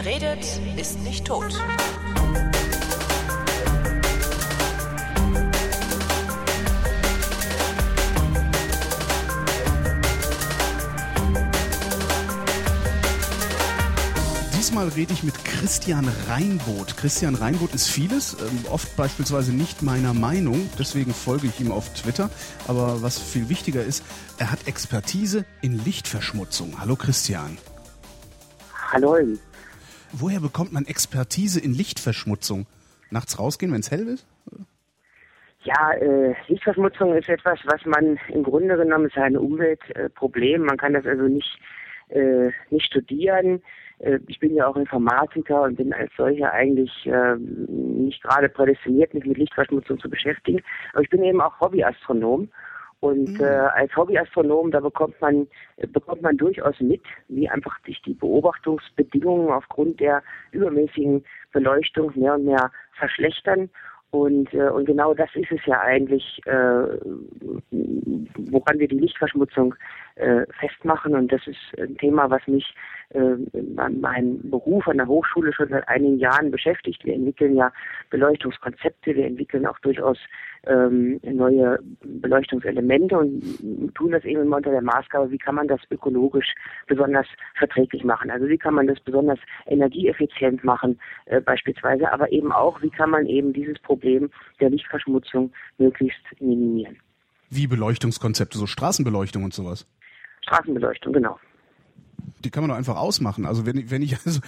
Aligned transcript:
Wer 0.00 0.12
redet, 0.12 0.60
ist 0.76 1.00
nicht 1.00 1.24
tot. 1.24 1.52
Diesmal 14.56 14.86
rede 14.90 15.12
ich 15.12 15.24
mit 15.24 15.44
Christian 15.44 16.08
Reinboth. 16.28 16.96
Christian 16.96 17.34
Reinboth 17.34 17.74
ist 17.74 17.88
vieles, 17.88 18.34
ähm, 18.34 18.66
oft 18.70 18.94
beispielsweise 18.96 19.52
nicht 19.52 19.82
meiner 19.82 20.14
Meinung, 20.14 20.70
deswegen 20.78 21.12
folge 21.12 21.48
ich 21.48 21.58
ihm 21.58 21.72
auf 21.72 21.92
Twitter. 21.94 22.30
Aber 22.68 23.02
was 23.02 23.18
viel 23.18 23.48
wichtiger 23.48 23.82
ist, 23.82 24.04
er 24.36 24.52
hat 24.52 24.68
Expertise 24.68 25.44
in 25.60 25.84
Lichtverschmutzung. 25.84 26.78
Hallo 26.78 26.94
Christian. 26.94 27.58
Hallo. 28.92 29.16
Woher 30.12 30.40
bekommt 30.40 30.72
man 30.72 30.86
Expertise 30.86 31.60
in 31.60 31.72
Lichtverschmutzung? 31.72 32.66
Nachts 33.10 33.38
rausgehen, 33.38 33.72
wenn 33.72 33.80
es 33.80 33.90
hell 33.90 34.06
ist? 34.08 34.26
Ja, 35.62 35.92
äh, 35.92 36.34
Lichtverschmutzung 36.46 37.14
ist 37.14 37.28
etwas, 37.28 37.58
was 37.64 37.84
man 37.84 38.18
im 38.28 38.42
Grunde 38.42 38.76
genommen 38.76 39.06
ist 39.06 39.18
ein 39.18 39.36
Umweltproblem. 39.36 40.62
man 40.62 40.76
kann 40.76 40.94
das 40.94 41.04
also 41.04 41.24
nicht, 41.24 41.58
äh, 42.08 42.50
nicht 42.70 42.86
studieren. 42.86 43.62
Äh, 43.98 44.18
ich 44.28 44.38
bin 44.38 44.54
ja 44.54 44.66
auch 44.66 44.76
Informatiker 44.76 45.62
und 45.62 45.76
bin 45.76 45.92
als 45.92 46.10
solcher 46.16 46.52
eigentlich 46.52 46.90
äh, 47.06 47.36
nicht 47.36 48.22
gerade 48.22 48.48
prädestiniert, 48.48 49.14
mich 49.14 49.24
mit 49.24 49.38
Lichtverschmutzung 49.38 49.98
zu 49.98 50.08
beschäftigen. 50.08 50.62
Aber 50.92 51.02
ich 51.02 51.10
bin 51.10 51.24
eben 51.24 51.40
auch 51.40 51.60
Hobbyastronom 51.60 52.48
und 53.00 53.38
mhm. 53.38 53.40
äh, 53.40 53.44
als 53.44 53.94
Hobbyastronom, 53.96 54.70
da 54.72 54.80
bekommt 54.80 55.20
man, 55.20 55.46
bekommt 55.92 56.22
man 56.22 56.36
durchaus 56.36 56.80
mit, 56.80 57.02
wie 57.28 57.48
einfach 57.48 57.78
sich 57.84 58.00
die 58.02 58.14
Beobachtungsbedingungen 58.14 59.50
aufgrund 59.50 60.00
der 60.00 60.22
übermäßigen 60.50 61.24
Beleuchtung 61.52 62.12
mehr 62.16 62.34
und 62.34 62.44
mehr 62.44 62.72
verschlechtern. 62.98 63.70
Und, 64.10 64.52
äh, 64.54 64.70
und 64.70 64.86
genau 64.86 65.14
das 65.14 65.28
ist 65.34 65.52
es 65.52 65.64
ja 65.66 65.80
eigentlich, 65.80 66.40
äh, 66.46 66.50
woran 67.70 68.78
wir 68.78 68.88
die 68.88 68.98
Lichtverschmutzung 68.98 69.74
äh, 70.18 70.46
festmachen. 70.58 71.14
Und 71.14 71.32
das 71.32 71.46
ist 71.46 71.58
ein 71.78 71.96
Thema, 71.96 72.30
was 72.30 72.46
mich 72.46 72.74
äh, 73.10 73.36
meinem 73.90 74.50
Beruf 74.50 74.86
an 74.86 74.98
der 74.98 75.06
Hochschule 75.06 75.52
schon 75.52 75.68
seit 75.68 75.88
einigen 75.88 76.18
Jahren 76.18 76.50
beschäftigt. 76.50 77.04
Wir 77.04 77.14
entwickeln 77.14 77.56
ja 77.56 77.72
Beleuchtungskonzepte, 78.10 79.14
wir 79.14 79.26
entwickeln 79.26 79.66
auch 79.66 79.78
durchaus 79.78 80.18
ähm, 80.66 81.20
neue 81.22 81.78
Beleuchtungselemente 82.02 83.16
und 83.16 83.94
tun 83.94 84.10
das 84.10 84.24
eben 84.24 84.42
immer 84.42 84.56
unter 84.56 84.72
der 84.72 84.82
Maßgabe, 84.82 85.30
wie 85.30 85.38
kann 85.38 85.54
man 85.54 85.68
das 85.68 85.80
ökologisch 85.90 86.54
besonders 86.86 87.26
verträglich 87.56 88.04
machen. 88.04 88.30
Also 88.30 88.48
wie 88.48 88.58
kann 88.58 88.74
man 88.74 88.86
das 88.86 89.00
besonders 89.00 89.38
energieeffizient 89.66 90.62
machen 90.64 91.00
äh, 91.26 91.40
beispielsweise, 91.40 92.12
aber 92.12 92.30
eben 92.30 92.52
auch, 92.52 92.82
wie 92.82 92.90
kann 92.90 93.10
man 93.10 93.26
eben 93.26 93.52
dieses 93.52 93.78
Problem 93.78 94.30
der 94.60 94.70
Lichtverschmutzung 94.70 95.52
möglichst 95.78 96.20
minimieren. 96.40 96.98
Wie 97.50 97.66
Beleuchtungskonzepte, 97.66 98.58
so 98.58 98.66
Straßenbeleuchtung 98.66 99.44
und 99.44 99.54
sowas? 99.54 99.86
Straßenbeleuchtung, 100.48 101.12
genau 101.12 101.38
die 102.44 102.50
kann 102.50 102.62
man 102.62 102.70
doch 102.70 102.76
einfach 102.76 102.96
ausmachen. 102.96 103.46
Also 103.46 103.66
wenn, 103.66 103.90
wenn 103.90 104.02
ich 104.02 104.12
also, 104.26 104.40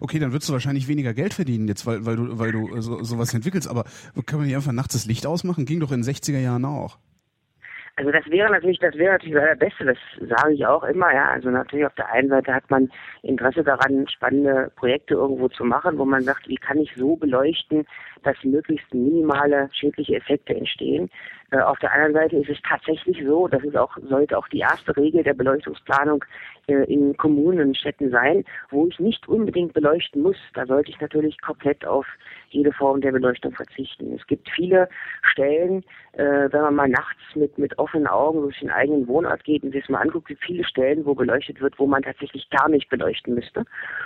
okay, 0.00 0.18
dann 0.18 0.32
würdest 0.32 0.48
du 0.48 0.52
wahrscheinlich 0.52 0.88
weniger 0.88 1.14
Geld 1.14 1.34
verdienen 1.34 1.68
jetzt, 1.68 1.86
weil, 1.86 2.06
weil 2.06 2.16
du, 2.16 2.38
weil 2.38 2.52
du 2.52 2.80
so, 2.80 3.02
sowas 3.02 3.34
entwickelst, 3.34 3.68
aber 3.68 3.84
kann 4.26 4.38
man 4.38 4.46
nicht 4.46 4.56
einfach 4.56 4.72
nachts 4.72 4.94
das 4.94 5.06
Licht 5.06 5.26
ausmachen? 5.26 5.66
Ging 5.66 5.80
doch 5.80 5.92
in 5.92 6.02
den 6.02 6.14
60er 6.14 6.38
Jahren 6.38 6.64
auch. 6.64 6.98
Also 7.96 8.12
das 8.12 8.24
wäre 8.30 8.50
natürlich, 8.50 8.78
das 8.78 8.94
wäre 8.94 9.12
natürlich 9.12 9.34
das 9.34 9.58
Beste, 9.58 9.84
das 9.84 9.98
sage 10.26 10.54
ich 10.54 10.64
auch 10.64 10.84
immer, 10.84 11.12
ja. 11.12 11.28
Also 11.30 11.50
natürlich 11.50 11.84
auf 11.84 11.94
der 11.96 12.10
einen 12.10 12.30
Seite 12.30 12.54
hat 12.54 12.70
man 12.70 12.90
Interesse 13.22 13.62
daran, 13.62 14.08
spannende 14.08 14.72
Projekte 14.76 15.14
irgendwo 15.14 15.48
zu 15.48 15.64
machen, 15.64 15.98
wo 15.98 16.06
man 16.06 16.22
sagt, 16.22 16.48
wie 16.48 16.56
kann 16.56 16.78
ich 16.78 16.94
so 16.96 17.16
beleuchten, 17.16 17.84
dass 18.22 18.36
möglichst 18.44 18.92
minimale 18.94 19.68
schädliche 19.72 20.16
Effekte 20.16 20.54
entstehen. 20.54 21.10
Äh, 21.50 21.58
auf 21.60 21.78
der 21.78 21.92
anderen 21.92 22.14
Seite 22.14 22.36
ist 22.36 22.48
es 22.48 22.58
tatsächlich 22.68 23.22
so, 23.24 23.48
das 23.48 23.62
ist 23.64 23.76
auch, 23.76 23.96
sollte 24.08 24.38
auch 24.38 24.48
die 24.48 24.60
erste 24.60 24.96
Regel 24.96 25.22
der 25.22 25.34
Beleuchtungsplanung 25.34 26.24
äh, 26.68 26.84
in 26.84 27.16
Kommunen 27.16 27.68
und 27.68 27.76
Städten 27.76 28.10
sein, 28.10 28.44
wo 28.70 28.86
ich 28.86 28.98
nicht 29.00 29.28
unbedingt 29.28 29.72
beleuchten 29.72 30.22
muss. 30.22 30.36
Da 30.54 30.66
sollte 30.66 30.90
ich 30.90 31.00
natürlich 31.00 31.40
komplett 31.40 31.84
auf 31.84 32.06
jede 32.50 32.72
Form 32.72 33.00
der 33.00 33.12
Beleuchtung 33.12 33.52
verzichten. 33.52 34.14
Es 34.14 34.26
gibt 34.26 34.48
viele 34.50 34.88
Stellen, 35.22 35.84
äh, 36.12 36.48
wenn 36.50 36.60
man 36.62 36.74
mal 36.74 36.88
nachts 36.88 37.20
mit, 37.34 37.58
mit 37.58 37.78
offenen 37.78 38.06
Augen 38.06 38.42
durch 38.42 38.58
den 38.60 38.70
eigenen 38.70 39.06
Wohnort 39.08 39.42
geht 39.44 39.62
und 39.62 39.72
sich 39.72 39.82
das 39.82 39.90
mal 39.90 40.00
anguckt, 40.00 40.28
gibt 40.28 40.44
viele 40.44 40.64
Stellen, 40.64 41.04
wo 41.04 41.14
beleuchtet 41.14 41.60
wird, 41.60 41.78
wo 41.78 41.86
man 41.86 42.02
tatsächlich 42.02 42.48
gar 42.50 42.68
nicht 42.68 42.88
beleuchten 42.88 43.34
müsste. 43.34 43.64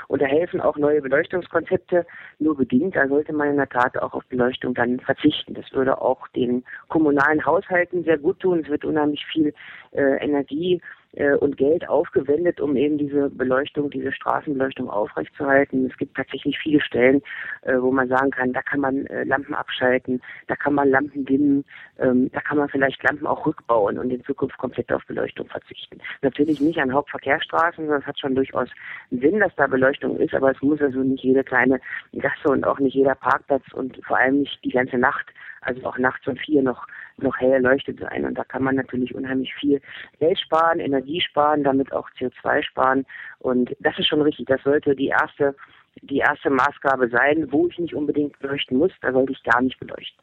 Und 0.09 0.23
da 0.23 0.27
helfen 0.27 0.61
auch 0.61 0.77
neue 0.77 1.03
Beleuchtungskonzepte 1.03 2.07
nur 2.39 2.57
bedingt. 2.57 2.97
Da 2.97 3.09
sollte 3.09 3.33
man 3.33 3.51
in 3.51 3.57
der 3.57 3.69
Tat 3.69 3.99
auch 4.05 4.15
auf 4.15 4.25
Beleuchtung 4.27 4.75
dann 4.75 5.01
verzichten. 5.01 5.55
Das 5.55 5.73
würde 5.73 6.01
auch 6.01 6.29
den 6.29 6.65
kommunalen 6.89 7.45
Haushalten 7.45 8.05
sehr 8.05 8.19
gut 8.19 8.41
tun. 8.41 8.61
Es 8.61 8.69
wird 8.69 8.85
unheimlich 8.85 9.25
viel 9.27 9.55
äh, 9.93 10.25
Energie 10.25 10.81
äh, 11.17 11.35
und 11.35 11.57
Geld 11.57 11.89
aufgewendet, 11.89 12.61
um 12.61 12.77
eben 12.77 12.99
diese 12.99 13.31
Beleuchtung, 13.31 13.91
diese 13.91 14.13
Straßenbeleuchtung 14.13 14.89
aufrechtzuerhalten. 14.91 15.87
Es 15.91 15.97
gibt 15.97 16.17
tatsächlich 16.17 16.59
viele 16.59 16.81
Stellen, 16.81 17.23
äh, 17.63 17.77
wo 17.79 17.91
man 17.91 18.09
sagen 18.09 18.31
kann, 18.31 18.53
da 18.53 18.63
kann 18.63 18.81
man 18.81 19.07
äh, 19.07 19.25
Lampen 19.25 19.55
abschalten, 19.55 20.21
da 20.47 20.57
kann 20.57 20.75
man 20.75 20.91
Lampen 20.91 21.25
dimmen, 21.25 21.65
ähm, 21.99 22.31
da 22.33 22.41
kann 22.41 22.59
man 22.59 22.69
vielleicht 22.69 23.03
Lampen 23.03 23.27
auch 23.27 23.47
rückbauen 23.47 23.99
und 23.99 24.11
in 24.11 24.25
Zukunft 24.25 24.59
komplett 24.59 24.93
auf 24.93 25.05
Beleuchtung 25.07 25.47
verzichten. 25.49 25.99
Natürlich 26.23 26.61
nicht 26.61 26.79
an 26.79 26.93
Hauptverkehrsstraßen, 26.93 27.85
sondern 27.85 28.01
es 28.01 28.07
hat 28.07 28.19
schon 28.19 28.35
durchaus 28.35 28.69
Sinn, 29.11 29.41
dass 29.41 29.55
da 29.57 29.67
Beleuchtung 29.67 30.19
ist, 30.19 30.35
aber 30.35 30.51
es 30.51 30.63
muss 30.63 30.81
also 30.81 31.01
nicht 31.01 31.25
jede 31.25 31.45
kleine 31.45 31.81
Gasse 32.13 32.49
und 32.49 32.65
auch 32.65 32.79
nicht 32.79 32.95
jeder 32.95 33.15
Parkplatz 33.15 33.65
und 33.73 33.99
vor 34.05 34.19
allem 34.19 34.41
nicht 34.41 34.65
die 34.65 34.71
ganze 34.71 34.99
Nacht, 34.99 35.27
also 35.61 35.85
auch 35.85 35.99
nachts 35.99 36.27
um 36.27 36.37
vier 36.37 36.63
noch 36.63 36.87
noch 37.19 37.37
hell 37.39 37.53
erleuchtet 37.53 38.01
sein. 38.01 38.25
Und 38.25 38.35
da 38.35 38.45
kann 38.45 38.63
man 38.63 38.75
natürlich 38.77 39.15
unheimlich 39.15 39.55
viel 39.55 39.81
Geld 40.19 40.39
sparen, 40.39 40.81
Energie 40.81 41.21
sparen, 41.21 41.65
damit 41.65 41.93
auch 41.93 42.09
CO2 42.19 42.63
sparen. 42.63 43.07
Und 43.39 43.75
das 43.81 43.99
ist 43.99 44.09
schon 44.09 44.23
richtig. 44.23 44.47
Das 44.47 44.63
sollte 44.63 44.95
die 44.97 45.09
erste, 45.09 45.55
die 46.03 46.19
erste 46.19 46.51
Maßgabe 46.51 47.09
sein, 47.09 47.47
wo 47.51 47.69
ich 47.69 47.79
nicht 47.79 47.95
unbedingt 47.95 48.39
beleuchten 48.39 48.79
muss, 48.79 48.93
da 49.01 49.13
sollte 49.13 49.33
ich 49.33 49.43
gar 49.43 49.63
nicht 49.63 49.79
beleuchten. 49.79 50.23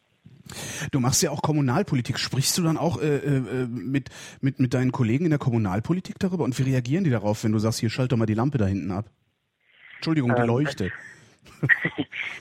Du 0.92 1.00
machst 1.00 1.24
ja 1.24 1.32
auch 1.32 1.42
Kommunalpolitik. 1.42 2.20
Sprichst 2.20 2.58
du 2.58 2.64
dann 2.64 2.78
auch 2.78 3.02
äh, 3.02 3.18
äh, 3.18 3.68
mit, 3.68 4.10
mit, 4.42 4.60
mit 4.60 4.74
deinen 4.74 4.92
Kollegen 4.92 5.26
in 5.26 5.30
der 5.30 5.40
Kommunalpolitik 5.40 6.20
darüber? 6.20 6.44
Und 6.44 6.58
wie 6.60 6.64
reagieren 6.64 7.04
die 7.04 7.10
darauf, 7.10 7.44
wenn 7.44 7.52
du 7.52 7.60
sagst, 7.60 7.80
hier 7.80 7.90
schalt 7.90 8.12
doch 8.12 8.18
mal 8.18 8.26
die 8.26 8.34
Lampe 8.34 8.58
da 8.58 8.66
hinten 8.66 8.92
ab? 8.92 9.06
Entschuldigung, 9.96 10.34
die 10.36 10.42
ähm, 10.42 10.48
Leuchte. 10.48 10.92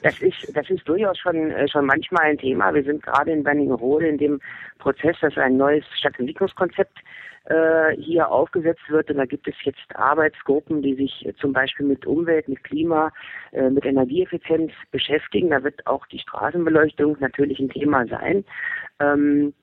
Das 0.03 0.21
ist, 0.21 0.57
das 0.57 0.69
ist 0.71 0.89
durchaus 0.89 1.19
schon, 1.19 1.51
äh, 1.51 1.69
schon 1.69 1.87
manchmal 1.87 2.25
ein 2.25 2.39
Thema. 2.39 2.73
Wir 2.75 2.85
sind 2.85 3.03
gerade 3.03 3.33
in 3.33 3.45
Wernigerode 3.45 4.09
in 4.09 4.19
dem 4.19 4.41
Prozess, 4.79 5.17
dass 5.21 5.37
ein 5.37 5.57
neues 5.57 5.85
Stadtentwicklungskonzept 5.99 6.99
äh, 7.45 7.97
hier 7.97 8.31
aufgesetzt 8.31 8.89
wird. 8.89 9.11
Und 9.11 9.17
da 9.17 9.25
gibt 9.25 9.49
es 9.49 9.55
jetzt 9.65 9.95
Arbeitsgruppen, 9.95 10.83
die 10.83 10.95
sich 10.95 11.27
äh, 11.27 11.35
zum 11.35 11.53
Beispiel 11.53 11.87
mit 11.87 12.07
Umwelt, 12.07 12.49
mit 12.49 12.63
Klima, 12.65 13.13
äh, 13.53 13.71
mit 13.71 13.85
Energieeffizienz 13.85 14.73
beschäftigen. 14.91 15.51
Da 15.51 15.63
wird 15.63 15.87
auch 15.87 16.07
die 16.07 16.19
Straßenbeleuchtung 16.19 17.17
natürlich 17.21 17.59
ein 17.59 17.71
Thema 17.71 18.07
sein. 18.07 18.45
Ähm, 19.01 19.49
äh, 19.49 19.60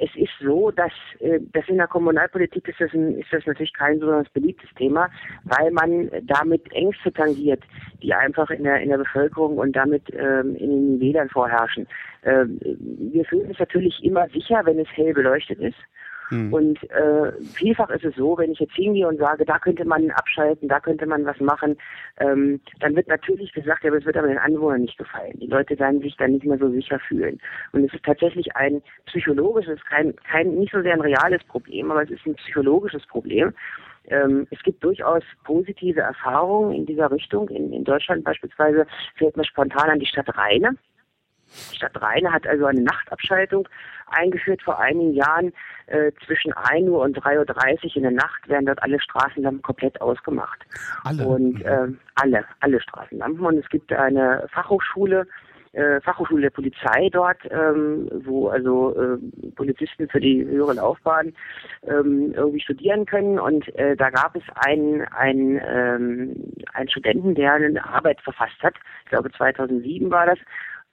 es 0.00 0.10
ist 0.16 0.32
so, 0.40 0.70
dass 0.70 0.92
äh, 1.20 1.40
das 1.52 1.68
in 1.68 1.78
der 1.78 1.86
Kommunalpolitik 1.86 2.68
ist 2.68 2.80
das, 2.80 2.92
ein, 2.92 3.18
ist 3.18 3.32
das 3.32 3.46
natürlich 3.46 3.72
kein 3.72 3.98
besonders 4.00 4.28
beliebtes 4.30 4.70
Thema, 4.76 5.08
weil 5.44 5.70
man 5.70 6.10
damit 6.22 6.70
Ängste 6.72 7.12
tangiert, 7.12 7.62
die 8.02 8.14
einfach 8.14 8.50
in 8.50 8.64
der 8.64 8.80
in 8.80 8.90
der 8.90 8.98
Bevölkerung 8.98 9.58
und 9.58 9.74
damit 9.74 10.02
ähm, 10.12 10.56
in 10.56 10.70
den 10.70 11.00
Wählern 11.00 11.28
vorherrschen. 11.28 11.86
Ähm, 12.24 12.58
wir 12.62 13.24
fühlen 13.24 13.48
uns 13.48 13.58
natürlich 13.58 14.02
immer 14.02 14.28
sicher, 14.28 14.62
wenn 14.64 14.78
es 14.78 14.88
hell 14.94 15.12
beleuchtet 15.12 15.60
ist. 15.60 15.78
Mhm. 16.32 16.52
Und 16.52 16.90
äh, 16.90 17.32
vielfach 17.54 17.90
ist 17.90 18.04
es 18.04 18.14
so, 18.16 18.38
wenn 18.38 18.52
ich 18.52 18.58
jetzt 18.58 18.72
hingehe 18.72 19.06
und 19.06 19.18
sage, 19.18 19.44
da 19.44 19.58
könnte 19.58 19.84
man 19.84 20.10
abschalten, 20.12 20.66
da 20.66 20.80
könnte 20.80 21.04
man 21.04 21.26
was 21.26 21.38
machen, 21.40 21.76
ähm, 22.18 22.58
dann 22.80 22.96
wird 22.96 23.06
natürlich 23.08 23.52
gesagt, 23.52 23.84
ja, 23.84 23.90
aber 23.90 23.98
es 23.98 24.06
wird 24.06 24.16
aber 24.16 24.28
den 24.28 24.38
Anwohnern 24.38 24.80
nicht 24.80 24.96
gefallen. 24.96 25.38
Die 25.38 25.46
Leute 25.46 25.78
werden 25.78 26.00
sich 26.00 26.16
dann 26.16 26.32
nicht 26.32 26.46
mehr 26.46 26.56
so 26.56 26.70
sicher 26.70 26.98
fühlen. 27.00 27.38
Und 27.72 27.84
es 27.84 27.92
ist 27.92 28.04
tatsächlich 28.04 28.56
ein 28.56 28.80
psychologisches, 29.04 29.78
kein, 29.84 30.16
kein 30.30 30.54
nicht 30.54 30.72
so 30.72 30.80
sehr 30.80 30.94
ein 30.94 31.02
reales 31.02 31.44
Problem, 31.44 31.90
aber 31.90 32.02
es 32.02 32.10
ist 32.10 32.24
ein 32.24 32.34
psychologisches 32.36 33.06
Problem. 33.06 33.52
Ähm, 34.06 34.46
es 34.50 34.62
gibt 34.62 34.82
durchaus 34.82 35.22
positive 35.44 36.00
Erfahrungen 36.00 36.72
in 36.72 36.86
dieser 36.86 37.10
Richtung. 37.10 37.50
In, 37.50 37.74
in 37.74 37.84
Deutschland 37.84 38.24
beispielsweise 38.24 38.86
fällt 39.16 39.36
mir 39.36 39.44
spontan 39.44 39.90
an 39.90 40.00
die 40.00 40.06
Stadt 40.06 40.34
Rheine. 40.34 40.78
Die 41.70 41.76
Stadt 41.76 42.00
Rheine 42.00 42.32
hat 42.32 42.46
also 42.46 42.66
eine 42.66 42.82
Nachtabschaltung 42.82 43.68
eingeführt 44.06 44.62
vor 44.62 44.78
einigen 44.78 45.14
Jahren. 45.14 45.52
Äh, 45.86 46.12
zwischen 46.24 46.52
1 46.52 46.88
Uhr 46.88 47.02
und 47.02 47.18
3.30 47.18 47.84
Uhr 47.84 47.96
in 47.96 48.02
der 48.02 48.12
Nacht 48.12 48.48
werden 48.48 48.66
dort 48.66 48.82
alle 48.82 49.00
Straßenlampen 49.00 49.62
komplett 49.62 50.00
ausgemacht. 50.00 50.60
Alle? 51.04 51.26
Und 51.26 51.60
äh, 51.62 51.88
alle, 52.14 52.44
alle 52.60 52.80
Straßenlampen. 52.80 53.44
Und 53.44 53.58
es 53.58 53.68
gibt 53.68 53.92
eine 53.92 54.46
Fachhochschule 54.52 55.26
äh, 55.72 56.00
Fachhochschule 56.02 56.42
der 56.42 56.50
Polizei 56.50 57.08
dort, 57.10 57.38
ähm, 57.50 58.08
wo 58.24 58.48
also 58.48 58.94
äh, 58.94 59.50
Polizisten 59.52 60.08
für 60.08 60.20
die 60.20 60.44
höhere 60.44 60.74
Laufbahn 60.74 61.32
ähm, 61.86 62.32
irgendwie 62.34 62.60
studieren 62.60 63.06
können. 63.06 63.38
Und 63.38 63.74
äh, 63.76 63.96
da 63.96 64.10
gab 64.10 64.36
es 64.36 64.42
einen, 64.66 65.02
einen, 65.02 65.60
ähm, 65.66 66.52
einen 66.74 66.90
Studenten, 66.90 67.34
der 67.34 67.54
eine 67.54 67.84
Arbeit 67.84 68.20
verfasst 68.20 68.62
hat. 68.62 68.74
Ich 69.04 69.10
glaube 69.10 69.30
2007 69.32 70.10
war 70.10 70.26
das 70.26 70.38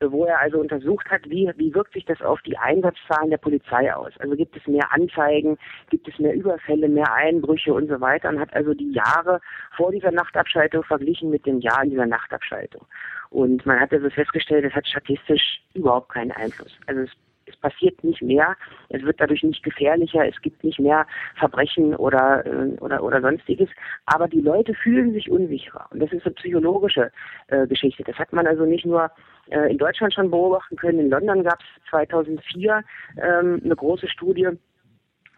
wo 0.08 0.26
er 0.26 0.40
also 0.40 0.60
untersucht 0.60 1.10
hat, 1.10 1.30
wie, 1.30 1.52
wie 1.58 1.74
wirkt 1.74 1.94
sich 1.94 2.06
das 2.06 2.22
auf 2.22 2.42
die 2.44 2.58
Einsatzzahlen 2.58 3.30
der 3.30 3.38
Polizei 3.38 3.94
aus. 3.94 4.14
Also 4.20 4.36
gibt 4.36 4.56
es 4.56 4.66
mehr 4.66 4.92
Anzeigen, 4.94 5.58
gibt 5.90 6.08
es 6.08 6.18
mehr 6.20 6.34
Überfälle, 6.34 6.88
mehr 6.88 7.12
Einbrüche 7.14 7.74
und 7.74 7.90
so 7.90 8.00
weiter 8.00 8.30
und 8.30 8.40
hat 8.40 8.54
also 8.54 8.74
die 8.74 8.92
Jahre 8.92 9.42
vor 9.76 9.92
dieser 9.92 10.12
Nachtabschaltung 10.12 10.84
verglichen 10.84 11.30
mit 11.30 11.46
den 11.46 11.60
Jahren 11.60 11.90
dieser 11.90 12.06
Nachtabschaltung. 12.06 12.86
Und 13.30 13.66
man 13.66 13.80
hat 13.80 13.92
also 13.92 14.10
festgestellt, 14.10 14.64
es 14.66 14.74
hat 14.74 14.88
statistisch 14.88 15.62
überhaupt 15.74 16.10
keinen 16.10 16.32
Einfluss. 16.32 16.72
Also 16.88 17.02
es 17.02 17.12
es 17.50 17.58
passiert 17.58 18.04
nicht 18.04 18.22
mehr, 18.22 18.56
es 18.90 19.04
wird 19.04 19.20
dadurch 19.20 19.44
nicht 19.44 19.64
gefährlicher, 19.64 20.28
es 20.28 20.40
gibt 20.42 20.64
nicht 20.64 20.80
mehr 20.80 21.06
Verbrechen 21.36 21.96
oder, 21.96 22.46
äh, 22.46 22.78
oder, 22.80 23.04
oder 23.04 23.22
sonstiges, 23.22 23.70
aber 24.06 24.28
die 24.28 24.42
Leute 24.42 24.74
fühlen 24.74 25.14
sich 25.14 25.30
unsicherer. 25.30 25.88
Und 25.92 26.02
das 26.02 26.12
ist 26.12 26.26
eine 26.26 26.36
psychologische 26.36 27.12
äh, 27.48 27.68
Geschichte. 27.68 28.04
Das 28.04 28.18
hat 28.18 28.34
man 28.34 28.48
also 28.48 28.66
nicht 28.66 28.86
nur 28.86 29.10
äh, 29.50 29.72
in 29.72 29.78
Deutschland 29.78 30.14
schon 30.14 30.32
beobachten 30.32 30.76
können. 30.76 31.00
In 31.00 31.10
London 31.10 31.44
gab 31.44 31.60
es 31.60 31.90
2004 31.90 32.84
ähm, 33.22 33.62
eine 33.64 33.76
große 33.76 34.08
Studie, 34.08 34.50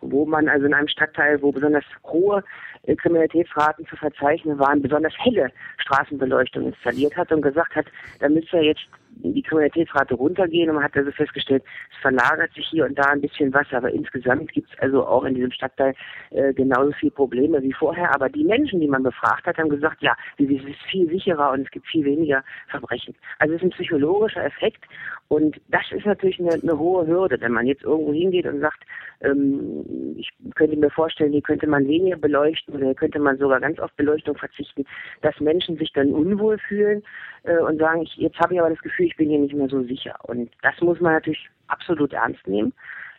wo 0.02 0.26
man 0.26 0.50
also 0.50 0.66
in 0.66 0.74
einem 0.74 0.88
Stadtteil, 0.88 1.42
wo 1.42 1.52
besonders 1.52 1.86
hohe 2.04 2.44
äh, 2.84 2.96
Kriminalitätsraten 2.96 3.86
zu 3.86 3.96
verzeichnen 3.96 4.60
waren, 4.60 4.82
besonders 4.82 5.14
helle 5.18 5.52
Straßenbeleuchtung 5.78 6.68
installiert 6.68 7.16
hat 7.16 7.32
und 7.32 7.42
gesagt 7.42 7.76
hat, 7.76 7.86
da 8.20 8.30
müsste 8.30 8.58
jetzt 8.58 8.88
die 9.24 9.42
Kriminalitätsrate 9.44 10.16
runtergehen 10.16 10.70
und 10.70 10.76
man 10.76 10.84
hat 10.84 10.96
also 10.96 11.12
festgestellt, 11.12 11.64
es 11.92 11.98
verlagert 12.02 12.54
sich 12.54 12.68
hier 12.68 12.86
und 12.86 12.98
da 12.98 13.04
ein 13.04 13.22
bisschen 13.22 13.54
was, 13.54 13.68
aber 13.72 13.92
insgesamt 13.92 14.52
gibt 14.52 14.70
es 14.72 14.80
also 14.80 15.06
auch 15.06 15.24
in 15.26 15.36
diesem 15.36 15.52
Stadtteil 15.52 15.94
äh, 16.32 16.54
genauso 16.54 16.92
viele 16.94 17.12
Probleme 17.12 17.62
wie 17.62 17.74
vorher. 17.74 18.14
Aber 18.14 18.30
die 18.30 18.44
Menschen, 18.44 18.80
die 18.80 18.88
man 18.88 19.04
befragt 19.04 19.46
hat, 19.46 19.58
haben 19.58 19.70
gesagt, 19.70 20.02
ja, 20.02 20.16
es 20.38 20.50
ist 20.50 20.82
viel 20.90 21.10
sicherer 21.10 21.52
und 21.52 21.62
es 21.62 21.72
gibt 21.72 21.88
viel 21.88 22.06
weniger 22.06 22.44
Verbrechen. 22.70 23.16
Also 23.40 23.54
es 23.54 23.62
ist 23.62 23.68
ein 23.68 23.72
psychologischer 23.72 24.44
Effekt 24.44 24.84
und 25.28 25.62
das 25.70 25.84
ist 25.92 26.06
natürlich 26.06 26.40
eine, 26.40 26.54
eine 26.62 26.78
hohe 26.78 27.08
Hürde, 27.08 27.40
wenn 27.40 27.54
man 27.54 27.66
jetzt 27.66 27.84
irgendwo 27.84 28.14
hingeht 28.14 28.46
und 28.46 28.60
sagt, 28.60 28.84
ähm, 29.22 30.16
ich 30.18 30.30
könnte 30.56 30.76
mir 30.76 30.90
vorstellen, 30.90 31.32
hier 31.32 31.42
könnte 31.42 31.68
man 31.68 31.88
weniger 31.88 32.18
beleuchten 32.18 32.76
oder 32.76 32.86
hier 32.86 32.96
könnte 32.96 33.20
man 33.20 33.38
sogar 33.38 33.60
ganz 33.60 33.80
auf 33.80 33.92
Beleuchtung 33.94 34.36
verzichten, 34.36 34.86
dass 35.22 35.40
Menschen 35.40 35.78
sich 35.78 35.94
dann 35.94 36.12
unwohl 36.12 36.58
fühlen 36.58 37.04
äh, 37.44 37.58
und 37.58 37.80
sagen, 37.80 38.02
ich, 38.02 38.16
jetzt 38.18 38.40
habe 38.40 38.54
ich 38.54 38.60
aber 38.60 38.70
das 38.70 38.82
Gefühl, 38.82 39.01
ich 39.02 39.16
bin 39.16 39.30
hier 39.30 39.40
nicht 39.40 39.54
mehr 39.54 39.70
so 39.70 39.84
sicher. 39.84 40.16
Und 40.24 40.52
das 40.62 40.80
muss 40.82 41.00
man 41.00 41.14
natürlich 41.14 41.50
absolut 41.68 42.14
ernst 42.14 42.46
nehmen. 42.48 42.74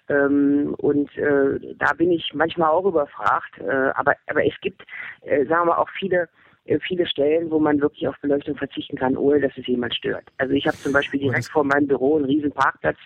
Ähm, 0.09 0.75
und 0.79 1.17
äh, 1.17 1.75
da 1.79 1.93
bin 1.95 2.11
ich 2.11 2.33
manchmal 2.35 2.71
auch 2.71 2.85
überfragt. 2.85 3.59
Äh, 3.59 3.91
aber, 3.95 4.15
aber 4.29 4.45
es 4.45 4.55
gibt, 4.61 4.83
äh, 5.23 5.45
sagen 5.47 5.69
wir 5.69 5.79
auch 5.79 5.89
viele 5.99 6.29
äh, 6.65 6.79
viele 6.81 7.07
Stellen, 7.07 7.51
wo 7.51 7.59
man 7.59 7.81
wirklich 7.81 8.07
auf 8.07 8.19
Beleuchtung 8.21 8.57
verzichten 8.57 8.97
kann, 8.97 9.17
ohne 9.17 9.41
dass 9.41 9.57
es 9.57 9.67
jemand 9.67 9.95
stört. 9.95 10.25
Also 10.39 10.55
ich 10.55 10.67
habe 10.67 10.77
zum 10.77 10.93
Beispiel 10.93 11.21
direkt 11.21 11.47
vor 11.47 11.65
meinem 11.65 11.89
Büro 11.89 12.17
einen 12.17 12.27
riesen 12.27 12.53
Parkplatz, 12.53 12.99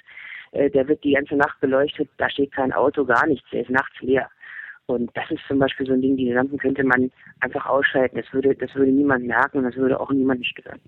äh, 0.52 0.70
der 0.70 0.86
wird 0.88 1.02
die 1.04 1.12
ganze 1.12 1.36
Nacht 1.36 1.58
beleuchtet, 1.60 2.08
da 2.18 2.28
steht 2.28 2.52
kein 2.52 2.72
Auto, 2.72 3.04
gar 3.04 3.26
nichts, 3.26 3.48
der 3.50 3.62
ist 3.62 3.70
nachts 3.70 4.00
leer. 4.00 4.28
Und 4.88 5.10
das 5.14 5.28
ist 5.30 5.40
zum 5.48 5.58
Beispiel 5.58 5.84
so 5.84 5.94
ein 5.94 6.00
Ding, 6.00 6.16
die 6.16 6.30
Lampen 6.30 6.58
könnte 6.58 6.84
man 6.84 7.10
einfach 7.40 7.66
ausschalten. 7.66 8.16
Das 8.16 8.32
würde, 8.32 8.54
das 8.54 8.72
würde 8.74 8.92
niemand 8.92 9.26
merken 9.26 9.58
und 9.58 9.64
das 9.64 9.74
würde 9.74 9.98
auch 9.98 10.12
niemanden 10.12 10.44
stören. 10.44 10.80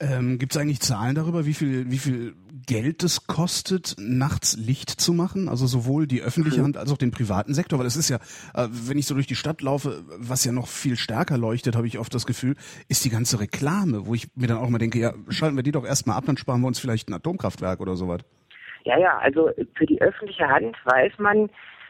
Ähm, 0.00 0.38
Gibt 0.38 0.52
es 0.52 0.60
eigentlich 0.60 0.80
Zahlen 0.80 1.14
darüber, 1.14 1.46
wie 1.46 1.54
viel, 1.54 1.90
wie 1.92 1.98
viel 1.98 2.34
Geld 2.66 3.04
es 3.04 3.28
kostet, 3.28 3.94
nachts 3.98 4.56
Licht 4.56 4.90
zu 4.90 5.12
machen? 5.12 5.48
Also 5.48 5.66
sowohl 5.66 6.08
die 6.08 6.22
öffentliche 6.22 6.58
mhm. 6.58 6.64
Hand 6.64 6.76
als 6.76 6.92
auch 6.92 6.98
den 6.98 7.12
privaten 7.12 7.54
Sektor? 7.54 7.78
Weil 7.78 7.86
es 7.86 7.94
ist 7.94 8.08
ja, 8.08 8.16
äh, 8.54 8.68
wenn 8.68 8.98
ich 8.98 9.06
so 9.06 9.14
durch 9.14 9.28
die 9.28 9.36
Stadt 9.36 9.62
laufe, 9.62 10.02
was 10.18 10.44
ja 10.44 10.50
noch 10.50 10.66
viel 10.66 10.96
stärker 10.96 11.38
leuchtet, 11.38 11.76
habe 11.76 11.86
ich 11.86 12.00
oft 12.00 12.12
das 12.12 12.26
Gefühl, 12.26 12.56
ist 12.88 13.04
die 13.04 13.10
ganze 13.10 13.38
Reklame, 13.38 14.06
wo 14.06 14.14
ich 14.14 14.26
mir 14.34 14.48
dann 14.48 14.58
auch 14.58 14.68
mal 14.68 14.78
denke, 14.78 14.98
ja, 14.98 15.14
schalten 15.28 15.54
wir 15.54 15.62
die 15.62 15.72
doch 15.72 15.86
erstmal 15.86 16.16
ab, 16.16 16.24
dann 16.26 16.36
sparen 16.36 16.60
wir 16.62 16.66
uns 16.66 16.80
vielleicht 16.80 17.08
ein 17.08 17.14
Atomkraftwerk 17.14 17.78
oder 17.78 17.94
sowas. 17.94 18.22
Ja, 18.84 18.98
ja, 18.98 19.18
also 19.18 19.50
für 19.74 19.86
die 19.86 20.00
öffentliche 20.00 20.48
Hand 20.48 20.76
weiß 20.84 21.12
man, 21.18 21.48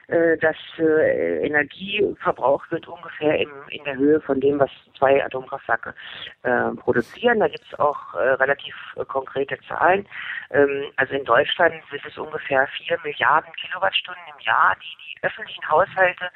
dass 0.08 0.56
äh, 0.78 1.46
Energie 1.46 2.02
verbraucht 2.22 2.70
wird 2.70 2.88
ungefähr 2.88 3.38
im, 3.38 3.50
in 3.68 3.84
der 3.84 3.96
Höhe 3.96 4.20
von 4.22 4.40
dem, 4.40 4.58
was 4.58 4.70
zwei 4.96 5.22
Atomkraftwerke 5.22 5.94
äh, 6.42 6.70
produzieren. 6.76 7.40
Da 7.40 7.48
gibt 7.48 7.64
es 7.70 7.78
auch 7.78 8.14
äh, 8.14 8.18
relativ 8.18 8.74
äh, 8.96 9.04
konkrete 9.04 9.58
Zahlen. 9.68 10.08
Ähm, 10.50 10.90
also 10.96 11.14
in 11.14 11.24
Deutschland 11.24 11.74
sind 11.90 12.04
es 12.06 12.16
ungefähr 12.16 12.66
vier 12.68 12.98
Milliarden 13.04 13.52
Kilowattstunden 13.54 14.22
im 14.34 14.40
Jahr, 14.40 14.76
die 14.76 14.96
die 15.04 15.26
öffentlichen 15.26 15.68
Haushalte 15.68 16.30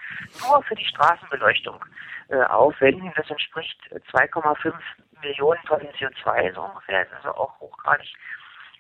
nur 0.46 0.62
für 0.64 0.74
die 0.74 0.84
Straßenbeleuchtung 0.84 1.82
äh, 2.28 2.42
aufwenden. 2.44 3.10
Das 3.16 3.30
entspricht 3.30 3.78
2,5 4.12 4.74
Millionen 5.22 5.62
Tonnen 5.64 5.88
CO2 5.98 6.54
so 6.54 6.62
ungefähr. 6.62 7.04
Das 7.04 7.20
ist 7.20 7.26
also 7.26 7.38
auch 7.38 7.60
hochgradig 7.60 8.08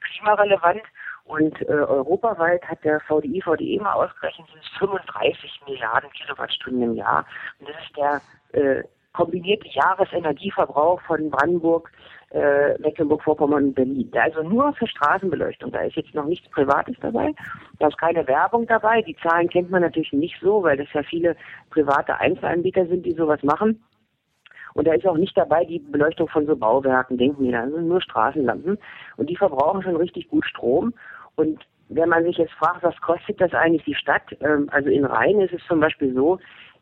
klimarelevant. 0.02 0.82
Und 1.24 1.60
äh, 1.62 1.72
europaweit 1.72 2.62
hat 2.64 2.84
der 2.84 3.00
VDI, 3.00 3.40
VDE 3.42 3.80
mal 3.80 3.94
ausgerechnet, 3.94 4.48
sind 4.48 4.62
es 4.62 4.78
35 4.78 5.60
Milliarden 5.66 6.10
Kilowattstunden 6.10 6.82
im 6.82 6.94
Jahr. 6.94 7.24
Und 7.58 7.68
das 7.68 7.76
ist 7.84 7.96
der 7.96 8.20
äh, 8.60 8.82
kombinierte 9.12 9.68
Jahresenergieverbrauch 9.68 11.00
von 11.02 11.30
Brandenburg, 11.30 11.90
äh, 12.30 12.78
Mecklenburg-Vorpommern 12.78 13.64
und 13.64 13.74
Berlin. 13.74 14.10
Also 14.14 14.42
nur 14.42 14.72
für 14.74 14.86
Straßenbeleuchtung. 14.86 15.70
Da 15.70 15.80
ist 15.82 15.96
jetzt 15.96 16.14
noch 16.14 16.24
nichts 16.24 16.48
Privates 16.50 16.96
dabei. 17.00 17.32
Da 17.78 17.88
ist 17.88 17.98
keine 17.98 18.26
Werbung 18.26 18.66
dabei. 18.66 19.02
Die 19.02 19.16
Zahlen 19.16 19.48
kennt 19.48 19.70
man 19.70 19.82
natürlich 19.82 20.12
nicht 20.12 20.36
so, 20.40 20.62
weil 20.62 20.78
das 20.78 20.92
ja 20.92 21.02
viele 21.02 21.36
private 21.70 22.18
Einzelanbieter 22.18 22.86
sind, 22.86 23.04
die 23.04 23.12
sowas 23.12 23.42
machen. 23.42 23.82
Und 24.74 24.86
da 24.86 24.94
ist 24.94 25.06
auch 25.06 25.16
nicht 25.16 25.36
dabei 25.36 25.64
die 25.64 25.78
Beleuchtung 25.78 26.28
von 26.28 26.46
so 26.46 26.56
Bauwerken, 26.56 27.18
denken 27.18 27.44
wir, 27.44 27.52
da 27.52 27.68
sind 27.68 27.88
nur 27.88 28.00
Straßenlampen. 28.00 28.78
Und 29.16 29.30
die 29.30 29.36
verbrauchen 29.36 29.82
schon 29.82 29.96
richtig 29.96 30.28
gut 30.28 30.44
Strom. 30.46 30.94
Und 31.36 31.64
wenn 31.88 32.08
man 32.08 32.24
sich 32.24 32.38
jetzt 32.38 32.52
fragt, 32.54 32.82
was 32.82 32.98
kostet 33.00 33.40
das 33.40 33.52
eigentlich 33.52 33.84
die 33.84 33.94
Stadt? 33.94 34.22
Ähm, 34.40 34.68
also 34.72 34.88
in 34.88 35.04
Rhein 35.04 35.40
ist 35.40 35.52
es 35.52 35.64
zum 35.66 35.80
Beispiel 35.80 36.14
so, 36.14 36.38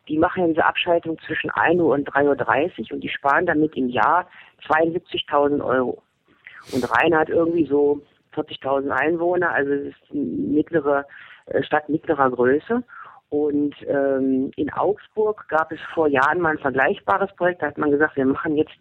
die 0.07 0.17
machen 0.17 0.47
diese 0.47 0.65
Abschaltung 0.65 1.17
zwischen 1.25 1.49
1 1.51 1.79
Uhr 1.79 1.93
und 1.93 2.09
3.30 2.09 2.89
Uhr 2.89 2.95
und 2.95 3.01
die 3.01 3.09
sparen 3.09 3.45
damit 3.45 3.75
im 3.75 3.89
Jahr 3.89 4.27
72.000 4.67 5.63
Euro. 5.63 6.01
Und 6.73 6.89
Rhein 6.91 7.15
hat 7.15 7.29
irgendwie 7.29 7.65
so 7.65 8.01
40.000 8.33 8.89
Einwohner, 8.89 9.51
also 9.51 9.71
es 9.71 9.87
ist 9.87 10.11
eine 10.11 10.21
mittlere 10.21 11.05
äh, 11.47 11.63
Stadt 11.63 11.89
mittlerer 11.89 12.29
Größe. 12.31 12.83
Und 13.31 13.73
ähm, 13.87 14.51
in 14.57 14.69
Augsburg 14.73 15.47
gab 15.47 15.71
es 15.71 15.79
vor 15.93 16.09
Jahren 16.09 16.41
mal 16.41 16.51
ein 16.51 16.57
vergleichbares 16.57 17.33
Projekt. 17.37 17.61
Da 17.61 17.67
hat 17.67 17.77
man 17.77 17.89
gesagt, 17.89 18.17
wir 18.17 18.25
machen 18.25 18.57
jetzt 18.57 18.75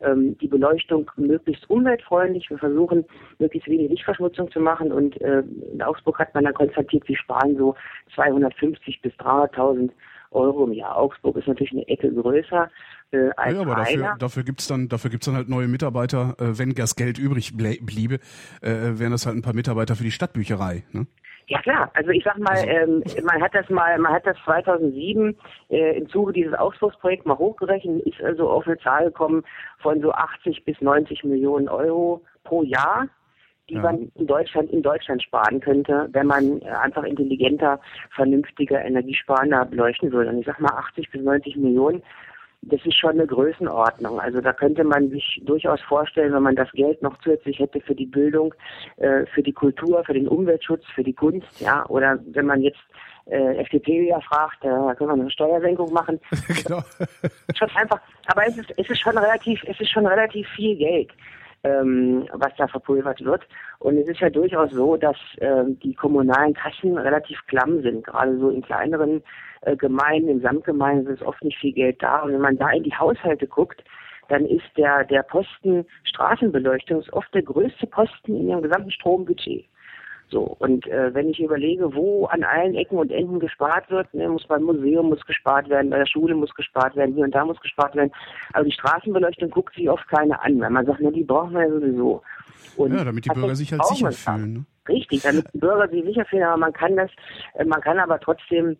ähm, 0.00 0.36
die 0.42 0.46
Beleuchtung 0.46 1.10
möglichst 1.16 1.70
umweltfreundlich. 1.70 2.50
Wir 2.50 2.58
versuchen, 2.58 3.06
möglichst 3.38 3.66
wenig 3.66 3.88
Lichtverschmutzung 3.88 4.50
zu 4.50 4.60
machen. 4.60 4.92
Und 4.92 5.18
äh, 5.22 5.42
in 5.72 5.80
Augsburg 5.80 6.18
hat 6.18 6.34
man 6.34 6.44
dann 6.44 6.52
konstatiert, 6.52 7.04
sie 7.06 7.16
sparen 7.16 7.56
so 7.56 7.76
250 8.14 9.00
bis 9.00 9.14
300.000 9.14 9.88
Euro 10.32 10.64
im 10.64 10.74
Jahr. 10.74 10.98
Augsburg 10.98 11.36
ist 11.36 11.48
natürlich 11.48 11.72
eine 11.72 11.88
Ecke 11.88 12.12
größer. 12.12 12.70
Äh, 13.10 13.30
als 13.38 13.54
ja, 13.54 13.60
aber 13.62 13.76
dafür, 13.76 14.16
dafür 14.18 14.42
gibt's 14.42 14.66
dann, 14.66 14.88
dafür 14.90 15.10
gibt's 15.10 15.24
dann 15.24 15.36
halt 15.36 15.48
neue 15.48 15.68
Mitarbeiter. 15.68 16.36
Äh, 16.38 16.58
wenn 16.58 16.74
das 16.74 16.94
Geld 16.94 17.18
übrig 17.18 17.56
bliebe, 17.56 18.16
äh, 18.60 18.98
wären 18.98 19.12
das 19.12 19.24
halt 19.24 19.36
ein 19.36 19.42
paar 19.42 19.54
Mitarbeiter 19.54 19.96
für 19.96 20.04
die 20.04 20.10
Stadtbücherei. 20.10 20.84
Ne? 20.92 21.06
Ja 21.46 21.60
klar, 21.60 21.90
also 21.94 22.10
ich 22.10 22.24
sag 22.24 22.38
mal, 22.38 22.56
also 22.56 22.66
ähm, 22.66 23.02
man 23.22 23.42
hat 23.42 23.54
das 23.54 23.68
mal, 23.68 23.98
man 23.98 24.12
hat 24.12 24.26
das 24.26 24.36
2007 24.44 25.36
äh, 25.68 25.98
im 25.98 26.08
Zuge 26.08 26.32
dieses 26.32 26.54
Augsburgsprojekts 26.54 27.26
mal 27.26 27.36
hochgerechnet, 27.36 28.02
ist 28.06 28.22
also 28.22 28.48
auf 28.48 28.66
eine 28.66 28.78
Zahl 28.78 29.04
gekommen 29.06 29.44
von 29.78 30.00
so 30.00 30.12
80 30.12 30.64
bis 30.64 30.80
90 30.80 31.24
Millionen 31.24 31.68
Euro 31.68 32.22
pro 32.44 32.62
Jahr, 32.62 33.08
die 33.68 33.74
ja. 33.74 33.82
man 33.82 34.10
in 34.14 34.26
Deutschland 34.26 34.70
in 34.70 34.82
Deutschland 34.82 35.22
sparen 35.22 35.60
könnte, 35.60 36.08
wenn 36.12 36.26
man 36.26 36.62
äh, 36.62 36.70
einfach 36.70 37.04
intelligenter, 37.04 37.78
vernünftiger, 38.14 38.82
energiesparender 38.82 39.66
beleuchten 39.66 40.12
würde. 40.12 40.30
Und 40.30 40.38
ich 40.38 40.46
sag 40.46 40.60
mal 40.60 40.72
80 40.72 41.10
bis 41.10 41.22
90 41.22 41.56
Millionen 41.56 42.02
das 42.66 42.84
ist 42.84 42.96
schon 42.96 43.12
eine 43.12 43.26
Größenordnung. 43.26 44.20
Also 44.20 44.40
da 44.40 44.52
könnte 44.52 44.84
man 44.84 45.10
sich 45.10 45.40
durchaus 45.44 45.80
vorstellen, 45.82 46.32
wenn 46.32 46.42
man 46.42 46.56
das 46.56 46.70
Geld 46.72 47.02
noch 47.02 47.16
zusätzlich 47.18 47.58
hätte 47.58 47.80
für 47.80 47.94
die 47.94 48.06
Bildung, 48.06 48.54
äh, 48.96 49.26
für 49.26 49.42
die 49.42 49.52
Kultur, 49.52 50.04
für 50.04 50.14
den 50.14 50.28
Umweltschutz, 50.28 50.84
für 50.94 51.04
die 51.04 51.12
Kunst, 51.12 51.60
ja, 51.60 51.84
oder 51.86 52.18
wenn 52.26 52.46
man 52.46 52.62
jetzt 52.62 52.80
äh, 53.26 53.56
FDP 53.58 54.08
ja 54.08 54.20
fragt, 54.20 54.64
äh, 54.64 54.68
da 54.68 54.94
können 54.94 55.10
wir 55.10 55.22
eine 55.22 55.30
Steuersenkung 55.30 55.92
machen. 55.92 56.20
genau. 56.62 56.82
schon 57.54 57.70
einfach, 57.74 58.00
aber 58.26 58.46
es 58.46 58.58
ist, 58.58 58.72
es 58.76 58.88
ist 58.88 59.00
schon 59.00 59.16
relativ, 59.16 59.62
es 59.66 59.80
ist 59.80 59.90
schon 59.90 60.06
relativ 60.06 60.46
viel 60.50 60.76
Geld 60.76 61.10
ähm, 61.64 62.28
was 62.32 62.52
da 62.56 62.68
verpulvert 62.68 63.24
wird. 63.24 63.42
Und 63.78 63.96
es 63.96 64.08
ist 64.08 64.20
ja 64.20 64.30
durchaus 64.30 64.70
so, 64.70 64.96
dass 64.96 65.16
äh, 65.38 65.64
die 65.82 65.94
kommunalen 65.94 66.54
Kassen 66.54 66.96
relativ 66.96 67.38
klamm 67.46 67.82
sind. 67.82 68.04
Gerade 68.04 68.38
so 68.38 68.50
in 68.50 68.62
kleineren 68.62 69.22
äh, 69.62 69.76
Gemeinden, 69.76 70.28
in 70.28 70.40
Samtgemeinden 70.40 71.12
ist 71.12 71.22
oft 71.22 71.42
nicht 71.42 71.58
viel 71.58 71.72
Geld 71.72 72.02
da. 72.02 72.20
Und 72.20 72.32
wenn 72.32 72.40
man 72.40 72.58
da 72.58 72.70
in 72.70 72.84
die 72.84 72.94
Haushalte 72.94 73.46
guckt, 73.46 73.82
dann 74.28 74.46
ist 74.46 74.64
der, 74.76 75.04
der 75.04 75.22
Posten 75.22 75.84
Straßenbeleuchtung 76.04 77.00
ist 77.00 77.12
oft 77.12 77.32
der 77.34 77.42
größte 77.42 77.86
Posten 77.86 78.36
in 78.36 78.48
ihrem 78.48 78.62
gesamten 78.62 78.90
Strombudget. 78.90 79.66
So, 80.28 80.56
und 80.58 80.86
äh, 80.86 81.14
wenn 81.14 81.28
ich 81.28 81.40
überlege, 81.40 81.94
wo 81.94 82.26
an 82.26 82.42
allen 82.44 82.74
Ecken 82.74 82.98
und 82.98 83.12
Enden 83.12 83.38
gespart 83.38 83.90
wird, 83.90 84.12
ne, 84.14 84.28
muss 84.28 84.46
beim 84.46 84.62
Museum 84.62 85.08
muss 85.08 85.24
gespart 85.26 85.68
werden, 85.68 85.90
bei 85.90 85.98
der 85.98 86.06
Schule 86.06 86.34
muss 86.34 86.54
gespart 86.54 86.96
werden, 86.96 87.14
hier 87.14 87.24
und 87.24 87.34
da 87.34 87.44
muss 87.44 87.60
gespart 87.60 87.94
werden. 87.94 88.10
Aber 88.52 88.64
die 88.64 88.72
Straßenbeleuchtung 88.72 89.50
guckt 89.50 89.74
sich 89.74 89.88
oft 89.88 90.06
keiner 90.08 90.42
an, 90.42 90.58
weil 90.60 90.70
man 90.70 90.86
sagt, 90.86 91.00
ne, 91.00 91.12
die 91.12 91.24
brauchen 91.24 91.52
wir 91.52 91.62
ja 91.62 91.70
sowieso. 91.70 92.22
Und 92.76 92.94
ja, 92.94 93.04
damit 93.04 93.24
die 93.24 93.30
Bürger 93.30 93.54
sich 93.54 93.72
halt 93.72 93.84
sicher 93.86 94.12
fühlen. 94.12 94.52
Ne? 94.52 94.64
Richtig, 94.88 95.22
damit 95.22 95.46
die 95.52 95.58
Bürger 95.58 95.88
sich 95.88 96.04
sicher 96.04 96.24
fühlen, 96.24 96.42
aber 96.42 96.56
man 96.56 96.72
kann 96.72 96.96
das, 96.96 97.10
äh, 97.54 97.64
man 97.64 97.80
kann 97.80 97.98
aber 97.98 98.18
trotzdem 98.18 98.76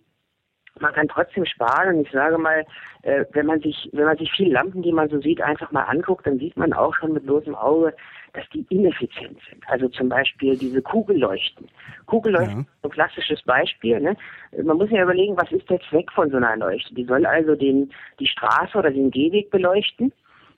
man 0.80 0.92
kann 0.92 1.08
trotzdem 1.08 1.44
sparen. 1.46 1.96
Und 1.96 2.06
ich 2.06 2.12
sage 2.12 2.38
mal, 2.38 2.64
äh, 3.02 3.24
wenn 3.32 3.46
man 3.46 3.60
sich, 3.60 3.88
wenn 3.92 4.04
man 4.04 4.16
sich 4.16 4.30
viele 4.32 4.54
Lampen, 4.54 4.82
die 4.82 4.92
man 4.92 5.08
so 5.08 5.20
sieht, 5.20 5.40
einfach 5.40 5.70
mal 5.72 5.84
anguckt, 5.84 6.26
dann 6.26 6.38
sieht 6.38 6.56
man 6.56 6.72
auch 6.72 6.94
schon 6.94 7.12
mit 7.12 7.24
bloßem 7.26 7.54
Auge, 7.54 7.94
dass 8.32 8.44
die 8.50 8.66
ineffizient 8.68 9.38
sind. 9.48 9.62
Also 9.68 9.88
zum 9.88 10.08
Beispiel 10.08 10.56
diese 10.56 10.82
Kugelleuchten. 10.82 11.68
Kugelleuchten 12.06 12.62
ja. 12.62 12.66
ein 12.82 12.90
klassisches 12.90 13.42
Beispiel. 13.42 14.00
Ne? 14.00 14.16
Man 14.62 14.76
muss 14.76 14.90
ja 14.90 15.02
überlegen, 15.02 15.36
was 15.36 15.50
ist 15.52 15.70
der 15.70 15.80
Zweck 15.88 16.10
von 16.12 16.30
so 16.30 16.36
einer 16.36 16.56
Leuchte? 16.56 16.94
Die 16.94 17.04
soll 17.04 17.24
also 17.24 17.54
den, 17.54 17.92
die 18.18 18.26
Straße 18.26 18.76
oder 18.76 18.90
den 18.90 19.10
Gehweg 19.10 19.50
beleuchten. 19.50 20.12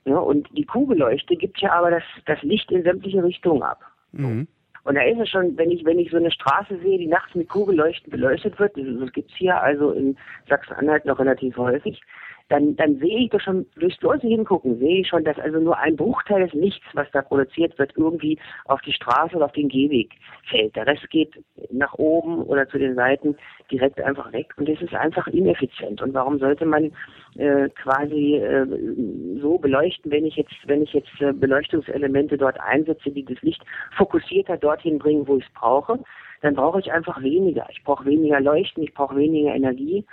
Ja, 0.05 0.17
und 0.17 0.47
die 0.57 0.65
Kugelleuchte 0.65 1.35
gibt 1.35 1.59
ja 1.59 1.73
aber 1.73 1.91
das, 1.91 2.03
das 2.25 2.41
Licht 2.41 2.71
in 2.71 2.83
sämtliche 2.83 3.23
Richtungen 3.23 3.61
ab. 3.61 3.81
Mhm. 4.13 4.47
Und 4.87 4.95
da 4.95 5.01
ist 5.01 5.19
es 5.19 5.27
schon, 5.27 5.57
wenn 5.57 5.69
ich, 5.69 5.83
wenn 5.83 5.99
ich 5.99 6.11
so 6.11 6.15
eine 6.15 6.31
Straße 6.31 6.79
sehe, 6.79 6.97
die 6.97 7.07
nachts 7.07 7.35
mit 7.35 7.49
Kugelleuchten 7.49 8.09
beleuchtet 8.09 8.57
wird, 8.57 8.77
das 8.77 9.11
gibt's 9.11 9.33
hier 9.35 9.61
also 9.61 9.91
in 9.91 10.15
Sachsen-Anhalt 10.47 11.03
noch 11.03 11.19
relativ 11.19 11.57
häufig, 11.57 12.01
dann, 12.49 12.75
dann 12.77 12.97
sehe 12.99 13.19
ich 13.19 13.29
doch 13.29 13.41
schon, 13.41 13.65
durchs 13.75 13.97
bloße 13.97 14.25
Hingucken, 14.25 14.79
sehe 14.79 15.01
ich 15.01 15.07
schon, 15.07 15.23
dass 15.23 15.37
also 15.37 15.59
nur 15.59 15.77
ein 15.77 15.95
Bruchteil 15.97 16.45
des 16.45 16.53
Lichts, 16.53 16.85
was 16.93 17.07
da 17.11 17.21
produziert 17.21 17.77
wird, 17.77 17.93
irgendwie 17.97 18.39
auf 18.65 18.79
die 18.81 18.93
Straße 18.93 19.35
oder 19.35 19.45
auf 19.45 19.51
den 19.51 19.67
Gehweg 19.67 20.13
fällt. 20.49 20.75
Der 20.75 20.87
Rest 20.87 21.09
geht 21.09 21.33
nach 21.71 21.93
oben 21.95 22.43
oder 22.43 22.67
zu 22.69 22.77
den 22.77 22.95
Seiten 22.95 23.35
direkt 23.69 23.99
einfach 24.01 24.31
weg 24.31 24.53
und 24.57 24.69
das 24.69 24.81
ist 24.81 24.93
einfach 24.93 25.27
ineffizient. 25.27 26.01
Und 26.01 26.13
warum 26.13 26.39
sollte 26.39 26.65
man 26.65 26.91
äh, 27.37 27.67
quasi 27.69 28.35
äh, 28.35 28.65
so 29.41 29.57
beleuchten, 29.57 30.11
wenn 30.11 30.25
ich 30.25 30.37
jetzt, 30.37 30.55
wenn 30.67 30.81
ich 30.81 30.93
jetzt 30.93 31.21
äh, 31.21 31.33
Beleuchtungselemente 31.33 32.37
dort 32.37 32.59
einsetze, 32.61 33.11
die 33.11 33.25
das 33.25 33.41
Licht 33.41 33.61
fokussierter 33.97 34.55
dorthin 34.57 34.99
bringen, 34.99 35.27
wo 35.27 35.37
ich 35.37 35.45
es 35.45 35.53
brauche? 35.53 35.99
Dann 36.41 36.55
brauche 36.55 36.79
ich 36.79 36.91
einfach 36.91 37.21
weniger. 37.21 37.67
Ich 37.71 37.83
brauche 37.83 38.05
weniger 38.05 38.39
Leuchten, 38.39 38.83
ich 38.83 38.93
brauche 38.93 39.15
weniger 39.17 39.53
Energie 39.53 40.05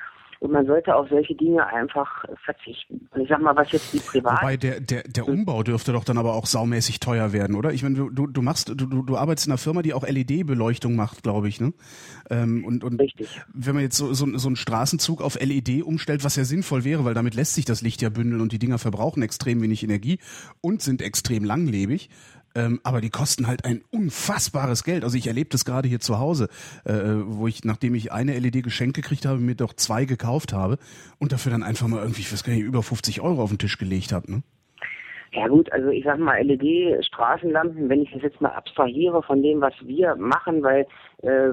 und 0.44 0.52
man 0.52 0.66
sollte 0.66 0.94
auf 0.94 1.08
solche 1.08 1.34
Dinge 1.34 1.66
einfach 1.66 2.26
verzichten. 2.44 3.08
Und 3.12 3.22
ich 3.22 3.28
sag 3.30 3.40
mal, 3.40 3.56
was 3.56 3.72
jetzt 3.72 3.94
die 3.94 3.98
Privat... 3.98 4.42
Wobei 4.42 4.58
der, 4.58 4.78
der, 4.78 5.02
der 5.04 5.26
Umbau 5.26 5.62
dürfte 5.62 5.92
doch 5.92 6.04
dann 6.04 6.18
aber 6.18 6.34
auch 6.34 6.44
saumäßig 6.44 7.00
teuer 7.00 7.32
werden, 7.32 7.56
oder? 7.56 7.72
Ich 7.72 7.82
meine, 7.82 8.10
du, 8.12 8.26
du, 8.26 8.42
machst, 8.42 8.68
du, 8.68 8.74
du 8.74 9.16
arbeitest 9.16 9.46
in 9.46 9.52
einer 9.52 9.58
Firma, 9.58 9.80
die 9.80 9.94
auch 9.94 10.06
LED-Beleuchtung 10.06 10.96
macht, 10.96 11.22
glaube 11.22 11.48
ich, 11.48 11.62
ne? 11.62 11.72
Ähm, 12.28 12.62
und, 12.66 12.84
und 12.84 13.00
Richtig. 13.00 13.40
wenn 13.54 13.74
man 13.74 13.84
jetzt 13.84 13.96
so, 13.96 14.12
so, 14.12 14.26
so 14.36 14.48
einen 14.48 14.56
Straßenzug 14.56 15.22
auf 15.22 15.40
LED 15.40 15.82
umstellt, 15.82 16.24
was 16.24 16.36
ja 16.36 16.44
sinnvoll 16.44 16.84
wäre, 16.84 17.06
weil 17.06 17.14
damit 17.14 17.34
lässt 17.34 17.54
sich 17.54 17.64
das 17.64 17.80
Licht 17.80 18.02
ja 18.02 18.10
bündeln 18.10 18.42
und 18.42 18.52
die 18.52 18.58
Dinger 18.58 18.76
verbrauchen 18.76 19.22
extrem 19.22 19.62
wenig 19.62 19.82
Energie 19.82 20.18
und 20.60 20.82
sind 20.82 21.00
extrem 21.00 21.44
langlebig, 21.44 22.10
ähm, 22.54 22.80
aber 22.82 23.00
die 23.00 23.10
kosten 23.10 23.46
halt 23.46 23.64
ein 23.64 23.82
unfassbares 23.90 24.84
Geld. 24.84 25.04
Also 25.04 25.16
ich 25.16 25.26
erlebe 25.26 25.50
das 25.50 25.64
gerade 25.64 25.88
hier 25.88 26.00
zu 26.00 26.18
Hause, 26.18 26.48
äh, 26.84 26.94
wo 26.94 27.46
ich, 27.46 27.64
nachdem 27.64 27.94
ich 27.94 28.12
eine 28.12 28.38
LED 28.38 28.62
geschenkt 28.62 28.94
gekriegt 28.96 29.26
habe, 29.26 29.38
mir 29.38 29.54
doch 29.54 29.72
zwei 29.74 30.04
gekauft 30.04 30.52
habe 30.52 30.78
und 31.18 31.32
dafür 31.32 31.52
dann 31.52 31.62
einfach 31.62 31.88
mal 31.88 32.00
irgendwie, 32.00 32.22
ich 32.22 32.32
weiß 32.32 32.44
gar 32.44 32.52
nicht, 32.52 32.62
über 32.62 32.82
50 32.82 33.20
Euro 33.20 33.42
auf 33.42 33.50
den 33.50 33.58
Tisch 33.58 33.78
gelegt 33.78 34.12
habe. 34.12 34.30
Ne? 34.30 34.42
Ja 35.32 35.48
gut, 35.48 35.70
also 35.72 35.88
ich 35.88 36.04
sag 36.04 36.18
mal 36.18 36.40
LED-Straßenlampen, 36.42 37.88
wenn 37.88 38.02
ich 38.02 38.12
das 38.12 38.22
jetzt 38.22 38.40
mal 38.40 38.50
abstrahiere 38.50 39.22
von 39.22 39.42
dem, 39.42 39.60
was 39.60 39.74
wir 39.80 40.14
machen, 40.16 40.62
weil 40.62 40.86
äh, 41.22 41.50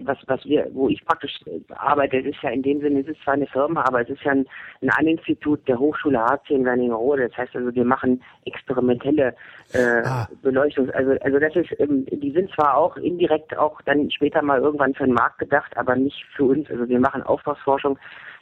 was 0.00 0.18
was 0.26 0.44
wir, 0.44 0.68
wo 0.72 0.88
ich 0.88 1.04
praktisch 1.04 1.38
arbeite, 1.68 2.18
ist 2.18 2.42
ja 2.42 2.50
in 2.50 2.62
dem 2.62 2.80
Sinne, 2.80 3.00
es 3.00 3.08
ist 3.08 3.20
zwar 3.22 3.34
eine 3.34 3.46
Firma, 3.46 3.84
aber 3.86 4.02
es 4.02 4.08
ist 4.08 4.22
ja 4.22 4.32
ein, 4.32 4.46
ein 4.80 4.90
Aninstitut 4.90 5.66
der 5.68 5.78
Hochschule 5.78 6.18
HC 6.24 6.54
in 6.54 6.64
Wernigerode. 6.64 7.28
Das 7.28 7.36
heißt 7.36 7.56
also, 7.56 7.74
wir 7.74 7.84
machen 7.84 8.22
experimentelle 8.46 9.34
äh, 9.72 10.02
ah. 10.04 10.28
Beleuchtung. 10.42 10.90
Also 10.90 11.12
also 11.20 11.38
das 11.38 11.54
ist, 11.56 11.78
ähm, 11.80 12.06
die 12.06 12.30
sind 12.30 12.50
zwar 12.52 12.76
auch 12.76 12.96
indirekt 12.96 13.56
auch 13.56 13.82
dann 13.82 14.10
später 14.10 14.42
mal 14.42 14.60
irgendwann 14.60 14.94
für 14.94 15.04
den 15.04 15.14
Markt 15.14 15.38
gedacht, 15.38 15.76
aber 15.76 15.96
nicht 15.96 16.24
für 16.34 16.44
uns. 16.44 16.70
Also 16.70 16.88
wir 16.88 17.00
machen 17.00 17.22
Auftragsforschung 17.22 17.98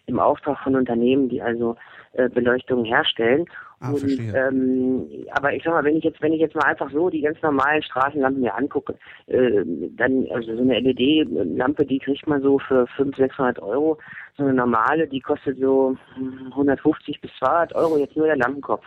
im 0.07 0.19
Auftrag 0.19 0.59
von 0.61 0.77
Unternehmen, 0.77 1.29
die 1.29 1.43
also 1.43 1.77
äh, 2.13 2.29
Beleuchtung 2.29 2.85
herstellen. 2.85 3.47
Ah, 3.81 3.91
und, 3.91 4.19
ähm, 4.19 5.07
aber 5.33 5.53
ich 5.53 5.63
sag 5.63 5.75
mal, 5.75 5.85
wenn 5.85 5.97
ich 5.97 6.05
jetzt, 6.05 6.23
wenn 6.23 6.33
ich 6.33 6.41
jetzt 6.41 6.55
mal 6.55 6.65
einfach 6.65 6.91
so 6.91 7.11
die 7.11 7.21
ganz 7.21 7.41
normalen 7.43 7.83
Straßenlampen 7.83 8.41
mir 8.41 8.55
angucke, 8.55 8.95
äh, 9.27 9.63
dann, 9.97 10.27
also 10.33 10.57
so 10.57 10.63
eine 10.63 10.81
LED-Lampe, 10.81 11.85
die 11.85 11.99
kriegt 11.99 12.27
man 12.27 12.41
so 12.41 12.59
für 12.59 12.87
500, 12.97 13.31
600 13.31 13.63
Euro. 13.63 13.99
So 14.39 14.45
eine 14.45 14.55
normale, 14.55 15.07
die 15.07 15.21
kostet 15.21 15.59
so 15.59 15.97
150 16.53 17.21
bis 17.21 17.31
200 17.39 17.75
Euro, 17.75 17.99
jetzt 17.99 18.17
nur 18.17 18.27
der 18.27 18.37
Lampenkopf. 18.37 18.87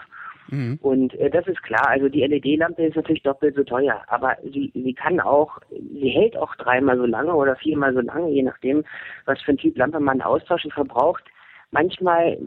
Mhm. 0.50 0.80
Und 0.82 1.14
äh, 1.16 1.30
das 1.30 1.48
ist 1.48 1.62
klar, 1.64 1.88
also 1.88 2.10
die 2.10 2.26
LED-Lampe 2.26 2.86
ist 2.86 2.96
natürlich 2.96 3.24
doppelt 3.24 3.56
so 3.56 3.64
teuer, 3.64 4.02
aber 4.08 4.38
sie, 4.44 4.72
sie 4.74 4.94
kann 4.94 5.20
auch, 5.20 5.60
sie 5.70 6.10
hält 6.10 6.38
auch 6.38 6.56
dreimal 6.56 6.98
so 6.98 7.06
lange 7.06 7.34
oder 7.34 7.56
viermal 7.56 7.94
so 7.94 8.02
lange, 8.02 8.30
je 8.30 8.44
nachdem, 8.44 8.84
was 9.26 9.42
für 9.42 9.52
ein 9.52 9.58
Typ 9.58 9.78
Lampe 9.78 10.00
man 10.00 10.22
austauscht 10.22 10.72
verbraucht 10.74 11.24
manchmal 11.72 12.38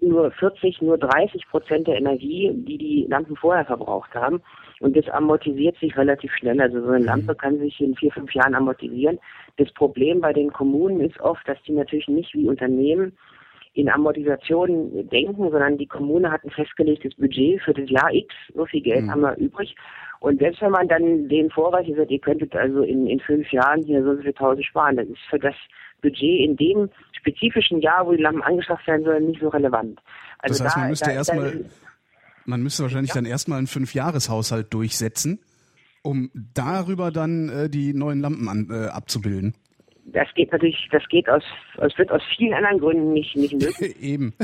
nur 0.00 0.30
40, 0.32 0.82
nur 0.82 0.98
30 0.98 1.46
Prozent 1.48 1.86
der 1.86 1.96
Energie, 1.96 2.50
die 2.52 2.78
die 2.78 3.06
Lampen 3.08 3.36
vorher 3.36 3.64
verbraucht 3.64 4.14
haben. 4.14 4.42
Und 4.80 4.96
das 4.96 5.08
amortisiert 5.08 5.76
sich 5.78 5.96
relativ 5.96 6.32
schnell. 6.34 6.60
Also 6.60 6.80
so 6.80 6.88
eine 6.88 7.00
mhm. 7.00 7.06
Lampe 7.06 7.34
kann 7.34 7.58
sich 7.58 7.80
in 7.80 7.94
vier, 7.96 8.12
fünf 8.12 8.32
Jahren 8.34 8.54
amortisieren. 8.54 9.18
Das 9.56 9.72
Problem 9.72 10.20
bei 10.20 10.32
den 10.32 10.52
Kommunen 10.52 11.00
ist 11.00 11.18
oft, 11.20 11.46
dass 11.48 11.60
die 11.62 11.72
natürlich 11.72 12.08
nicht 12.08 12.34
wie 12.34 12.48
Unternehmen 12.48 13.16
in 13.76 13.90
Amortisationen 13.90 15.08
denken, 15.10 15.50
sondern 15.50 15.76
die 15.76 15.86
Kommune 15.86 16.30
hat 16.32 16.42
ein 16.44 16.50
festgelegtes 16.50 17.14
Budget 17.16 17.60
für 17.62 17.74
das 17.74 17.90
Jahr 17.90 18.12
X, 18.12 18.34
so 18.54 18.64
viel 18.64 18.80
Geld 18.80 19.04
mhm. 19.04 19.10
haben 19.10 19.20
wir 19.20 19.36
übrig. 19.36 19.76
Und 20.20 20.38
selbst 20.38 20.62
wenn 20.62 20.70
man 20.70 20.88
dann 20.88 21.28
den 21.28 21.50
vorreicht, 21.50 21.94
sagt, 21.94 22.10
ihr 22.10 22.18
könntet 22.18 22.56
also 22.56 22.82
in, 22.82 23.06
in 23.06 23.20
fünf 23.20 23.52
Jahren 23.52 23.82
hier 23.82 24.02
so 24.02 24.16
viel 24.16 24.32
tausend 24.32 24.64
sparen, 24.64 24.96
das 24.96 25.06
ist 25.08 25.20
für 25.28 25.38
das 25.38 25.54
Budget 26.00 26.40
in 26.40 26.56
dem 26.56 26.88
spezifischen 27.12 27.82
Jahr, 27.82 28.06
wo 28.06 28.12
die 28.12 28.22
Lampen 28.22 28.42
angeschafft 28.42 28.86
werden 28.86 29.04
sollen, 29.04 29.26
nicht 29.26 29.40
so 29.40 29.48
relevant. 29.48 30.00
Also 30.38 30.64
das 30.64 30.74
heißt, 30.74 30.76
man 30.78 30.88
müsste 30.88 31.10
erstmal, 31.10 31.64
man 32.46 32.62
müsste 32.62 32.82
wahrscheinlich 32.84 33.10
ja. 33.10 33.16
dann 33.16 33.26
erstmal 33.26 33.58
einen 33.58 33.66
Fünfjahreshaushalt 33.66 34.72
durchsetzen, 34.72 35.38
um 36.02 36.30
darüber 36.54 37.10
dann 37.10 37.50
äh, 37.50 37.68
die 37.68 37.92
neuen 37.92 38.20
Lampen 38.20 38.48
an, 38.48 38.68
äh, 38.70 38.86
abzubilden. 38.86 39.54
Das 40.12 40.28
geht 40.34 40.52
natürlich, 40.52 40.88
das 40.92 41.02
geht 41.08 41.28
aus, 41.28 41.42
es 41.78 41.98
wird 41.98 42.12
aus 42.12 42.22
vielen 42.36 42.54
anderen 42.54 42.78
Gründen 42.78 43.12
nicht, 43.12 43.36
nicht 43.36 43.54
möglich. 43.54 43.96
Eben. 44.00 44.34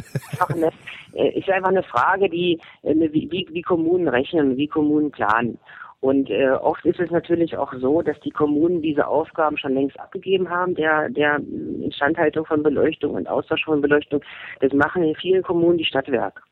Eine, 0.49 0.71
äh, 1.15 1.39
ist 1.39 1.49
einfach 1.49 1.69
eine 1.69 1.85
Frage, 1.85 2.29
die, 2.29 2.61
äh, 2.83 2.95
wie, 2.95 3.31
wie, 3.31 3.49
wie 3.51 3.63
Kommunen 3.63 4.09
rechnen, 4.09 4.57
wie 4.57 4.67
Kommunen 4.67 5.11
planen. 5.11 5.59
Und 6.01 6.31
äh, 6.31 6.51
oft 6.51 6.85
ist 6.85 6.99
es 6.99 7.13
natürlich 7.13 7.57
auch 7.57 7.73
so, 7.75 8.03
dass 8.03 8.19
die 8.21 8.33
Kommunen 8.33 8.83
diese 8.83 9.07
Aufgaben 9.07 9.57
schon 9.57 9.75
längst 9.75 9.99
abgegeben 10.01 10.51
haben, 10.51 10.75
der, 10.75 11.09
der 11.09 11.41
Instandhaltung 11.81 12.45
von 12.45 12.65
Beleuchtung 12.65 13.15
und 13.15 13.29
Austausch 13.29 13.65
von 13.65 13.81
Beleuchtung. 13.81 14.21
Das 14.59 14.73
machen 14.73 15.05
in 15.05 15.15
vielen 15.15 15.45
Kommunen 15.45 15.79
die 15.79 15.85
Stadtwerke. 15.85 16.43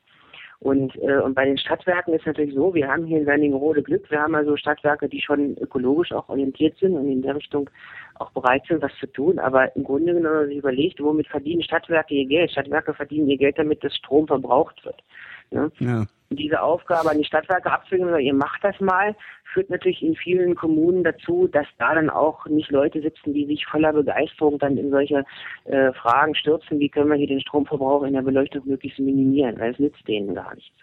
Und, 0.60 0.94
äh, 0.96 1.18
und 1.18 1.34
bei 1.34 1.46
den 1.46 1.56
Stadtwerken 1.56 2.12
ist 2.12 2.26
natürlich 2.26 2.54
so, 2.54 2.74
wir 2.74 2.86
haben 2.86 3.06
hier 3.06 3.18
in 3.18 3.26
Wernigerode 3.26 3.82
Glück, 3.82 4.10
wir 4.10 4.20
haben 4.20 4.34
also 4.34 4.58
Stadtwerke, 4.58 5.08
die 5.08 5.22
schon 5.22 5.56
ökologisch 5.56 6.12
auch 6.12 6.28
orientiert 6.28 6.76
sind 6.78 6.96
und 6.96 7.08
in 7.08 7.22
der 7.22 7.34
Richtung 7.36 7.70
auch 8.16 8.30
bereit 8.32 8.62
sind, 8.68 8.82
was 8.82 8.92
zu 9.00 9.06
tun. 9.06 9.38
Aber 9.38 9.74
im 9.74 9.84
Grunde 9.84 10.12
genommen, 10.12 10.24
wenn 10.24 10.40
man 10.40 10.48
sich 10.48 10.58
überlegt, 10.58 11.02
womit 11.02 11.28
verdienen 11.28 11.62
Stadtwerke 11.62 12.14
ihr 12.14 12.26
Geld? 12.26 12.50
Stadtwerke 12.50 12.92
verdienen 12.92 13.28
ihr 13.28 13.38
Geld 13.38 13.58
damit, 13.58 13.82
dass 13.82 13.96
Strom 13.96 14.26
verbraucht 14.26 14.84
wird. 14.84 15.02
Ne? 15.50 15.70
Ja. 15.78 16.06
Diese 16.30 16.62
Aufgabe 16.62 17.10
an 17.10 17.18
die 17.18 17.24
Stadtwerke 17.24 17.72
abzwingen, 17.72 18.20
ihr 18.20 18.34
macht 18.34 18.62
das 18.62 18.78
mal, 18.80 19.16
führt 19.52 19.68
natürlich 19.68 20.00
in 20.02 20.14
vielen 20.14 20.54
Kommunen 20.54 21.02
dazu, 21.02 21.48
dass 21.48 21.66
da 21.78 21.94
dann 21.94 22.08
auch 22.08 22.46
nicht 22.46 22.70
Leute 22.70 23.02
sitzen, 23.02 23.34
die 23.34 23.46
sich 23.46 23.66
voller 23.66 23.92
Begeisterung 23.92 24.58
dann 24.58 24.76
in 24.76 24.90
solche 24.90 25.24
äh, 25.64 25.92
Fragen 25.92 26.36
stürzen, 26.36 26.78
wie 26.78 26.88
können 26.88 27.10
wir 27.10 27.16
hier 27.16 27.26
den 27.26 27.40
Stromverbrauch 27.40 28.04
in 28.04 28.12
der 28.12 28.22
Beleuchtung 28.22 28.62
möglichst 28.64 29.00
minimieren, 29.00 29.58
weil 29.58 29.72
es 29.72 29.78
nützt 29.80 30.06
denen 30.06 30.34
gar 30.34 30.54
nichts. 30.54 30.76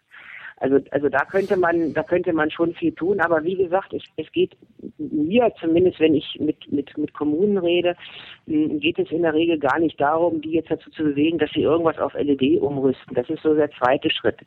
Also, 0.59 0.79
also 0.91 1.07
da 1.09 1.19
könnte 1.19 1.55
man, 1.55 1.93
da 1.93 2.01
könnte 2.03 2.33
man 2.33 2.49
schon 2.49 2.73
viel 2.73 2.91
tun. 2.91 3.19
Aber 3.19 3.43
wie 3.43 3.55
gesagt, 3.55 3.93
es, 3.93 4.03
es 4.15 4.31
geht 4.31 4.57
mir 4.97 5.51
zumindest, 5.59 5.99
wenn 5.99 6.15
ich 6.15 6.37
mit, 6.39 6.71
mit, 6.71 6.97
mit 6.97 7.13
Kommunen 7.13 7.57
rede, 7.59 7.95
geht 8.45 8.97
es 8.97 9.11
in 9.11 9.21
der 9.21 9.33
Regel 9.33 9.59
gar 9.59 9.79
nicht 9.79 9.99
darum, 10.01 10.41
die 10.41 10.51
jetzt 10.51 10.71
dazu 10.71 10.89
zu 10.89 11.03
bewegen, 11.03 11.37
dass 11.37 11.51
sie 11.51 11.61
irgendwas 11.61 11.99
auf 11.99 12.13
LED 12.13 12.59
umrüsten. 12.59 13.13
Das 13.13 13.29
ist 13.29 13.43
so 13.43 13.53
der 13.53 13.69
zweite 13.71 14.09
Schritt. 14.09 14.39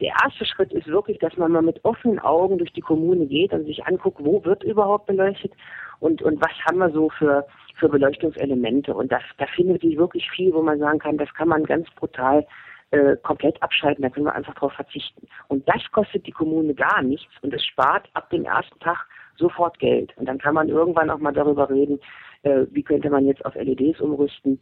Der 0.00 0.14
erste 0.24 0.46
Schritt 0.46 0.72
ist 0.72 0.86
wirklich, 0.86 1.18
dass 1.18 1.36
man 1.36 1.52
mal 1.52 1.62
mit 1.62 1.84
offenen 1.84 2.18
Augen 2.18 2.58
durch 2.58 2.72
die 2.72 2.80
Kommune 2.80 3.26
geht 3.26 3.52
und 3.52 3.66
sich 3.66 3.84
anguckt, 3.86 4.24
wo 4.24 4.42
wird 4.44 4.64
überhaupt 4.64 5.06
beleuchtet 5.06 5.52
und, 6.00 6.22
und 6.22 6.40
was 6.40 6.52
haben 6.64 6.78
wir 6.78 6.90
so 6.90 7.10
für, 7.10 7.46
für 7.74 7.88
Beleuchtungselemente. 7.88 8.94
Und 8.94 9.12
das, 9.12 9.22
da 9.36 9.46
findet 9.46 9.82
sich 9.82 9.98
wirklich 9.98 10.30
viel, 10.30 10.54
wo 10.54 10.62
man 10.62 10.78
sagen 10.78 10.98
kann, 10.98 11.18
das 11.18 11.32
kann 11.34 11.48
man 11.48 11.64
ganz 11.64 11.88
brutal 11.96 12.46
äh, 12.90 13.16
komplett 13.22 13.62
abschalten, 13.62 14.02
da 14.02 14.08
können 14.08 14.26
wir 14.26 14.34
einfach 14.34 14.54
darauf 14.54 14.72
verzichten. 14.72 15.26
Und 15.48 15.68
das 15.68 15.82
kostet 15.92 16.26
die 16.26 16.32
Kommune 16.32 16.74
gar 16.74 17.02
nichts 17.02 17.32
und 17.42 17.52
es 17.52 17.64
spart 17.64 18.08
ab 18.14 18.30
dem 18.30 18.44
ersten 18.44 18.78
Tag 18.80 19.06
sofort 19.36 19.78
Geld. 19.78 20.16
Und 20.16 20.26
dann 20.26 20.38
kann 20.38 20.54
man 20.54 20.68
irgendwann 20.68 21.10
auch 21.10 21.18
mal 21.18 21.32
darüber 21.32 21.68
reden, 21.68 22.00
äh, 22.42 22.66
wie 22.70 22.82
könnte 22.82 23.10
man 23.10 23.26
jetzt 23.26 23.44
auf 23.44 23.54
LEDs 23.54 24.00
umrüsten 24.00 24.60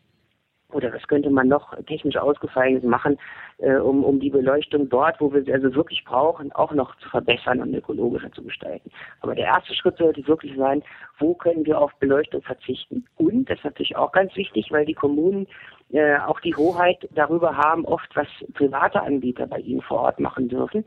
oder 0.76 0.92
was 0.92 1.06
könnte 1.08 1.30
man 1.30 1.48
noch 1.48 1.74
technisch 1.86 2.16
ausgefeilt 2.16 2.84
machen, 2.84 3.18
äh, 3.58 3.76
um, 3.76 4.04
um 4.04 4.20
die 4.20 4.30
Beleuchtung 4.30 4.88
dort, 4.88 5.20
wo 5.20 5.32
wir 5.32 5.42
sie 5.42 5.52
also 5.52 5.74
wirklich 5.74 6.04
brauchen, 6.04 6.52
auch 6.52 6.72
noch 6.72 6.94
zu 6.98 7.08
verbessern 7.08 7.62
und 7.62 7.74
ökologischer 7.74 8.30
zu 8.32 8.42
gestalten. 8.42 8.90
Aber 9.22 9.34
der 9.34 9.46
erste 9.46 9.74
Schritt 9.74 9.96
sollte 9.96 10.26
wirklich 10.28 10.54
sein, 10.56 10.82
wo 11.18 11.34
können 11.34 11.64
wir 11.64 11.80
auf 11.80 11.92
Beleuchtung 11.98 12.42
verzichten? 12.42 13.06
Und, 13.16 13.48
das 13.48 13.58
ist 13.58 13.64
natürlich 13.64 13.96
auch 13.96 14.12
ganz 14.12 14.36
wichtig, 14.36 14.70
weil 14.70 14.84
die 14.84 14.94
Kommunen 14.94 15.46
äh, 15.92 16.18
auch 16.18 16.40
die 16.40 16.54
Hoheit 16.54 17.08
darüber 17.14 17.56
haben, 17.56 17.84
oft 17.86 18.14
was 18.14 18.28
private 18.54 19.02
Anbieter 19.02 19.46
bei 19.46 19.58
ihnen 19.58 19.80
vor 19.80 20.00
Ort 20.00 20.20
machen 20.20 20.48
dürfen. 20.48 20.84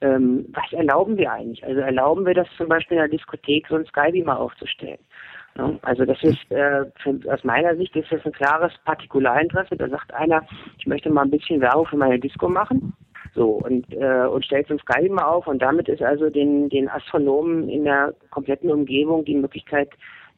Ähm, 0.00 0.46
was 0.52 0.72
erlauben 0.72 1.16
wir 1.16 1.32
eigentlich? 1.32 1.64
Also 1.64 1.80
erlauben 1.80 2.26
wir 2.26 2.34
das 2.34 2.48
zum 2.56 2.68
Beispiel 2.68 2.96
in 2.96 3.02
der 3.02 3.08
Diskothek 3.08 3.66
so 3.68 3.76
ein 3.76 3.86
Skybeamer 3.86 4.38
aufzustellen? 4.38 4.98
Also 5.82 6.04
das 6.04 6.22
ist 6.22 6.50
äh, 6.50 6.84
aus 7.28 7.44
meiner 7.44 7.76
Sicht 7.76 7.94
ist 7.94 8.10
das 8.10 8.24
ein 8.24 8.32
klares 8.32 8.72
Partikularinteresse. 8.84 9.76
Da 9.76 9.88
sagt 9.88 10.12
einer, 10.14 10.42
ich 10.78 10.86
möchte 10.86 11.10
mal 11.10 11.22
ein 11.22 11.30
bisschen 11.30 11.60
Werbung 11.60 11.86
für 11.86 11.96
meine 11.96 12.18
Disco 12.18 12.48
machen. 12.48 12.94
So, 13.34 13.52
und, 13.52 13.90
äh, 13.92 14.26
und 14.26 14.44
stellt 14.44 14.68
so 14.68 14.74
ein 14.74 14.80
Skybeamer 14.80 15.26
auf 15.26 15.46
und 15.46 15.62
damit 15.62 15.88
ist 15.88 16.02
also 16.02 16.28
den, 16.28 16.68
den 16.68 16.88
Astronomen 16.90 17.68
in 17.68 17.84
der 17.84 18.14
kompletten 18.30 18.70
Umgebung 18.70 19.24
die 19.24 19.36
Möglichkeit 19.36 19.88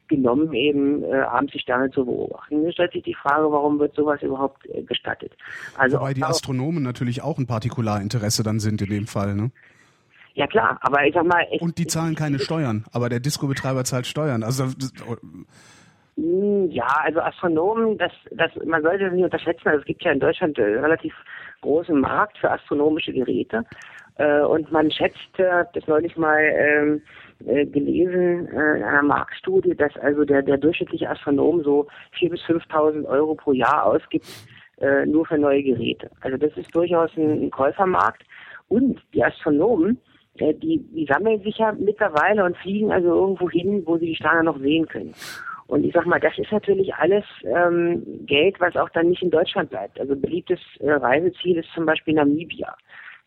genommen, 0.07 0.53
eben 0.53 1.03
äh, 1.03 1.13
abends 1.21 1.51
die 1.51 1.59
Sterne 1.59 1.89
zu 1.91 2.05
beobachten. 2.05 2.61
Mir 2.61 2.71
stellt 2.71 2.93
sich 2.93 3.03
die 3.03 3.15
Frage, 3.15 3.51
warum 3.51 3.79
wird 3.79 3.95
sowas 3.95 4.21
überhaupt 4.21 4.65
äh, 4.69 4.83
gestattet? 4.83 5.33
Also 5.77 5.97
Wobei 5.97 6.13
die 6.13 6.23
Astronomen 6.23 6.83
natürlich 6.83 7.21
auch 7.21 7.37
ein 7.37 7.47
Partikularinteresse 7.47 8.43
dann 8.43 8.59
sind 8.59 8.81
in 8.81 8.89
dem 8.89 9.07
Fall, 9.07 9.35
ne? 9.35 9.51
Ja 10.35 10.47
klar, 10.47 10.77
aber 10.81 11.05
ich 11.05 11.13
sag 11.13 11.25
mal. 11.25 11.47
Ich, 11.49 11.61
und 11.61 11.77
die 11.77 11.87
zahlen 11.87 12.13
keine 12.13 12.39
Steuern, 12.39 12.83
aber 12.91 13.07
der 13.07 13.21
Disco-Betreiber 13.21 13.85
zahlt 13.85 14.05
Steuern. 14.05 14.43
Also 14.43 14.65
hm, 16.17 16.69
ja, 16.71 16.87
also 17.03 17.21
Astronomen, 17.21 17.97
das, 17.97 18.11
das, 18.31 18.51
man 18.65 18.81
sollte 18.83 19.05
das 19.05 19.13
nicht 19.13 19.23
unterschätzen. 19.23 19.67
Also 19.67 19.79
es 19.79 19.85
gibt 19.85 20.03
ja 20.03 20.11
in 20.11 20.19
Deutschland 20.19 20.59
einen 20.59 20.79
relativ 20.79 21.13
großen 21.61 21.99
Markt 21.99 22.37
für 22.37 22.51
astronomische 22.51 23.13
Geräte. 23.13 23.63
Äh, 24.17 24.41
und 24.41 24.69
man 24.71 24.91
schätzt, 24.91 25.39
äh, 25.39 25.65
das 25.73 25.87
neulich 25.87 26.17
mal 26.17 26.39
ähm, 26.39 27.01
äh, 27.45 27.65
gelesen 27.65 28.47
äh, 28.47 28.77
in 28.77 28.83
einer 28.83 29.03
Marktstudie, 29.03 29.75
dass 29.75 29.95
also 29.97 30.25
der, 30.25 30.41
der 30.41 30.57
durchschnittliche 30.57 31.09
Astronom 31.09 31.63
so 31.63 31.87
4.000 32.19 32.29
bis 32.29 32.41
5.000 32.41 33.05
Euro 33.05 33.35
pro 33.35 33.53
Jahr 33.53 33.85
ausgibt, 33.85 34.25
äh, 34.79 35.05
nur 35.05 35.25
für 35.25 35.37
neue 35.37 35.63
Geräte. 35.63 36.11
Also 36.21 36.37
das 36.37 36.55
ist 36.57 36.73
durchaus 36.75 37.11
ein, 37.17 37.45
ein 37.45 37.51
Käufermarkt. 37.51 38.23
Und 38.67 39.01
die 39.13 39.23
Astronomen, 39.23 39.97
äh, 39.97 40.14
die, 40.39 40.79
die 40.93 41.05
sammeln 41.05 41.41
sich 41.41 41.57
ja 41.57 41.71
mittlerweile 41.71 42.43
und 42.43 42.57
fliegen 42.57 42.91
also 42.91 43.07
irgendwo 43.07 43.49
hin, 43.49 43.83
wo 43.85 43.97
sie 43.97 44.07
die 44.07 44.15
Sterne 44.15 44.43
noch 44.43 44.59
sehen 44.59 44.87
können. 44.87 45.13
Und 45.67 45.83
ich 45.83 45.93
sag 45.93 46.05
mal, 46.05 46.19
das 46.19 46.37
ist 46.37 46.51
natürlich 46.51 46.93
alles 46.93 47.23
ähm, 47.43 48.03
Geld, 48.25 48.59
was 48.59 48.75
auch 48.75 48.89
dann 48.89 49.09
nicht 49.09 49.23
in 49.23 49.31
Deutschland 49.31 49.71
bleibt. 49.71 49.99
Also 49.99 50.15
beliebtes 50.15 50.59
äh, 50.79 50.91
Reiseziel 50.91 51.57
ist 51.57 51.69
zum 51.73 51.85
Beispiel 51.85 52.13
Namibia. 52.13 52.75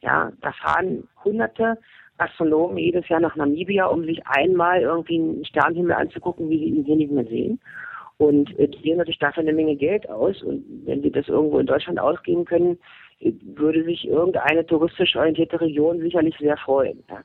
Ja, 0.02 0.30
da 0.40 0.52
fahren 0.52 1.08
Hunderte 1.24 1.78
Astronomen 2.18 2.78
jedes 2.78 3.08
Jahr 3.08 3.20
nach 3.20 3.36
Namibia, 3.36 3.86
um 3.86 4.04
sich 4.04 4.24
einmal 4.26 4.82
irgendwie 4.82 5.18
einen 5.18 5.44
Sternenhimmel 5.44 5.94
anzugucken, 5.94 6.48
wie 6.48 6.58
sie 6.58 6.64
ihn 6.66 6.84
hier 6.84 6.96
nicht 6.96 7.12
mehr 7.12 7.24
sehen. 7.24 7.60
Und 8.18 8.56
äh, 8.58 8.68
die 8.68 8.82
geben 8.82 8.98
natürlich 8.98 9.18
dafür 9.18 9.42
eine 9.42 9.52
Menge 9.52 9.76
Geld 9.76 10.08
aus. 10.08 10.42
Und 10.42 10.64
wenn 10.84 11.02
sie 11.02 11.10
das 11.10 11.28
irgendwo 11.28 11.58
in 11.58 11.66
Deutschland 11.66 11.98
ausgeben 11.98 12.44
können, 12.44 12.78
würde 13.20 13.84
sich 13.84 14.06
irgendeine 14.06 14.64
touristisch 14.64 15.16
orientierte 15.16 15.60
Region 15.60 15.98
sicherlich 16.00 16.36
sehr 16.38 16.56
freuen. 16.56 17.02
Ja. 17.08 17.22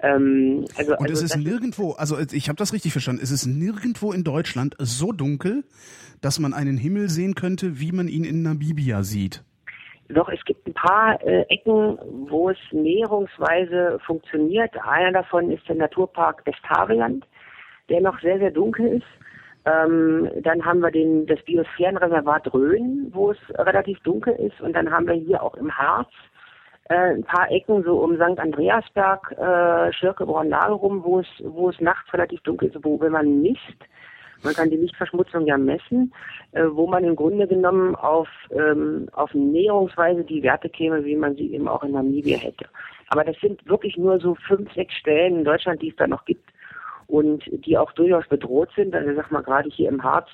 Ähm, 0.00 0.64
also, 0.76 0.92
Und 0.92 1.02
also 1.02 1.12
es 1.12 1.22
ist 1.22 1.36
nirgendwo, 1.36 1.92
also 1.92 2.18
ich 2.18 2.48
habe 2.48 2.56
das 2.56 2.72
richtig 2.72 2.92
verstanden, 2.92 3.22
es 3.22 3.30
ist 3.30 3.46
nirgendwo 3.46 4.12
in 4.12 4.24
Deutschland 4.24 4.74
so 4.78 5.12
dunkel, 5.12 5.64
dass 6.20 6.38
man 6.38 6.52
einen 6.52 6.76
Himmel 6.76 7.08
sehen 7.08 7.34
könnte, 7.34 7.78
wie 7.78 7.92
man 7.92 8.08
ihn 8.08 8.24
in 8.24 8.42
Namibia 8.42 9.02
sieht. 9.02 9.44
Doch, 10.08 10.28
es 10.28 10.44
gibt 10.44 10.66
ein 10.66 10.74
paar 10.74 11.20
äh, 11.22 11.42
Ecken, 11.48 11.98
wo 12.28 12.50
es 12.50 12.58
näherungsweise 12.70 13.98
funktioniert. 14.06 14.70
Einer 14.84 15.12
davon 15.12 15.50
ist 15.50 15.68
der 15.68 15.76
Naturpark 15.76 16.46
Westhaveland, 16.46 17.26
der 17.88 18.00
noch 18.00 18.20
sehr, 18.20 18.38
sehr 18.38 18.52
dunkel 18.52 18.86
ist. 18.86 19.06
Ähm, 19.66 20.30
dann 20.42 20.64
haben 20.64 20.80
wir 20.80 20.92
den, 20.92 21.26
das 21.26 21.42
Biosphärenreservat 21.42 22.54
Rhön, 22.54 23.08
wo 23.12 23.32
es 23.32 23.38
relativ 23.58 23.98
dunkel 24.00 24.34
ist. 24.34 24.60
Und 24.60 24.74
dann 24.74 24.90
haben 24.90 25.08
wir 25.08 25.14
hier 25.14 25.42
auch 25.42 25.54
im 25.54 25.76
Harz 25.76 26.08
äh, 26.88 27.14
ein 27.14 27.24
paar 27.24 27.50
Ecken, 27.50 27.82
so 27.82 27.98
um 27.98 28.14
St. 28.14 28.38
Andreasberg, 28.38 29.32
äh, 29.32 29.92
Schirkeborn-Lage 29.92 30.72
rum, 30.72 31.02
wo 31.02 31.18
es, 31.18 31.26
wo 31.40 31.68
es 31.68 31.80
nachts 31.80 32.12
relativ 32.12 32.40
dunkel 32.42 32.68
ist, 32.68 32.78
wo, 32.84 33.00
wenn 33.00 33.10
man 33.10 33.42
misst, 33.42 33.76
man 34.44 34.54
kann 34.54 34.70
die 34.70 34.76
Lichtverschmutzung 34.76 35.46
ja 35.46 35.58
messen, 35.58 36.12
äh, 36.52 36.62
wo 36.70 36.86
man 36.86 37.02
im 37.02 37.16
Grunde 37.16 37.48
genommen 37.48 37.96
auf, 37.96 38.28
ähm, 38.52 39.08
auf 39.14 39.34
Näherungsweise 39.34 40.22
die 40.22 40.44
Werte 40.44 40.68
käme, 40.68 41.04
wie 41.04 41.16
man 41.16 41.34
sie 41.34 41.52
eben 41.52 41.66
auch 41.66 41.82
in 41.82 41.90
Namibia 41.92 42.38
hätte. 42.38 42.66
Aber 43.08 43.24
das 43.24 43.36
sind 43.40 43.66
wirklich 43.66 43.96
nur 43.96 44.20
so 44.20 44.36
fünf, 44.46 44.72
sechs 44.74 44.94
Stellen 44.94 45.38
in 45.38 45.44
Deutschland, 45.44 45.82
die 45.82 45.88
es 45.88 45.96
da 45.96 46.06
noch 46.06 46.24
gibt 46.24 46.52
und 47.06 47.44
die 47.64 47.78
auch 47.78 47.92
durchaus 47.92 48.26
bedroht 48.28 48.70
sind. 48.76 48.94
Also 48.94 49.14
sag 49.14 49.30
mal 49.30 49.42
gerade 49.42 49.68
hier 49.70 49.88
im 49.88 50.02
Harz 50.02 50.28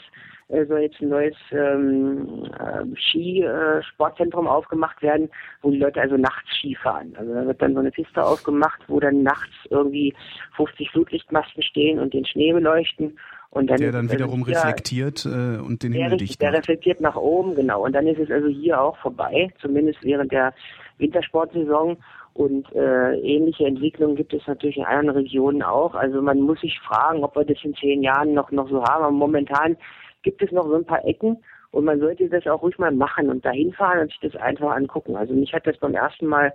äh, 0.52 0.66
soll 0.66 0.80
jetzt 0.80 1.00
ein 1.00 1.08
neues 1.08 1.36
ähm, 1.50 2.46
äh, 2.58 2.84
Skisportzentrum 3.00 4.46
aufgemacht 4.46 5.00
werden, 5.02 5.30
wo 5.62 5.70
die 5.70 5.78
Leute 5.78 6.00
also 6.00 6.16
nachts 6.16 6.48
Ski 6.56 6.76
fahren. 6.76 7.14
Also 7.18 7.32
da 7.32 7.46
wird 7.46 7.62
dann 7.62 7.74
so 7.74 7.80
eine 7.80 7.90
Piste 7.90 8.22
aufgemacht, 8.22 8.80
wo 8.88 9.00
dann 9.00 9.22
nachts 9.22 9.52
irgendwie 9.70 10.14
50 10.56 10.90
Flutlichtmasten 10.90 11.62
stehen 11.62 11.98
und 11.98 12.12
den 12.14 12.26
Schnee 12.26 12.52
beleuchten. 12.52 13.18
Und 13.50 13.68
dann 13.68 13.78
der 13.78 13.92
dann 13.92 14.10
wiederum 14.10 14.46
hier, 14.46 14.56
reflektiert 14.56 15.26
äh, 15.26 15.58
und 15.58 15.82
den 15.82 15.92
Himmel 15.92 16.16
dicht 16.16 16.40
Der 16.40 16.54
reflektiert 16.54 17.00
nach 17.00 17.16
oben, 17.16 17.54
genau. 17.54 17.84
Und 17.84 17.92
dann 17.92 18.06
ist 18.06 18.18
es 18.18 18.30
also 18.30 18.48
hier 18.48 18.80
auch 18.80 18.96
vorbei, 18.98 19.52
zumindest 19.60 20.02
während 20.02 20.32
der 20.32 20.54
Wintersportsaison. 20.98 21.98
Und 22.34 22.72
äh, 22.74 23.14
ähnliche 23.20 23.66
Entwicklungen 23.66 24.16
gibt 24.16 24.32
es 24.32 24.46
natürlich 24.46 24.78
in 24.78 24.84
anderen 24.84 25.18
Regionen 25.18 25.62
auch. 25.62 25.94
Also 25.94 26.22
man 26.22 26.40
muss 26.40 26.60
sich 26.60 26.78
fragen, 26.80 27.22
ob 27.24 27.36
wir 27.36 27.44
das 27.44 27.62
in 27.62 27.74
zehn 27.74 28.02
Jahren 28.02 28.32
noch, 28.32 28.50
noch 28.50 28.68
so 28.70 28.82
haben. 28.82 29.04
Aber 29.04 29.10
momentan 29.10 29.76
gibt 30.22 30.42
es 30.42 30.50
noch 30.50 30.64
so 30.64 30.74
ein 30.74 30.86
paar 30.86 31.04
Ecken 31.04 31.36
und 31.72 31.84
man 31.84 32.00
sollte 32.00 32.28
das 32.28 32.46
auch 32.46 32.62
ruhig 32.62 32.78
mal 32.78 32.92
machen 32.92 33.28
und 33.28 33.44
dahin 33.44 33.72
fahren 33.72 34.00
und 34.00 34.10
sich 34.10 34.20
das 34.20 34.40
einfach 34.40 34.74
angucken. 34.74 35.16
Also 35.16 35.34
mich 35.34 35.52
hat 35.52 35.66
das 35.66 35.76
beim 35.78 35.94
ersten 35.94 36.26
Mal 36.26 36.52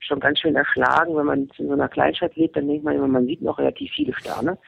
schon 0.00 0.20
ganz 0.20 0.38
schön 0.38 0.54
erschlagen, 0.54 1.16
wenn 1.16 1.26
man 1.26 1.50
in 1.56 1.66
so 1.66 1.72
einer 1.72 1.88
Kleinstadt 1.88 2.36
lebt, 2.36 2.56
dann 2.56 2.68
denkt 2.68 2.84
man 2.84 2.96
immer, 2.96 3.08
man 3.08 3.26
sieht 3.26 3.42
noch 3.42 3.58
relativ 3.58 3.90
viele 3.92 4.12
Sterne. 4.14 4.58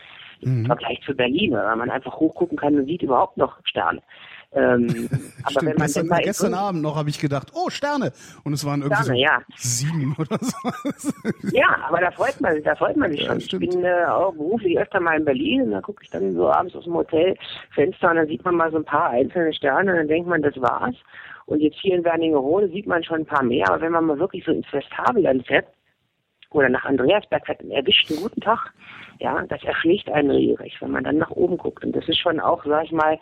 Mhm. 0.41 0.61
Im 0.61 0.67
Vergleich 0.67 1.01
zu 1.05 1.15
Berlin, 1.15 1.53
weil 1.53 1.77
man 1.77 1.91
einfach 1.91 2.19
hochgucken 2.19 2.57
kann 2.57 2.77
und 2.77 2.87
sieht 2.87 3.03
überhaupt 3.03 3.37
noch 3.37 3.59
Sterne. 3.65 4.01
Ähm, 4.53 5.09
aber 5.43 5.51
Stimmt, 5.51 5.67
wenn 5.67 5.77
man 5.77 5.87
gestern, 5.87 6.09
gestern 6.23 6.55
Abend 6.55 6.83
noch 6.83 6.97
habe 6.97 7.11
ich 7.11 7.21
gedacht, 7.21 7.53
oh 7.55 7.69
Sterne, 7.69 8.13
und 8.45 8.53
es 8.55 8.65
waren 8.65 8.81
irgendwie 8.81 9.03
Sterne, 9.03 9.19
so 9.19 9.23
ja. 9.23 9.43
sieben 9.57 10.17
oder 10.19 10.39
so. 10.41 10.57
Ja, 11.53 11.77
aber 11.87 12.01
da 12.01 12.11
freut 12.11 12.41
man 12.41 12.55
sich, 12.55 12.65
da 12.65 12.75
freut 12.75 12.97
man 12.97 13.11
sich 13.11 13.21
ja, 13.23 13.27
schon. 13.27 13.41
Stimmt. 13.41 13.65
Ich 13.65 13.71
bin 13.71 13.85
äh, 13.85 14.05
auch 14.07 14.33
beruflich 14.33 14.79
öfter 14.79 15.01
mal 15.01 15.19
in 15.19 15.25
Berlin 15.25 15.63
und 15.63 15.71
da 15.73 15.81
gucke 15.81 16.03
ich 16.03 16.11
dann 16.11 16.35
so 16.35 16.51
abends 16.51 16.75
aus 16.75 16.85
dem 16.85 16.95
Hotelfenster 16.95 18.11
und 18.11 18.17
dann 18.17 18.27
sieht 18.27 18.45
man 18.45 18.57
mal 18.57 18.71
so 18.71 18.79
ein 18.79 18.85
paar 18.85 19.11
einzelne 19.11 19.53
Sterne 19.53 19.91
und 19.93 19.99
dann 19.99 20.09
denkt 20.09 20.29
man, 20.29 20.43
das 20.43 20.59
war's. 20.61 20.97
Und 21.45 21.61
jetzt 21.61 21.79
hier 21.81 21.95
in 21.95 22.05
Wernigerode 22.05 22.69
sieht 22.69 22.87
man 22.87 23.03
schon 23.03 23.21
ein 23.21 23.27
paar 23.27 23.43
mehr, 23.43 23.69
aber 23.69 23.81
wenn 23.81 23.93
man 23.93 24.05
mal 24.05 24.19
wirklich 24.19 24.45
so 24.45 24.53
ins 24.53 24.71
Westhaveland 24.73 25.47
fährt 25.47 25.67
oder 26.51 26.69
nach 26.69 26.85
Andreasberg 26.85 27.47
fährt, 27.47 27.63
erwischt 27.63 28.11
einen 28.11 28.21
guten 28.21 28.41
Tag, 28.41 28.73
ja, 29.19 29.43
das 29.47 29.63
erschlägt 29.65 30.11
einen 30.11 30.31
regelrecht, 30.31 30.81
wenn 30.81 30.91
man 30.91 31.05
dann 31.05 31.19
nach 31.19 31.31
oben 31.31 31.57
guckt. 31.59 31.85
Und 31.85 31.97
das 31.97 32.09
ist 32.09 32.19
schon 32.19 32.41
auch, 32.41 32.65
sag 32.65 32.85
ich 32.85 32.93
mal, 32.93 33.19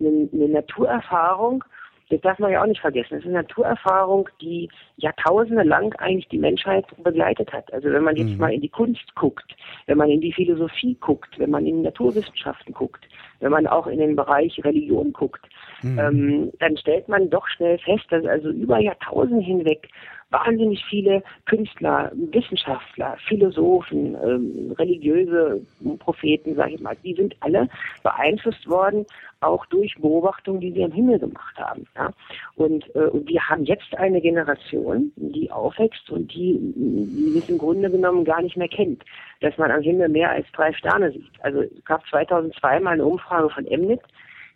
eine, 0.00 0.28
eine 0.32 0.48
Naturerfahrung, 0.48 1.64
das 2.08 2.20
darf 2.20 2.38
man 2.38 2.52
ja 2.52 2.62
auch 2.62 2.66
nicht 2.66 2.80
vergessen. 2.80 3.14
Das 3.14 3.20
ist 3.20 3.26
eine 3.26 3.42
Naturerfahrung, 3.42 4.28
die 4.40 4.68
Jahrtausende 4.96 5.64
lang 5.64 5.92
eigentlich 5.98 6.28
die 6.28 6.38
Menschheit 6.38 6.86
begleitet 7.02 7.52
hat. 7.52 7.72
Also 7.72 7.90
wenn 7.90 8.04
man 8.04 8.14
jetzt 8.16 8.30
mhm. 8.30 8.38
mal 8.38 8.52
in 8.52 8.60
die 8.60 8.68
Kunst 8.68 9.14
guckt, 9.16 9.56
wenn 9.86 9.98
man 9.98 10.10
in 10.10 10.20
die 10.20 10.32
Philosophie 10.32 10.96
guckt, 11.00 11.38
wenn 11.38 11.50
man 11.50 11.66
in 11.66 11.82
Naturwissenschaften 11.82 12.72
guckt, 12.74 13.08
wenn 13.40 13.50
man 13.50 13.66
auch 13.66 13.88
in 13.88 13.98
den 13.98 14.14
Bereich 14.14 14.60
Religion 14.64 15.12
guckt, 15.12 15.44
mhm. 15.82 15.98
ähm, 15.98 16.52
dann 16.60 16.76
stellt 16.76 17.08
man 17.08 17.28
doch 17.28 17.46
schnell 17.48 17.78
fest, 17.78 18.04
dass 18.10 18.24
also 18.24 18.50
über 18.50 18.78
Jahrtausende 18.78 19.44
hinweg 19.44 19.88
wahnsinnig 20.30 20.84
viele 20.84 21.22
Künstler, 21.44 22.10
Wissenschaftler, 22.14 23.16
Philosophen, 23.28 24.16
ähm, 24.22 24.74
religiöse 24.78 25.60
Propheten, 26.00 26.54
sage 26.56 26.74
ich 26.74 26.80
mal, 26.80 26.96
die 27.04 27.14
sind 27.14 27.36
alle 27.40 27.68
beeinflusst 28.02 28.68
worden, 28.68 29.06
auch 29.40 29.64
durch 29.66 29.94
Beobachtungen, 29.96 30.60
die 30.60 30.72
sie 30.72 30.84
am 30.84 30.92
Himmel 30.92 31.18
gemacht 31.18 31.56
haben. 31.58 31.86
Ja? 31.94 32.10
Und, 32.56 32.84
äh, 32.96 33.06
und 33.06 33.28
wir 33.28 33.40
haben 33.48 33.64
jetzt 33.64 33.94
eine 33.96 34.20
Generation, 34.20 35.12
die 35.16 35.50
aufwächst 35.50 36.10
und 36.10 36.32
die, 36.34 36.58
die 36.60 37.38
es 37.38 37.48
im 37.48 37.58
Grunde 37.58 37.90
genommen 37.90 38.24
gar 38.24 38.42
nicht 38.42 38.56
mehr 38.56 38.68
kennt, 38.68 39.04
dass 39.40 39.56
man 39.58 39.70
am 39.70 39.82
Himmel 39.82 40.08
mehr 40.08 40.30
als 40.30 40.46
drei 40.52 40.72
Sterne 40.72 41.12
sieht. 41.12 41.32
Also 41.40 41.60
es 41.60 41.84
gab 41.84 42.04
2002 42.08 42.80
mal 42.80 42.92
eine 42.92 43.04
Umfrage 43.04 43.50
von 43.50 43.66
Emnit, 43.66 44.00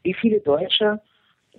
wie 0.02 0.14
viele 0.14 0.40
Deutsche 0.40 1.00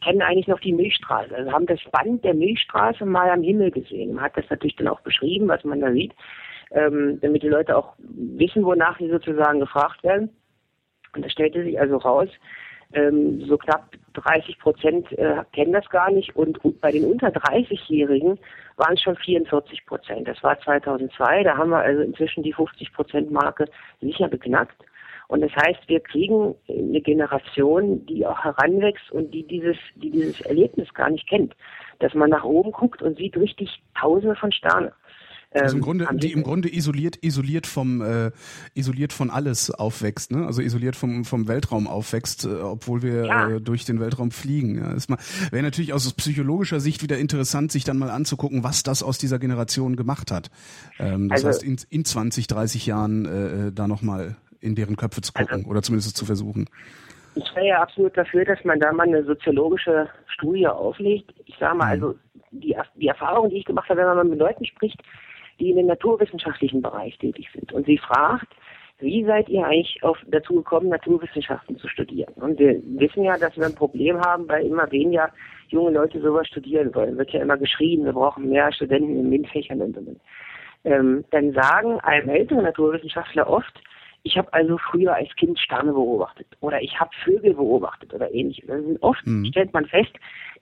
kennen 0.04 0.22
eigentlich 0.22 0.48
noch 0.48 0.60
die 0.60 0.74
Milchstraße. 0.74 1.36
Also 1.36 1.52
haben 1.52 1.66
das 1.66 1.80
Band 1.92 2.24
der 2.24 2.34
Milchstraße 2.34 3.06
mal 3.06 3.30
am 3.30 3.44
Himmel 3.44 3.72
gesehen. 3.72 4.16
Man 4.16 4.24
hat 4.24 4.38
das 4.38 4.50
natürlich 4.50 4.76
dann 4.76 4.88
auch 4.88 5.02
beschrieben, 5.02 5.48
was 5.48 5.64
man 5.64 5.80
da 5.80 5.92
sieht, 5.92 6.14
ähm, 6.72 7.20
damit 7.22 7.44
die 7.44 7.50
Leute 7.50 7.78
auch 7.78 7.94
wissen, 8.00 8.66
wonach 8.66 8.98
sie 8.98 9.10
sozusagen 9.10 9.60
gefragt 9.60 10.04
werden. 10.04 10.30
Und 11.16 11.26
da 11.26 11.30
stellte 11.30 11.64
sich 11.64 11.80
also 11.80 11.98
raus, 11.98 12.30
ähm, 12.94 13.42
so 13.46 13.58
knapp 13.58 13.92
30 14.14 14.60
Prozent 14.60 15.12
äh, 15.18 15.44
kennen 15.54 15.74
das 15.74 15.88
gar 15.90 16.12
nicht 16.12 16.36
und, 16.36 16.64
und 16.66 16.82
bei 16.82 16.92
den 16.92 17.06
unter 17.06 17.28
30-Jährigen 17.28 18.38
waren 18.76 18.94
es 18.96 19.02
schon 19.02 19.16
44 19.16 19.86
Prozent. 19.86 20.28
Das 20.28 20.42
war 20.44 20.60
2002, 20.60 21.44
da 21.44 21.58
haben 21.58 21.70
wir 21.70 21.80
also 21.80 22.02
inzwischen 22.02 22.44
die 22.44 22.54
50 22.54 22.94
Prozent 22.94 23.32
Marke 23.32 23.66
sicher 24.02 24.28
beknackt. 24.28 24.76
Und 25.32 25.40
das 25.40 25.52
heißt, 25.56 25.80
wir 25.88 26.02
kriegen 26.02 26.56
eine 26.68 27.00
Generation, 27.00 28.06
die 28.06 28.26
auch 28.26 28.44
heranwächst 28.44 29.10
und 29.12 29.32
die 29.34 29.48
dieses, 29.48 29.78
die 29.96 30.12
dieses 30.12 30.42
Erlebnis 30.42 30.94
gar 30.94 31.10
nicht 31.10 31.26
kennt. 31.30 31.56
Dass 32.00 32.14
man 32.14 32.30
nach 32.30 32.44
oben 32.44 32.74
guckt 32.74 33.02
und 33.02 33.18
sieht 33.18 33.38
richtig 33.38 33.82
Tausende 33.98 34.36
von 34.36 34.52
Sternen. 34.52 34.92
Also 35.54 35.78
im 35.78 35.80
ähm, 35.80 35.86
Grunde, 35.86 36.08
die 36.16 36.34
im 36.34 36.44
Grunde 36.44 36.74
isoliert, 36.76 37.18
isoliert 37.22 37.66
vom, 37.66 38.02
äh, 38.02 38.32
isoliert 38.74 39.14
von 39.14 39.30
alles 39.30 39.72
aufwächst, 39.72 40.34
ne? 40.34 40.46
Also 40.46 40.62
isoliert 40.62 40.98
vom, 40.98 41.24
vom 41.24 41.48
Weltraum 41.48 41.88
aufwächst, 41.88 42.44
äh, 42.44 42.50
obwohl 42.50 43.02
wir 43.02 43.26
ja. 43.26 43.50
äh, 43.52 43.62
durch 43.62 43.86
den 43.86 44.02
Weltraum 44.02 44.32
fliegen. 44.32 44.80
Ja, 44.80 44.92
ist 44.92 45.10
mal, 45.10 45.18
wäre 45.52 45.64
natürlich 45.64 45.94
aus 45.94 46.12
psychologischer 46.12 46.82
Sicht 46.82 47.04
wieder 47.04 47.18
interessant, 47.18 47.72
sich 47.72 47.86
dann 47.86 47.98
mal 47.98 48.10
anzugucken, 48.10 48.66
was 48.66 48.84
das 48.84 49.02
aus 49.02 49.18
dieser 49.18 49.40
Generation 49.40 49.96
gemacht 49.96 50.30
hat. 50.30 50.52
Ähm, 51.00 51.30
das 51.30 51.46
also, 51.46 51.48
heißt, 51.48 51.64
in, 51.64 51.78
in 51.90 52.04
20, 52.04 52.48
30 52.48 52.86
Jahren 52.86 53.26
äh, 53.26 53.68
äh 53.68 53.72
da 53.72 53.88
nochmal 53.88 54.36
in 54.62 54.76
deren 54.76 54.96
Köpfe 54.96 55.22
zu 55.22 55.34
gucken 55.34 55.60
also, 55.60 55.70
oder 55.70 55.82
zumindest 55.82 56.16
zu 56.16 56.26
versuchen. 56.26 56.70
Ich 57.36 57.56
wäre 57.56 57.68
ja 57.68 57.82
absolut 57.82 58.18
dafür, 58.18 58.46
dass 58.46 58.64
man 58.64 58.80
da 58.80 58.92
mal 58.92 59.08
eine 59.08 59.24
soziologische 59.24 60.10
Studie 60.28 60.68
auflegt. 60.68 61.34
Ich 61.46 61.56
sage 61.58 61.78
mal, 61.78 61.98
mhm. 61.98 62.04
also 62.04 62.20
die, 62.52 62.76
die 62.96 63.08
Erfahrung, 63.08 63.50
die 63.50 63.58
ich 63.58 63.66
gemacht 63.66 63.90
habe, 63.90 64.02
wenn 64.02 64.08
man 64.08 64.30
mit 64.30 64.40
Leuten 64.40 64.66
spricht, 64.66 65.02
die 65.60 65.70
in 65.70 65.78
dem 65.78 65.88
naturwissenschaftlichen 65.88 66.82
Bereich 66.82 67.18
tätig 67.20 67.48
sind. 67.54 67.72
Und 67.72 67.86
sie 67.86 67.98
fragt, 67.98 68.48
wie 69.00 69.26
seid 69.26 69.50
ihr 69.50 69.66
eigentlich 69.66 70.04
auf, 70.04 70.18
dazu 70.28 70.56
gekommen, 70.56 70.90
Naturwissenschaften 70.90 71.78
zu 71.78 71.88
studieren? 71.88 72.34
Und 72.36 72.60
wir 72.60 72.82
wissen 73.00 73.24
ja, 73.24 73.38
dass 73.38 73.58
wir 73.58 73.66
ein 73.66 73.76
Problem 73.76 74.20
haben, 74.22 74.48
weil 74.48 74.66
immer 74.66 74.92
weniger 74.92 75.32
junge 75.70 75.92
Leute 75.92 76.22
sowas 76.22 76.48
studieren 76.48 76.94
wollen. 76.94 77.18
Wird 77.18 77.32
ja 77.32 77.42
immer 77.42 77.58
geschrien, 77.58 78.06
wir 78.06 78.14
brauchen 78.14 78.50
mehr 78.50 78.72
Studenten 78.72 79.18
in 79.18 79.30
MINT-Fächern 79.30 79.82
und 79.82 79.96
so. 79.96 80.16
Ähm, 80.84 81.24
dann 81.32 81.54
sagen 81.54 82.00
einem 82.02 82.30
älteren 82.30 82.64
Naturwissenschaftler 82.64 83.48
oft, 83.48 83.82
ich 84.24 84.38
habe 84.38 84.52
also 84.54 84.78
früher 84.78 85.16
als 85.16 85.34
Kind 85.36 85.60
Sterne 85.60 85.94
beobachtet 85.94 86.48
oder 86.60 86.82
ich 86.82 87.00
habe 87.00 87.10
Vögel 87.24 87.54
beobachtet 87.54 88.14
oder 88.14 88.32
ähnliches. 88.34 88.70
Also 88.70 88.98
oft 89.02 89.26
mhm. 89.26 89.46
stellt 89.46 89.74
man 89.74 89.86
fest, 89.86 90.12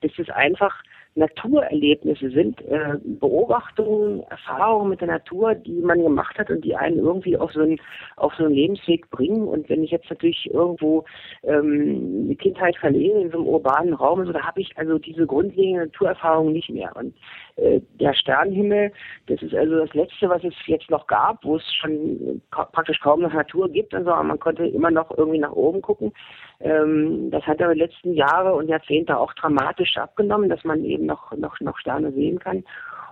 dass 0.02 0.12
es 0.18 0.30
einfach 0.30 0.74
Naturerlebnisse 1.16 2.30
sind, 2.30 2.62
äh, 2.62 2.96
Beobachtungen, 3.04 4.24
Erfahrungen 4.30 4.90
mit 4.90 5.02
der 5.02 5.08
Natur, 5.08 5.56
die 5.56 5.82
man 5.82 6.02
gemacht 6.02 6.38
hat 6.38 6.50
und 6.50 6.64
die 6.64 6.76
einen 6.76 7.00
irgendwie 7.00 7.38
auf 7.38 7.52
so 7.52 7.62
einen, 7.62 7.80
auf 8.16 8.34
so 8.36 8.46
einen 8.46 8.54
Lebensweg 8.54 9.10
bringen. 9.10 9.48
Und 9.48 9.68
wenn 9.70 9.84
ich 9.84 9.92
jetzt 9.92 10.10
natürlich 10.10 10.50
irgendwo 10.54 11.04
ähm, 11.44 12.30
die 12.30 12.36
Kindheit 12.36 12.78
verliere 12.78 13.22
in 13.22 13.32
so 13.32 13.38
einem 13.38 13.48
urbanen 13.48 13.94
Raum, 13.94 14.26
so, 14.26 14.32
da 14.32 14.46
habe 14.46 14.62
ich 14.62 14.78
also 14.78 14.98
diese 14.98 15.26
grundlegende 15.26 15.86
Naturerfahrung 15.86 16.54
nicht 16.54 16.70
mehr. 16.70 16.96
Und 16.96 17.16
äh, 17.58 17.82
der 18.00 18.14
Sternenhimmel, 18.14 18.92
das 19.28 19.42
ist 19.42 19.54
also 19.54 19.80
das 19.80 19.94
Letzte, 19.94 20.30
was 20.30 20.44
es 20.44 20.54
jetzt 20.68 20.90
noch 20.90 21.08
gab, 21.08 21.44
wo 21.44 21.58
es 21.58 21.74
schon 21.76 22.42
praktisch 22.52 23.00
kaum 23.00 23.22
noch 23.22 23.34
Natur 23.34 23.70
gibt 23.70 23.94
und 23.94 24.06
so, 24.06 24.12
aber 24.12 24.24
man 24.24 24.40
konnte 24.40 24.66
immer 24.66 24.92
noch 24.92 25.16
irgendwie 25.18 25.40
nach 25.40 25.52
oben 25.52 25.82
gucken. 25.82 26.14
Ähm, 26.62 27.32
das 27.32 27.46
hat 27.46 27.62
aber 27.62 27.74
die 27.74 27.82
letzten 27.82 28.14
Jahre 28.14 28.54
und 28.54 28.68
Jahrzehnte 28.68 29.18
auch 29.18 29.34
dramatisch 29.34 29.98
abgenommen, 29.98 30.50
dass 30.50 30.64
man 30.64 30.84
eben 30.84 31.06
noch, 31.06 31.32
noch, 31.38 31.60
noch 31.60 31.78
Sterne 31.78 32.12
sehen 32.12 32.40
kann. 32.40 32.64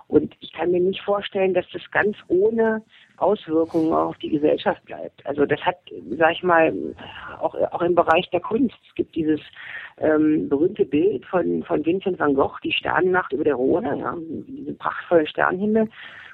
Und 0.08 0.34
ich 0.40 0.52
kann 0.54 0.70
mir 0.70 0.80
nicht 0.80 1.02
vorstellen, 1.02 1.52
dass 1.52 1.66
das 1.70 1.82
ganz 1.90 2.16
ohne 2.28 2.82
Auswirkungen 3.18 3.92
auf 3.92 4.16
die 4.18 4.30
Gesellschaft 4.30 4.82
bleibt. 4.86 5.24
Also 5.26 5.44
das 5.44 5.60
hat, 5.60 5.76
sag 6.16 6.32
ich 6.32 6.42
mal, 6.42 6.72
auch, 7.40 7.54
auch 7.72 7.82
im 7.82 7.94
Bereich 7.94 8.28
der 8.30 8.40
Kunst. 8.40 8.76
Es 8.88 8.94
gibt 8.94 9.14
dieses 9.14 9.40
ähm, 9.98 10.48
berühmte 10.48 10.86
Bild 10.86 11.26
von, 11.26 11.62
von 11.62 11.84
Vincent 11.84 12.18
van 12.18 12.34
Gogh, 12.34 12.58
die 12.64 12.72
Sternennacht 12.72 13.34
über 13.34 13.44
der 13.44 13.56
Rhone, 13.56 13.98
ja, 13.98 14.16
diese 14.18 14.72
prachtvollen 14.72 15.26
Sternenhimmel. 15.26 15.88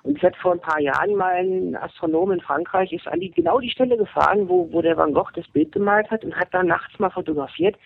Und 0.04 0.18
es 0.18 0.22
hat 0.22 0.36
vor 0.36 0.52
ein 0.52 0.60
paar 0.60 0.80
Jahren 0.80 1.16
mal 1.16 1.34
ein 1.34 1.76
Astronom 1.76 2.30
in 2.30 2.40
Frankreich 2.40 2.92
ist 2.92 3.08
an 3.08 3.20
die, 3.20 3.30
genau 3.30 3.58
die 3.58 3.70
Stelle 3.70 3.96
gefahren, 3.96 4.48
wo, 4.50 4.70
wo 4.70 4.82
der 4.82 4.98
Van 4.98 5.14
Gogh 5.14 5.32
das 5.34 5.48
Bild 5.48 5.72
gemalt 5.72 6.10
hat 6.10 6.24
und 6.24 6.36
hat 6.36 6.48
da 6.52 6.62
nachts 6.62 6.98
mal 6.98 7.10
fotografiert. 7.10 7.76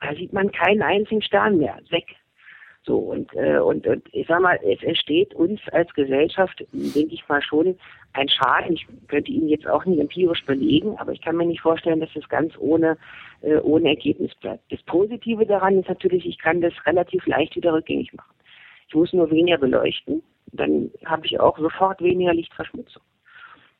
Da 0.00 0.12
sieht 0.14 0.32
man 0.32 0.50
keinen 0.50 0.82
einzigen 0.82 1.22
Stern 1.22 1.58
mehr. 1.58 1.78
Weg. 1.90 2.16
So, 2.82 2.98
und, 2.98 3.32
äh, 3.34 3.58
und, 3.58 3.86
und 3.86 4.02
ich 4.12 4.26
sag 4.26 4.40
mal, 4.40 4.58
es 4.64 4.82
entsteht 4.82 5.34
uns 5.34 5.60
als 5.70 5.92
Gesellschaft, 5.94 6.64
denke 6.72 7.14
ich 7.14 7.28
mal 7.28 7.42
schon, 7.42 7.78
ein 8.12 8.28
Schaden. 8.28 8.72
Ich 8.72 8.86
könnte 9.06 9.30
ihn 9.30 9.48
jetzt 9.48 9.68
auch 9.68 9.84
nicht 9.84 10.00
empirisch 10.00 10.44
belegen, 10.46 10.96
aber 10.98 11.12
ich 11.12 11.20
kann 11.20 11.36
mir 11.36 11.46
nicht 11.46 11.60
vorstellen, 11.60 12.00
dass 12.00 12.12
das 12.14 12.28
ganz 12.28 12.54
ohne, 12.58 12.96
äh, 13.42 13.58
ohne 13.58 13.90
Ergebnis 13.90 14.34
bleibt. 14.36 14.72
Das 14.72 14.82
Positive 14.82 15.46
daran 15.46 15.78
ist 15.78 15.88
natürlich, 15.88 16.26
ich 16.26 16.38
kann 16.38 16.60
das 16.60 16.72
relativ 16.86 17.24
leicht 17.26 17.54
wieder 17.54 17.72
rückgängig 17.72 18.12
machen. 18.14 18.37
Ich 18.88 18.94
muss 18.94 19.12
nur 19.12 19.30
weniger 19.30 19.58
beleuchten, 19.58 20.22
dann 20.52 20.90
habe 21.04 21.26
ich 21.26 21.38
auch 21.38 21.58
sofort 21.58 22.00
weniger 22.00 22.32
Lichtverschmutzung. 22.32 23.02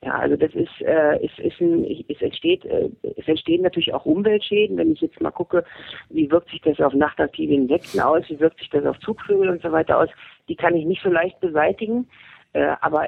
Ja, 0.04 0.16
also 0.16 0.36
das 0.36 0.54
ist, 0.54 0.80
äh, 0.82 1.24
ist, 1.24 1.38
ist 1.40 1.60
ein, 1.60 1.84
es 2.08 2.22
entsteht, 2.22 2.64
äh, 2.66 2.88
es 3.16 3.26
entstehen 3.26 3.62
natürlich 3.62 3.92
auch 3.92 4.04
Umweltschäden. 4.04 4.76
Wenn 4.76 4.92
ich 4.92 5.00
jetzt 5.00 5.20
mal 5.20 5.32
gucke, 5.32 5.64
wie 6.10 6.30
wirkt 6.30 6.50
sich 6.50 6.60
das 6.60 6.78
auf 6.80 6.92
nachtaktive 6.92 7.52
Insekten 7.52 7.98
aus, 7.98 8.22
wie 8.28 8.38
wirkt 8.38 8.60
sich 8.60 8.70
das 8.70 8.86
auf 8.86 8.98
Zugvögel 9.00 9.48
und 9.48 9.60
so 9.60 9.72
weiter 9.72 9.98
aus, 9.98 10.08
die 10.48 10.54
kann 10.54 10.76
ich 10.76 10.84
nicht 10.84 11.02
so 11.02 11.10
leicht 11.10 11.40
beseitigen. 11.40 12.08
Äh, 12.54 12.76
aber 12.80 13.06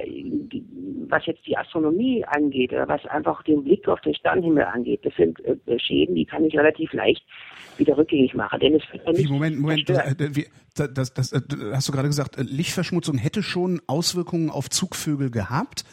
was 1.08 1.24
jetzt 1.26 1.46
die 1.46 1.56
Astronomie 1.56 2.24
angeht, 2.26 2.72
oder 2.72 2.86
was 2.88 3.04
einfach 3.06 3.42
den 3.42 3.64
Blick 3.64 3.88
auf 3.88 4.00
den 4.02 4.14
Sternenhimmel 4.14 4.64
angeht, 4.64 5.04
das 5.04 5.14
sind 5.16 5.40
äh, 5.44 5.78
Schäden, 5.78 6.14
die 6.14 6.26
kann 6.26 6.44
ich 6.44 6.56
relativ 6.56 6.92
leicht 6.92 7.24
wieder 7.78 7.96
rückgängig 7.96 8.34
machen. 8.34 8.60
Denn 8.60 8.74
es 8.74 8.82
nicht 9.12 9.30
Moment, 9.30 9.58
Moment, 9.58 9.88
das, 9.88 9.98
äh, 9.98 10.44
das, 10.74 11.14
das, 11.14 11.30
das, 11.30 11.32
hast 11.72 11.88
du 11.88 11.92
gerade 11.92 12.08
gesagt, 12.08 12.36
Lichtverschmutzung 12.38 13.16
hätte 13.16 13.42
schon 13.42 13.80
Auswirkungen 13.86 14.50
auf 14.50 14.68
Zugvögel 14.68 15.30
gehabt? 15.30 15.84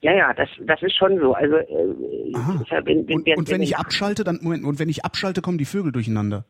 Ja, 0.00 0.12
ja, 0.14 0.32
das, 0.34 0.48
das 0.64 0.82
ist 0.82 0.96
schon 0.96 1.18
so. 1.20 1.34
Also, 1.34 1.56
äh, 1.56 1.66
wenn, 2.84 3.08
wenn, 3.08 3.16
und, 3.16 3.26
wenn, 3.26 3.38
und 3.38 3.50
wenn 3.50 3.62
ich 3.62 3.76
abschalte, 3.76 4.24
dann 4.24 4.38
Moment, 4.40 4.64
und 4.64 4.78
wenn 4.78 4.88
ich 4.88 5.04
abschalte, 5.04 5.42
kommen 5.42 5.58
die 5.58 5.64
Vögel 5.64 5.92
durcheinander. 5.92 6.44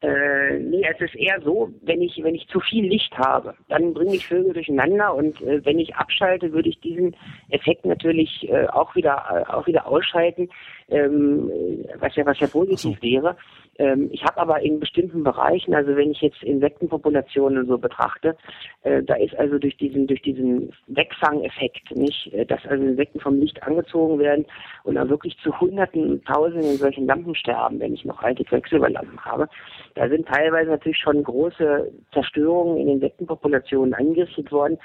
Äh, 0.00 0.60
nee, 0.60 0.86
es 0.88 1.00
ist 1.00 1.16
eher 1.16 1.40
so, 1.40 1.70
wenn 1.82 2.00
ich, 2.00 2.20
wenn 2.22 2.36
ich 2.36 2.46
zu 2.48 2.60
viel 2.60 2.86
Licht 2.86 3.18
habe, 3.18 3.54
dann 3.68 3.94
bringe 3.94 4.14
ich 4.14 4.28
Vögel 4.28 4.52
durcheinander 4.52 5.12
und 5.12 5.40
äh, 5.42 5.64
wenn 5.64 5.80
ich 5.80 5.96
abschalte, 5.96 6.52
würde 6.52 6.68
ich 6.68 6.78
diesen 6.78 7.16
Effekt 7.48 7.84
natürlich 7.84 8.48
äh, 8.48 8.68
auch 8.68 8.94
wieder 8.94 9.24
äh, 9.28 9.52
auch 9.52 9.66
wieder 9.66 9.88
ausschalten, 9.88 10.50
ähm, 10.88 11.50
was 11.98 12.14
ja 12.14 12.24
was 12.24 12.38
ja 12.38 12.46
positiv 12.46 12.96
so. 12.96 13.02
wäre. 13.02 13.36
Ähm, 13.78 14.08
ich 14.12 14.24
habe 14.24 14.38
aber 14.38 14.60
in 14.60 14.80
bestimmten 14.80 15.22
Bereichen, 15.22 15.74
also 15.74 15.96
wenn 15.96 16.10
ich 16.10 16.20
jetzt 16.20 16.42
Insektenpopulationen 16.42 17.66
so 17.66 17.78
betrachte, 17.78 18.36
äh, 18.82 19.02
da 19.02 19.14
ist 19.14 19.36
also 19.38 19.58
durch 19.58 19.76
diesen 19.76 20.06
durch 20.08 20.20
diesen 20.22 20.72
Wegfangeffekt, 20.88 21.96
nicht, 21.96 22.32
äh, 22.32 22.44
dass 22.44 22.64
also 22.66 22.84
Insekten 22.84 23.20
vom 23.20 23.38
Licht 23.38 23.62
angezogen 23.62 24.18
werden 24.18 24.46
und 24.82 24.96
dann 24.96 25.08
wirklich 25.08 25.38
zu 25.42 25.58
Hunderten, 25.60 26.24
Tausenden 26.24 26.72
in 26.72 26.76
solchen 26.76 27.06
Lampen 27.06 27.34
sterben, 27.36 27.78
wenn 27.78 27.94
ich 27.94 28.04
noch 28.04 28.20
alte 28.22 28.44
Quecksilberlampen 28.44 29.24
habe. 29.24 29.48
Da 29.94 30.08
sind 30.08 30.26
teilweise 30.26 30.70
natürlich 30.70 30.98
schon 30.98 31.22
große 31.22 31.90
Zerstörungen 32.12 32.78
in 32.78 32.88
Insektenpopulationen 32.88 33.94
angerichtet 33.94 34.50
worden, 34.50 34.78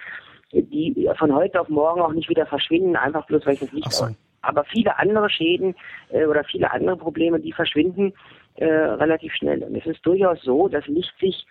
die 0.51 1.09
von 1.17 1.33
heute 1.33 1.59
auf 1.59 1.69
morgen 1.69 2.01
auch 2.01 2.13
nicht 2.13 2.29
wieder 2.29 2.45
verschwinden, 2.45 2.95
einfach 2.95 3.25
bloß 3.25 3.45
weil 3.45 3.55
ich 3.55 3.59
das 3.59 3.71
Licht 3.71 3.91
so. 3.91 4.05
Aber 4.43 4.65
viele 4.65 4.99
andere 4.99 5.29
Schäden 5.29 5.73
äh, 6.09 6.25
oder 6.25 6.43
viele 6.43 6.71
andere 6.71 6.97
Probleme, 6.97 7.39
die 7.39 7.53
verschwinden 7.53 8.13
äh, 8.55 8.65
relativ 8.65 9.33
schnell. 9.33 9.63
Und 9.63 9.75
es 9.75 9.85
ist 9.85 10.05
durchaus 10.05 10.41
so, 10.41 10.67
dass 10.67 10.85
Licht 10.87 11.13
sich 11.19 11.45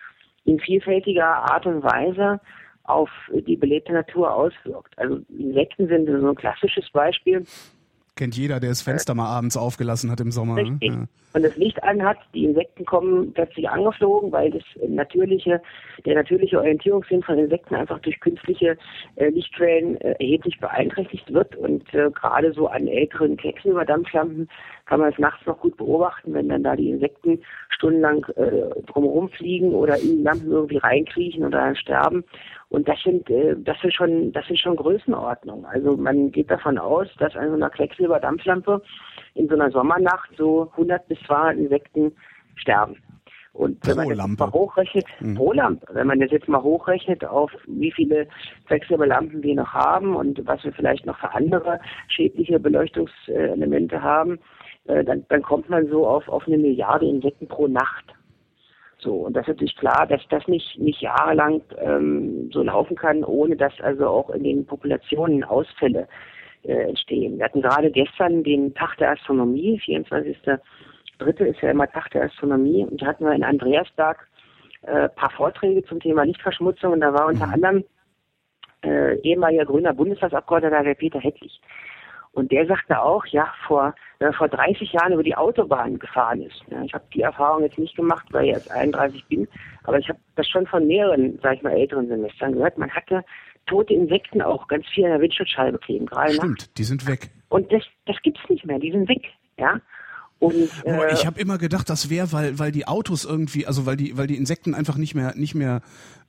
in 0.45 0.59
vielfältiger 0.59 1.25
Art 1.25 1.65
und 1.65 1.83
Weise 1.83 2.39
auf 2.83 3.09
die 3.47 3.55
belebte 3.55 3.93
Natur 3.93 4.33
auswirkt. 4.33 4.97
Also 4.97 5.19
Insekten 5.29 5.87
sind 5.87 6.07
so 6.07 6.29
ein 6.29 6.35
klassisches 6.35 6.89
Beispiel. 6.91 7.45
Kennt 8.15 8.37
jeder, 8.37 8.59
der 8.59 8.69
das 8.69 8.83
Fenster 8.83 9.15
mal 9.15 9.25
abends 9.25 9.57
aufgelassen 9.57 10.11
hat 10.11 10.19
im 10.19 10.31
Sommer. 10.31 10.55
Ne? 10.55 10.61
Richtig. 10.61 10.91
Ne? 10.91 11.07
Und 11.33 11.43
das 11.43 11.55
Licht 11.57 11.81
anhat, 11.83 12.17
die 12.35 12.45
Insekten 12.45 12.85
kommen 12.85 13.33
plötzlich 13.33 13.67
angeflogen, 13.67 14.31
weil 14.31 14.51
das 14.51 14.61
natürliche, 14.87 15.59
der 16.05 16.15
natürliche 16.15 16.59
Orientierungssinn 16.59 17.23
von 17.23 17.39
Insekten 17.39 17.73
einfach 17.73 17.97
durch 17.99 18.19
künstliche 18.19 18.77
äh, 19.15 19.29
Lichtquellen 19.29 19.99
äh, 20.01 20.11
erheblich 20.19 20.59
beeinträchtigt 20.59 21.33
wird. 21.33 21.55
Und 21.55 21.91
äh, 21.95 22.11
gerade 22.11 22.53
so 22.53 22.67
an 22.67 22.87
älteren 22.87 23.35
Quecksilberdampflampen 23.35 24.47
kann 24.85 24.99
man 24.99 25.11
es 25.11 25.19
nachts 25.19 25.45
noch 25.45 25.59
gut 25.59 25.77
beobachten, 25.77 26.33
wenn 26.33 26.49
dann 26.49 26.63
da 26.63 26.75
die 26.75 26.89
Insekten 26.89 27.41
stundenlang 27.69 28.25
äh, 28.35 28.81
drumherum 28.85 29.29
fliegen 29.29 29.73
oder 29.73 29.97
in 29.97 30.17
die 30.17 30.23
Lampen 30.23 30.51
irgendwie 30.51 30.77
reinkriechen 30.77 31.45
oder 31.45 31.59
dann 31.59 31.75
sterben. 31.75 32.23
Und 32.69 32.87
das 32.87 33.01
sind, 33.03 33.29
äh, 33.29 33.55
das 33.57 33.79
sind 33.81 33.93
schon, 33.93 34.31
das 34.33 34.45
sind 34.47 34.59
schon 34.59 34.75
Größenordnungen. 34.75 35.65
Also 35.65 35.95
man 35.95 36.31
geht 36.31 36.51
davon 36.51 36.77
aus, 36.77 37.07
dass 37.19 37.35
an 37.35 37.49
so 37.49 37.55
einer 37.55 37.69
Quecksilberdampflampe 37.69 38.81
in 39.35 39.47
so 39.47 39.55
einer 39.55 39.71
Sommernacht 39.71 40.29
so 40.37 40.69
100 40.71 41.07
bis 41.07 41.19
200 41.27 41.57
Insekten 41.57 42.15
sterben. 42.55 42.97
Und 43.53 43.85
wenn 43.85 43.95
man 43.97 44.09
das 44.09 44.27
mal 44.39 44.51
hochrechnet, 44.51 45.05
mhm. 45.19 45.35
pro 45.35 45.53
Lampe, 45.53 45.87
wenn 45.93 46.07
man 46.07 46.19
das 46.19 46.31
jetzt 46.31 46.47
mal 46.47 46.61
hochrechnet 46.61 47.23
auf 47.23 47.51
wie 47.67 47.91
viele 47.91 48.27
Quecksilberlampen 48.65 49.43
wir 49.43 49.55
noch 49.55 49.71
haben 49.73 50.15
und 50.15 50.45
was 50.47 50.63
wir 50.63 50.73
vielleicht 50.73 51.05
noch 51.05 51.19
für 51.19 51.31
andere 51.33 51.79
schädliche 52.07 52.59
Beleuchtungselemente 52.59 54.01
haben, 54.01 54.39
äh, 54.85 55.03
dann, 55.03 55.23
dann 55.29 55.43
kommt 55.43 55.69
man 55.69 55.87
so 55.87 56.07
auf, 56.07 56.27
auf 56.29 56.47
eine 56.47 56.57
Milliarde 56.57 57.05
Insekten 57.05 57.47
pro 57.47 57.67
Nacht. 57.67 58.05
So, 58.97 59.13
und 59.17 59.35
das 59.35 59.43
ist 59.43 59.49
natürlich 59.49 59.77
klar, 59.77 60.07
dass 60.07 60.21
das 60.29 60.47
nicht, 60.47 60.79
nicht 60.79 61.01
jahrelang 61.01 61.61
ähm, 61.77 62.49
so 62.51 62.63
laufen 62.63 62.95
kann, 62.95 63.23
ohne 63.23 63.55
dass 63.55 63.73
also 63.81 64.07
auch 64.07 64.29
in 64.31 64.43
den 64.43 64.65
Populationen 64.65 65.43
Ausfälle 65.43 66.07
äh, 66.63 66.89
entstehen. 66.89 67.37
Wir 67.37 67.45
hatten 67.45 67.61
gerade 67.61 67.91
gestern 67.91 68.43
den 68.43 68.73
Tag 68.73 68.97
der 68.97 69.11
Astronomie, 69.11 69.79
24.3. 71.19 71.45
ist 71.45 71.61
ja 71.61 71.71
immer 71.71 71.89
Tag 71.89 72.09
der 72.11 72.23
Astronomie, 72.23 72.85
und 72.85 73.01
da 73.01 73.07
hatten 73.07 73.25
wir 73.25 73.33
in 73.33 73.43
Andreasberg 73.43 74.27
äh, 74.83 75.09
paar 75.09 75.31
Vorträge 75.31 75.83
zum 75.85 75.99
Thema 75.99 76.23
Lichtverschmutzung 76.23 76.93
und 76.93 77.01
da 77.01 77.13
war 77.13 77.27
unter 77.27 77.47
mhm. 77.47 77.53
anderem 77.53 77.83
äh, 78.83 79.15
ehemaliger 79.21 79.65
grüner 79.65 79.93
Bundestagsabgeordneter 79.93 80.83
der 80.83 80.95
Peter 80.95 81.19
Hettlich. 81.19 81.61
Und 82.33 82.51
der 82.51 82.65
sagte 82.65 82.99
auch, 82.99 83.25
ja, 83.27 83.53
vor, 83.67 83.93
äh, 84.19 84.33
vor 84.33 84.49
30 84.49 84.91
Jahren 84.91 85.13
über 85.13 85.21
die 85.23 85.35
Autobahn 85.35 85.99
gefahren 85.99 86.41
ist. 86.41 86.63
Ja, 86.67 86.81
ich 86.83 86.93
habe 86.93 87.05
die 87.13 87.21
Erfahrung 87.21 87.61
jetzt 87.61 87.77
nicht 87.77 87.95
gemacht, 87.95 88.25
weil 88.31 88.45
ich 88.45 88.51
erst 88.51 88.71
31 88.71 89.23
bin, 89.25 89.47
aber 89.83 89.99
ich 89.99 90.09
habe 90.09 90.19
das 90.35 90.47
schon 90.47 90.65
von 90.65 90.87
mehreren, 90.87 91.39
sag 91.43 91.55
ich 91.55 91.61
mal, 91.61 91.73
älteren 91.73 92.07
Semestern 92.07 92.53
gehört. 92.53 92.77
Man 92.77 92.89
hatte 92.89 93.23
tote 93.67 93.93
Insekten 93.93 94.41
auch 94.41 94.67
ganz 94.67 94.85
viel 94.87 95.05
an 95.05 95.11
der 95.11 95.21
Windschutzscheibe 95.21 95.77
kleben. 95.77 96.07
Gerade 96.07 96.33
Stimmt, 96.33 96.59
nachts. 96.59 96.73
die 96.73 96.83
sind 96.83 97.07
weg. 97.07 97.29
Und 97.49 97.71
das, 97.71 97.83
das 98.07 98.17
gibt's 98.23 98.41
nicht 98.49 98.65
mehr, 98.65 98.79
die 98.79 98.91
sind 98.91 99.07
weg. 99.07 99.25
Ja, 99.57 99.79
und, 100.43 100.69
äh, 100.85 101.13
ich 101.13 101.25
habe 101.25 101.39
immer 101.39 101.57
gedacht, 101.57 101.89
das 101.89 102.09
wäre, 102.09 102.31
weil 102.31 102.59
weil 102.59 102.71
die 102.71 102.87
Autos 102.87 103.25
irgendwie, 103.25 103.65
also 103.65 103.85
weil 103.85 103.97
die 103.97 104.17
weil 104.17 104.27
die 104.27 104.37
Insekten 104.37 104.73
einfach 104.73 104.97
nicht 104.97 105.15
mehr 105.15 105.33
nicht 105.35 105.55
mehr, 105.55 105.81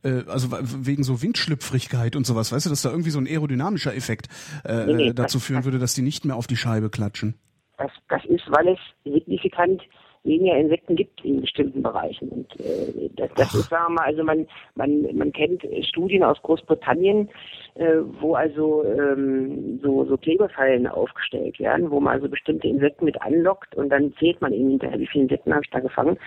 äh, 0.03 0.22
also 0.27 0.48
wegen 0.50 1.03
so 1.03 1.22
Windschlüpfrigkeit 1.22 2.16
und 2.16 2.27
sowas, 2.27 2.53
weißt 2.53 2.66
du, 2.66 2.70
dass 2.70 2.83
da 2.83 2.90
irgendwie 2.90 3.11
so 3.11 3.18
ein 3.18 3.27
aerodynamischer 3.27 3.94
Effekt 3.94 4.29
äh, 4.64 4.87
nee, 4.87 4.94
nee, 4.94 5.12
dazu 5.12 5.38
das, 5.38 5.46
führen 5.46 5.64
würde, 5.64 5.79
dass 5.79 5.94
die 5.94 6.03
nicht 6.03 6.24
mehr 6.24 6.37
auf 6.37 6.46
die 6.46 6.57
Scheibe 6.57 6.90
klatschen. 6.90 7.35
Das, 7.79 7.90
das 8.09 8.24
ist, 8.27 8.44
weil 8.48 8.68
es 8.68 8.79
signifikant 9.05 9.83
weniger 10.24 10.56
Insekten 10.56 10.96
gibt 10.96 11.24
in 11.24 11.40
bestimmten 11.42 11.82
Bereichen. 11.82 12.28
Und 12.30 12.60
äh, 12.60 13.10
das, 13.16 13.30
das 13.37 13.54
ist, 13.54 13.68
sagen 13.68 13.94
wir 13.94 14.00
mal, 14.00 14.06
also 14.06 14.24
man, 14.24 14.46
man, 14.74 15.02
man 15.14 15.32
kennt 15.32 15.62
Studien 15.87 16.24
aus 16.24 16.40
Großbritannien, 16.42 17.28
äh, 17.74 17.98
wo 18.20 18.34
also 18.34 18.84
ähm, 18.84 19.78
so, 19.82 20.04
so 20.06 20.16
Klebefallen 20.16 20.87
aufgestellt 20.87 21.58
werden, 21.60 21.90
wo 21.90 22.00
man 22.00 22.14
also 22.14 22.28
bestimmte 22.28 22.68
Insekten 22.68 23.04
mit 23.04 23.20
anlockt 23.20 23.74
und 23.74 23.90
dann 23.90 24.14
zählt 24.18 24.40
man 24.40 24.52
eben 24.52 24.70
hinterher, 24.70 24.98
wie 24.98 25.06
viele 25.06 25.24
Insekten 25.24 25.52
habe 25.52 25.62
ich 25.64 25.70
da 25.70 25.80
gefangen. 25.80 26.18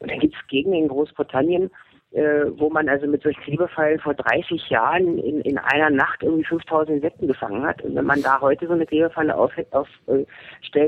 Und 0.00 0.10
dann 0.10 0.18
gibt 0.18 0.34
es 0.34 0.46
Gegenden 0.48 0.82
in 0.82 0.88
Großbritannien, 0.88 1.70
äh, 2.12 2.44
wo 2.56 2.70
man 2.70 2.88
also 2.88 3.06
mit 3.06 3.22
solchen 3.22 3.42
Klebefallen 3.42 3.98
vor 4.00 4.14
30 4.14 4.68
Jahren 4.68 5.18
in, 5.18 5.40
in 5.40 5.58
einer 5.58 5.90
Nacht 5.90 6.22
irgendwie 6.22 6.44
5000 6.44 6.96
Insekten 6.96 7.26
gefangen 7.26 7.64
hat. 7.64 7.82
Und 7.82 7.94
wenn 7.94 8.04
man 8.04 8.22
da 8.22 8.40
heute 8.40 8.66
so 8.66 8.72
eine 8.72 8.86
Klebefalle 8.86 9.36
aufstellt, 9.36 9.72
auf, 9.72 9.88
äh, 10.06 10.24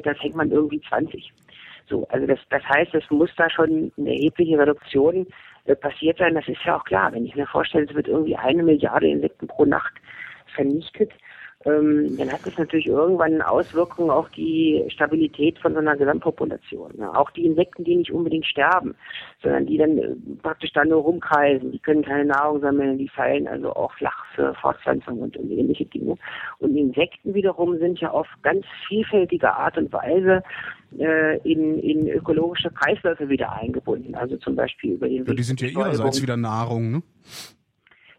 dann 0.03 0.17
fängt 0.17 0.37
man 0.37 0.51
irgendwie 0.51 0.81
20. 0.89 1.33
So, 1.87 2.07
also 2.09 2.27
das, 2.27 2.39
das 2.51 2.63
heißt, 2.65 2.95
es 2.95 3.09
muss 3.11 3.31
da 3.37 3.51
schon 3.51 3.93
eine 3.99 4.11
erhebliche 4.11 4.59
Reduktion 4.59 5.27
äh, 5.67 5.77
passiert 5.77 6.19
sein. 6.19 6.35
Das 6.35 6.49
ist 6.49 6.65
ja 6.65 6.77
auch 6.77 6.85
klar. 6.85 7.13
Wenn 7.13 7.27
ich 7.27 7.35
mir 7.35 7.47
vorstelle, 7.47 7.87
es 7.87 7.95
wird 7.95 8.09
irgendwie 8.09 8.37
eine 8.37 8.63
Milliarde 8.63 9.09
Insekten 9.09 9.47
pro 9.47 9.65
Nacht 9.65 9.93
vernichtet, 10.55 11.13
ähm, 11.65 12.17
dann 12.19 12.31
hat 12.31 12.45
das 12.45 12.59
natürlich 12.59 12.87
irgendwann 12.87 13.41
Auswirkungen 13.41 14.11
auf 14.11 14.29
die 14.31 14.85
Stabilität 14.89 15.59
von 15.59 15.73
so 15.73 15.79
einer 15.79 15.97
Gesamtpopulation. 15.97 16.93
Ja. 16.99 17.15
Auch 17.15 17.31
die 17.31 17.47
Insekten, 17.47 17.85
die 17.85 17.97
nicht 17.97 18.13
unbedingt 18.13 18.47
sterben, 18.47 18.95
sondern 19.43 19.67
die 19.67 19.79
dann 19.79 19.99
äh, 19.99 20.15
praktisch 20.43 20.73
dann 20.73 20.89
nur 20.89 21.03
rumkreisen, 21.03 21.73
die 21.73 21.79
können 21.79 22.05
keine 22.05 22.27
Nahrung 22.27 22.61
sammeln, 22.61 22.99
die 22.99 23.09
fallen 23.09 23.49
also 23.49 23.75
auch 23.75 23.93
flach 23.95 24.25
für 24.35 24.55
Fortpflanzung 24.55 25.21
und, 25.21 25.37
und 25.37 25.51
ähnliche 25.51 25.87
Dinge. 25.87 26.17
Und 26.59 26.77
Insekten 26.77 27.35
wiederum 27.35 27.79
sind 27.79 27.99
ja 28.01 28.11
auf 28.11 28.27
ganz 28.43 28.67
vielfältige 28.87 29.53
Art 29.53 29.79
und 29.79 29.93
Weise 29.93 30.43
äh, 30.99 31.39
in, 31.39 31.79
in 31.79 32.09
ökologische 32.09 32.71
Kreisläufe 32.71 33.29
wieder 33.29 33.53
eingebunden. 33.53 34.15
Also 34.15 34.37
zum 34.37 34.55
Beispiel 34.55 34.93
über 34.93 35.09
den 35.09 35.25
ja, 35.25 35.33
Die 35.35 35.43
sind 35.43 35.61
ja 35.61 35.69
ihrerseits 35.69 36.21
wieder 36.21 36.37
Nahrung, 36.37 36.91
ne? 36.91 37.03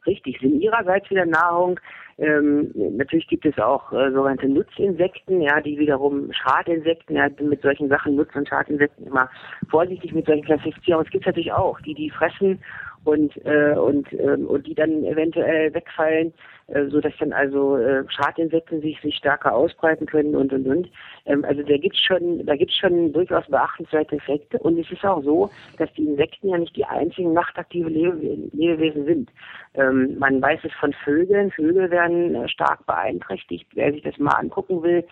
Richtig, 0.05 0.39
sind 0.39 0.61
ihrerseits 0.61 1.09
wieder 1.09 1.25
Nahrung. 1.25 1.79
Ähm, 2.17 2.71
natürlich 2.73 3.27
gibt 3.27 3.45
es 3.45 3.57
auch 3.59 3.91
äh, 3.91 4.09
sogenannte 4.11 4.47
Nutzinsekten, 4.47 5.41
ja, 5.41 5.59
die 5.59 5.77
wiederum 5.77 6.31
Schadinsekten, 6.31 7.15
ja, 7.15 7.27
mit 7.41 7.61
solchen 7.61 7.89
Sachen 7.89 8.15
Nutz- 8.15 8.35
und 8.35 8.47
Schadinsekten 8.47 9.07
immer 9.07 9.29
vorsichtig 9.69 10.13
mit 10.13 10.25
solchen 10.25 10.45
Klassifizierungen. 10.45 11.05
Es 11.05 11.11
gibt 11.11 11.25
natürlich 11.25 11.51
auch, 11.51 11.79
die 11.81 11.93
die 11.93 12.09
fressen 12.09 12.61
und 13.05 13.33
äh, 13.45 13.75
und 13.77 14.11
ähm, 14.13 14.47
und 14.47 14.67
die 14.67 14.75
dann 14.75 15.03
eventuell 15.03 15.73
wegfallen, 15.73 16.33
äh, 16.67 16.85
so 16.87 16.99
dass 16.99 17.13
dann 17.19 17.33
also 17.33 17.77
äh, 17.77 18.03
Schadinsekten 18.09 18.81
sich 18.81 18.99
sich 19.01 19.15
stärker 19.15 19.53
ausbreiten 19.53 20.05
können 20.07 20.35
und 20.35 20.51
und 20.51 20.67
und. 20.67 20.89
Ähm, 21.25 21.45
also 21.45 21.61
da 21.63 21.77
gibt's 21.77 21.99
schon 21.99 22.45
da 22.45 22.55
gibt's 22.55 22.75
schon 22.75 23.13
durchaus 23.13 23.45
beachtenswerte 23.47 24.15
Effekte 24.15 24.57
und 24.59 24.77
es 24.79 24.91
ist 24.91 25.05
auch 25.05 25.23
so, 25.23 25.49
dass 25.77 25.91
die 25.93 26.05
Insekten 26.05 26.49
ja 26.49 26.57
nicht 26.57 26.75
die 26.75 26.85
einzigen 26.85 27.33
nachtaktive 27.33 27.89
Lebew 27.89 28.49
Lebewesen 28.51 29.05
sind. 29.05 29.29
Ähm, 29.75 30.17
man 30.17 30.41
weiß 30.41 30.59
es 30.63 30.73
von 30.73 30.93
Vögeln. 31.03 31.51
Vögel 31.51 31.91
werden 31.91 32.35
äh, 32.35 32.47
stark 32.49 32.85
beeinträchtigt. 32.85 33.67
Wer 33.73 33.91
sich 33.91 34.03
das 34.03 34.17
mal 34.17 34.33
angucken 34.33 34.81
will, 34.81 35.05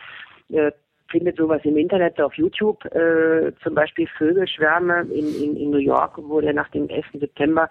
äh, 0.50 0.72
findet 1.10 1.38
sowas 1.38 1.62
im 1.64 1.78
Internet, 1.78 2.20
auf 2.22 2.34
YouTube, 2.36 2.84
äh, 2.86 3.52
zum 3.64 3.76
Beispiel 3.76 4.08
Vögelschwärme 4.18 5.02
in, 5.12 5.44
in, 5.44 5.58
in 5.58 5.70
New 5.72 5.78
York 5.78 6.18
wurde 6.18 6.54
nach 6.54 6.70
dem 6.70 6.90
11. 6.90 7.06
September 7.20 7.70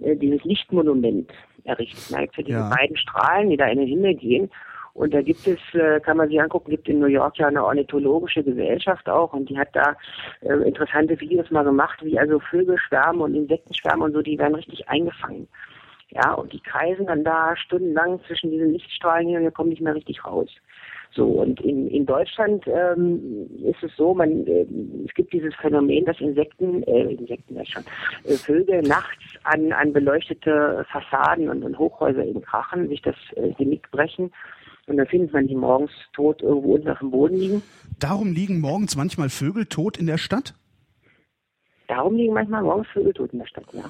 äh, 0.00 0.16
dieses 0.16 0.42
Lichtmonument 0.44 1.32
errichtet. 1.64 1.98
Es 1.98 2.10
ja 2.10 2.26
diese 2.38 2.58
ja. 2.58 2.70
beiden 2.70 2.96
Strahlen, 2.96 3.50
die 3.50 3.56
da 3.56 3.66
in 3.66 3.78
den 3.78 3.88
Himmel 3.88 4.14
gehen. 4.14 4.50
Und 4.96 5.12
da 5.12 5.20
gibt 5.20 5.46
es, 5.46 5.58
äh, 5.74 6.00
kann 6.00 6.16
man 6.16 6.28
sich 6.28 6.40
angucken, 6.40 6.70
gibt 6.70 6.88
in 6.88 7.00
New 7.00 7.06
York 7.06 7.36
ja 7.36 7.48
eine 7.48 7.62
ornithologische 7.62 8.42
Gesellschaft 8.42 9.06
auch 9.10 9.34
und 9.34 9.50
die 9.50 9.58
hat 9.58 9.68
da 9.74 9.94
äh, 10.40 10.54
interessante 10.66 11.20
Videos 11.20 11.50
mal 11.50 11.64
gemacht, 11.64 12.02
wie 12.02 12.18
also 12.18 12.40
Vögel 12.40 12.78
schwärmen 12.78 13.20
und 13.20 13.34
Insekten 13.34 13.74
schwärmen 13.74 14.04
und 14.04 14.12
so, 14.14 14.22
die 14.22 14.38
werden 14.38 14.54
richtig 14.54 14.88
eingefangen. 14.88 15.48
Ja, 16.10 16.32
und 16.32 16.50
die 16.52 16.60
kreisen 16.60 17.06
dann 17.06 17.24
da 17.24 17.54
stundenlang 17.56 18.20
zwischen 18.26 18.50
diesen 18.50 18.72
Lichtstrahlen 18.72 19.28
hier 19.28 19.38
und 19.38 19.44
wir 19.44 19.50
kommen 19.50 19.68
nicht 19.68 19.82
mehr 19.82 19.94
richtig 19.94 20.24
raus. 20.24 20.48
So, 21.16 21.24
und 21.24 21.60
in, 21.62 21.88
in 21.88 22.04
Deutschland 22.04 22.64
ähm, 22.66 23.48
ist 23.64 23.82
es 23.82 23.90
so, 23.96 24.12
man, 24.12 24.46
äh, 24.46 24.66
es 25.06 25.14
gibt 25.14 25.32
dieses 25.32 25.54
Phänomen, 25.54 26.04
dass 26.04 26.20
Insekten, 26.20 26.82
äh, 26.82 27.14
Insekten 27.14 27.56
ja 27.56 27.64
schon, 27.64 27.82
äh, 28.24 28.34
Vögel 28.34 28.82
nachts 28.82 29.24
an, 29.44 29.72
an 29.72 29.94
beleuchtete 29.94 30.84
Fassaden 30.92 31.48
und, 31.48 31.64
und 31.64 31.78
Hochhäuser 31.78 32.22
eben 32.22 32.42
krachen, 32.42 32.88
sich 32.88 33.00
das 33.00 33.16
äh, 33.36 33.50
Genick 33.54 33.90
brechen. 33.90 34.30
Und 34.88 34.98
dann 34.98 35.06
findet 35.06 35.32
man 35.32 35.48
die 35.48 35.56
morgens 35.56 35.90
tot 36.12 36.42
irgendwo 36.42 36.74
unten 36.74 36.90
auf 36.90 36.98
dem 36.98 37.10
Boden 37.10 37.36
liegen. 37.36 37.62
Darum 37.98 38.32
liegen 38.32 38.60
morgens 38.60 38.94
manchmal 38.94 39.30
Vögel 39.30 39.64
tot 39.64 39.96
in 39.96 40.06
der 40.06 40.18
Stadt? 40.18 40.54
Darum 41.88 42.14
liegen 42.14 42.34
manchmal 42.34 42.62
morgens 42.62 42.88
Vögel 42.88 43.14
tot 43.14 43.32
in 43.32 43.38
der 43.38 43.46
Stadt, 43.46 43.66
ja 43.72 43.84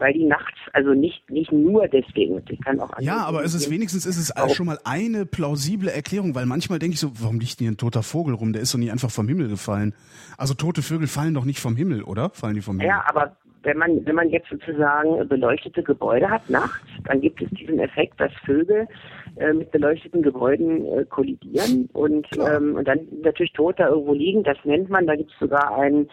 weil 0.00 0.12
die 0.12 0.24
nachts, 0.24 0.58
also 0.72 0.94
nicht, 0.94 1.30
nicht 1.30 1.52
nur 1.52 1.86
deswegen, 1.88 2.42
ich 2.48 2.60
kann 2.60 2.80
auch 2.80 2.90
Ja, 2.98 3.18
aber 3.18 3.44
es 3.44 3.54
ist 3.54 3.70
wenigstens 3.70 4.06
ist 4.06 4.16
es 4.16 4.36
auch 4.36 4.50
schon 4.50 4.66
mal 4.66 4.78
eine 4.84 5.26
plausible 5.26 5.90
Erklärung, 5.90 6.34
weil 6.34 6.46
manchmal 6.46 6.78
denke 6.78 6.94
ich 6.94 7.00
so, 7.00 7.12
warum 7.20 7.38
liegt 7.38 7.58
hier 7.58 7.70
ein 7.70 7.76
toter 7.76 8.02
Vogel 8.02 8.34
rum? 8.34 8.52
Der 8.52 8.62
ist 8.62 8.74
doch 8.74 8.78
nicht 8.78 8.90
einfach 8.90 9.10
vom 9.10 9.28
Himmel 9.28 9.48
gefallen. 9.48 9.94
Also 10.36 10.54
tote 10.54 10.82
Vögel 10.82 11.06
fallen 11.06 11.34
doch 11.34 11.44
nicht 11.44 11.60
vom 11.60 11.76
Himmel, 11.76 12.02
oder? 12.02 12.30
Fallen 12.30 12.54
die 12.54 12.60
vom 12.60 12.80
Himmel? 12.80 12.88
Ja, 12.88 13.04
aber 13.06 13.36
wenn 13.62 13.76
man, 13.76 14.04
wenn 14.06 14.14
man 14.14 14.30
jetzt 14.30 14.48
sozusagen 14.48 15.28
beleuchtete 15.28 15.82
Gebäude 15.82 16.30
hat 16.30 16.48
nachts, 16.48 16.86
dann 17.04 17.20
gibt 17.20 17.42
es 17.42 17.50
diesen 17.50 17.78
Effekt, 17.78 18.18
dass 18.20 18.32
Vögel 18.44 18.88
äh, 19.36 19.52
mit 19.52 19.70
beleuchteten 19.70 20.22
Gebäuden 20.22 20.86
äh, 20.86 21.04
kollidieren 21.04 21.88
und, 21.92 22.26
ähm, 22.38 22.76
und 22.76 22.88
dann 22.88 23.00
natürlich 23.22 23.52
tot 23.52 23.78
da 23.78 23.88
irgendwo 23.88 24.14
liegen. 24.14 24.42
Das 24.44 24.56
nennt 24.64 24.88
man, 24.88 25.06
da 25.06 25.16
gibt 25.16 25.30
es 25.32 25.38
sogar 25.38 25.76
einen, 25.76 26.08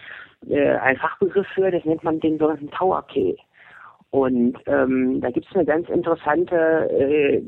äh, 0.50 0.76
einen 0.78 0.97
Fachbegriff 0.97 1.47
für, 1.56 1.71
das 1.71 1.86
nennt 1.86 2.04
man 2.04 2.19
den 2.19 2.38
sogenannten 2.38 2.71
Tower 2.71 3.06
Kill. 3.08 3.38
Und 4.10 4.58
ähm, 4.67 5.20
da 5.20 5.30
gibt 5.32 5.48
es 5.50 5.56
eine 5.56 5.65
ganz 5.65 5.89
interessante 5.89 6.56
äh, 6.56 7.41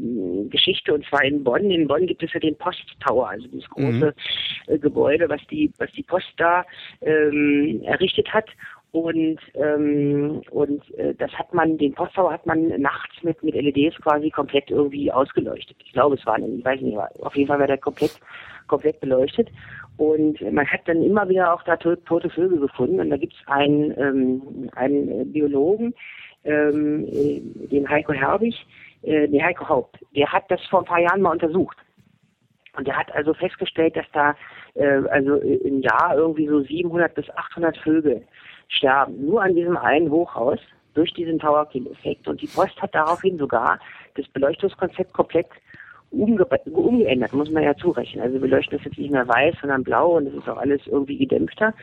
Geschichte 0.50 0.94
und 0.94 1.06
zwar 1.06 1.24
in 1.24 1.44
Bonn. 1.44 1.72
In 1.72 1.88
Bonn 1.88 2.06
gibt 2.06 2.22
es 2.22 2.34
ja 2.34 2.40
den 2.40 2.58
Post 2.58 2.84
Tower, 3.06 3.30
also 3.30 3.48
dieses 3.48 3.70
große 3.70 4.14
mhm. 4.68 4.74
äh, 4.74 4.78
Gebäude, 4.78 5.30
was 5.30 5.40
die 5.50 5.72
was 5.78 5.90
die 5.94 6.04
Post 6.04 6.34
da 6.38 6.66
ähm, 7.02 7.82
errichtet 7.84 8.34
hat. 8.34 8.50
Und 8.92 9.40
ähm, 9.54 10.42
und 10.52 10.98
äh, 10.98 11.14
das 11.14 11.32
hat 11.34 11.54
man, 11.54 11.78
den 11.78 11.94
Posttower 11.94 12.34
hat 12.34 12.46
man 12.46 12.68
nachts 12.82 13.24
mit 13.24 13.42
mit 13.42 13.56
LEDs 13.56 13.96
quasi 14.02 14.30
komplett 14.30 14.70
irgendwie 14.70 15.12
ausgeleuchtet. 15.12 15.78
Ich 15.86 15.94
glaube, 15.94 16.16
es 16.16 16.26
war, 16.26 16.40
ich 16.40 16.66
weiß 16.66 16.82
nicht, 16.82 16.98
auf 16.98 17.36
jeden 17.36 17.48
Fall 17.48 17.60
war 17.60 17.68
der 17.68 17.78
komplett 17.78 18.20
komplett 18.68 19.00
beleuchtet. 19.00 19.50
Und 19.98 20.40
man 20.54 20.66
hat 20.66 20.82
dann 20.86 21.04
immer 21.04 21.28
wieder 21.28 21.54
auch 21.54 21.62
da 21.64 21.76
tote 21.76 22.30
Vögel 22.30 22.60
gefunden. 22.60 23.02
Und 23.02 23.10
da 23.10 23.18
gibt 23.18 23.34
es 23.34 23.48
einen, 23.48 23.94
ähm, 24.00 24.70
einen 24.76 25.32
Biologen, 25.34 25.94
ähm, 26.44 27.06
äh, 27.08 27.42
den 27.68 27.90
Heiko 27.90 28.14
Herbig, 28.14 28.56
äh, 29.04 29.28
den 29.28 29.44
Heiko 29.44 29.68
Haupt, 29.68 29.98
der 30.16 30.32
hat 30.32 30.50
das 30.50 30.62
vor 30.68 30.80
ein 30.80 30.86
paar 30.86 31.00
Jahren 31.00 31.22
mal 31.22 31.32
untersucht. 31.32 31.78
Und 32.78 32.88
der 32.88 32.98
hat 32.98 33.14
also 33.14 33.34
festgestellt, 33.34 33.96
dass 33.96 34.06
da 34.14 34.36
äh, 34.76 35.02
also 35.10 35.36
im 35.36 35.82
Jahr 35.82 36.16
irgendwie 36.16 36.48
so 36.48 36.62
700 36.62 37.14
bis 37.14 37.30
800 37.32 37.78
Vögel 37.78 38.22
sterben, 38.68 39.26
nur 39.26 39.42
an 39.42 39.56
diesem 39.56 39.78
einen 39.78 40.10
Hochhaus 40.10 40.60
durch 40.94 41.14
diesen 41.14 41.40
Tower 41.40 41.68
Kill 41.68 41.88
Effekt. 41.88 42.28
Und 42.28 42.42
die 42.42 42.48
Post 42.48 42.82
hat 42.82 42.94
daraufhin 42.94 43.38
sogar 43.38 43.80
das 44.16 44.28
Beleuchtungskonzept 44.30 45.14
komplett 45.14 45.48
umge 46.12 46.46
umgeändert, 46.72 47.34
muss 47.34 47.52
man 47.52 47.64
ja 47.64 47.76
zurechnen. 47.76 48.24
Also 48.24 48.42
wir 48.42 48.50
leuchten 48.50 48.78
das 48.78 48.86
jetzt 48.86 48.98
nicht 48.98 49.12
mehr 49.12 49.28
weiß, 49.28 49.56
sondern 49.62 49.84
blau 49.84 50.18
und 50.18 50.28
es 50.28 50.34
ist 50.34 50.50
auch 50.50 50.58
alles 50.58 50.82
irgendwie 50.88 51.18
gedämpfter. 51.18 51.74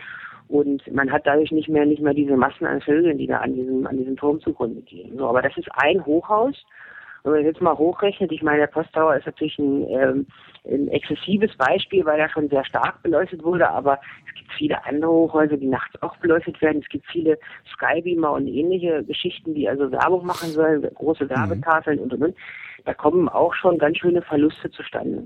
Und 0.48 0.90
man 0.92 1.11
hat 1.11 1.26
dadurch 1.26 1.50
nicht 1.50 1.68
mehr 1.68 1.87
nicht 1.87 2.02
mehr 2.02 2.14
diese 2.14 2.37
Massen 2.37 2.66
an 2.66 2.80
Vögeln, 2.80 3.18
die 3.18 3.26
da 3.26 3.38
an 3.38 3.54
diesem 3.54 3.87
an 3.87 3.96
diesem 3.96 4.16
Turm 4.16 4.40
zugrunde 4.40 4.80
gehen. 4.82 5.16
So, 5.16 5.26
aber 5.26 5.42
das 5.42 5.56
ist 5.56 5.68
ein 5.72 6.04
Hochhaus. 6.04 6.54
Wenn 7.26 7.32
man 7.32 7.44
jetzt 7.44 7.61
mal 7.61 7.76
hochrechnet, 7.76 8.30
ich 8.30 8.42
meine, 8.42 8.59
der 8.59 8.66
Posttower 8.68 9.16
ist 9.16 9.26
natürlich 9.26 9.59
ein, 9.59 9.85
ähm, 9.88 10.26
ein 10.64 10.87
exzessives 10.87 11.56
Beispiel, 11.56 12.04
weil 12.04 12.20
er 12.20 12.28
schon 12.28 12.48
sehr 12.48 12.64
stark 12.64 13.02
beleuchtet 13.02 13.42
wurde, 13.42 13.68
aber 13.68 13.98
es 14.28 14.35
gibt 14.37 14.52
viele 14.52 14.85
andere 14.85 15.11
Hochhäuser, 15.11 15.56
die 15.56 15.66
nachts 15.66 16.00
auch 16.02 16.16
beleuchtet 16.18 16.62
werden. 16.62 16.82
Es 16.82 16.88
gibt 16.88 17.04
viele 17.06 17.37
Skybeamer 17.74 18.30
und 18.30 18.46
ähnliche 18.46 19.02
Geschichten, 19.02 19.54
die 19.54 19.68
also 19.68 19.90
Werbung 19.90 20.24
machen 20.24 20.50
sollen, 20.50 20.82
große 20.82 21.24
mhm. 21.24 21.30
Werbetafeln 21.30 21.96
mhm. 21.96 22.04
und 22.04 22.12
und 22.14 22.22
und. 22.22 22.37
Da 22.85 22.94
kommen 22.94 23.28
auch 23.28 23.52
schon 23.54 23.78
ganz 23.78 23.98
schöne 23.98 24.22
Verluste 24.22 24.70
zustande. 24.70 25.24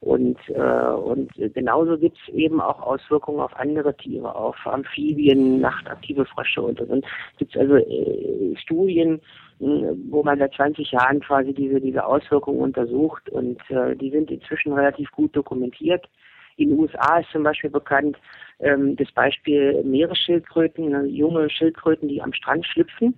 Und, 0.00 0.38
äh, 0.48 0.60
und 0.60 1.32
genauso 1.54 1.98
gibt 1.98 2.16
es 2.18 2.32
eben 2.32 2.60
auch 2.60 2.80
Auswirkungen 2.80 3.40
auf 3.40 3.54
andere 3.56 3.96
Tiere, 3.96 4.32
auf 4.32 4.56
Amphibien, 4.64 5.60
nachtaktive 5.60 6.24
Frösche 6.24 6.62
und 6.62 6.80
und. 6.80 7.04
Gibt 7.36 7.54
es 7.54 7.60
also 7.60 7.76
äh, 7.76 8.56
Studien, 8.56 9.20
äh, 9.60 9.64
wo 10.08 10.22
man 10.22 10.38
seit 10.38 10.54
20 10.54 10.92
Jahren 10.92 11.18
quasi 11.20 11.52
diese, 11.52 11.80
diese 11.80 12.04
Auswirkungen 12.04 12.60
untersucht 12.60 13.28
und 13.30 13.60
äh, 13.70 13.96
die 13.96 14.10
sind 14.10 14.30
inzwischen 14.30 14.72
relativ 14.72 15.10
gut 15.10 15.34
dokumentiert. 15.34 16.08
In 16.56 16.70
den 16.70 16.78
USA 16.78 17.18
ist 17.18 17.30
zum 17.30 17.42
Beispiel 17.42 17.70
bekannt 17.70 18.16
ähm, 18.60 18.94
das 18.94 19.10
Beispiel 19.12 19.82
Meeresschildkröten, 19.82 21.06
junge 21.06 21.50
Schildkröten, 21.50 22.08
die 22.08 22.22
am 22.22 22.32
Strand 22.32 22.64
schlüpfen 22.66 23.14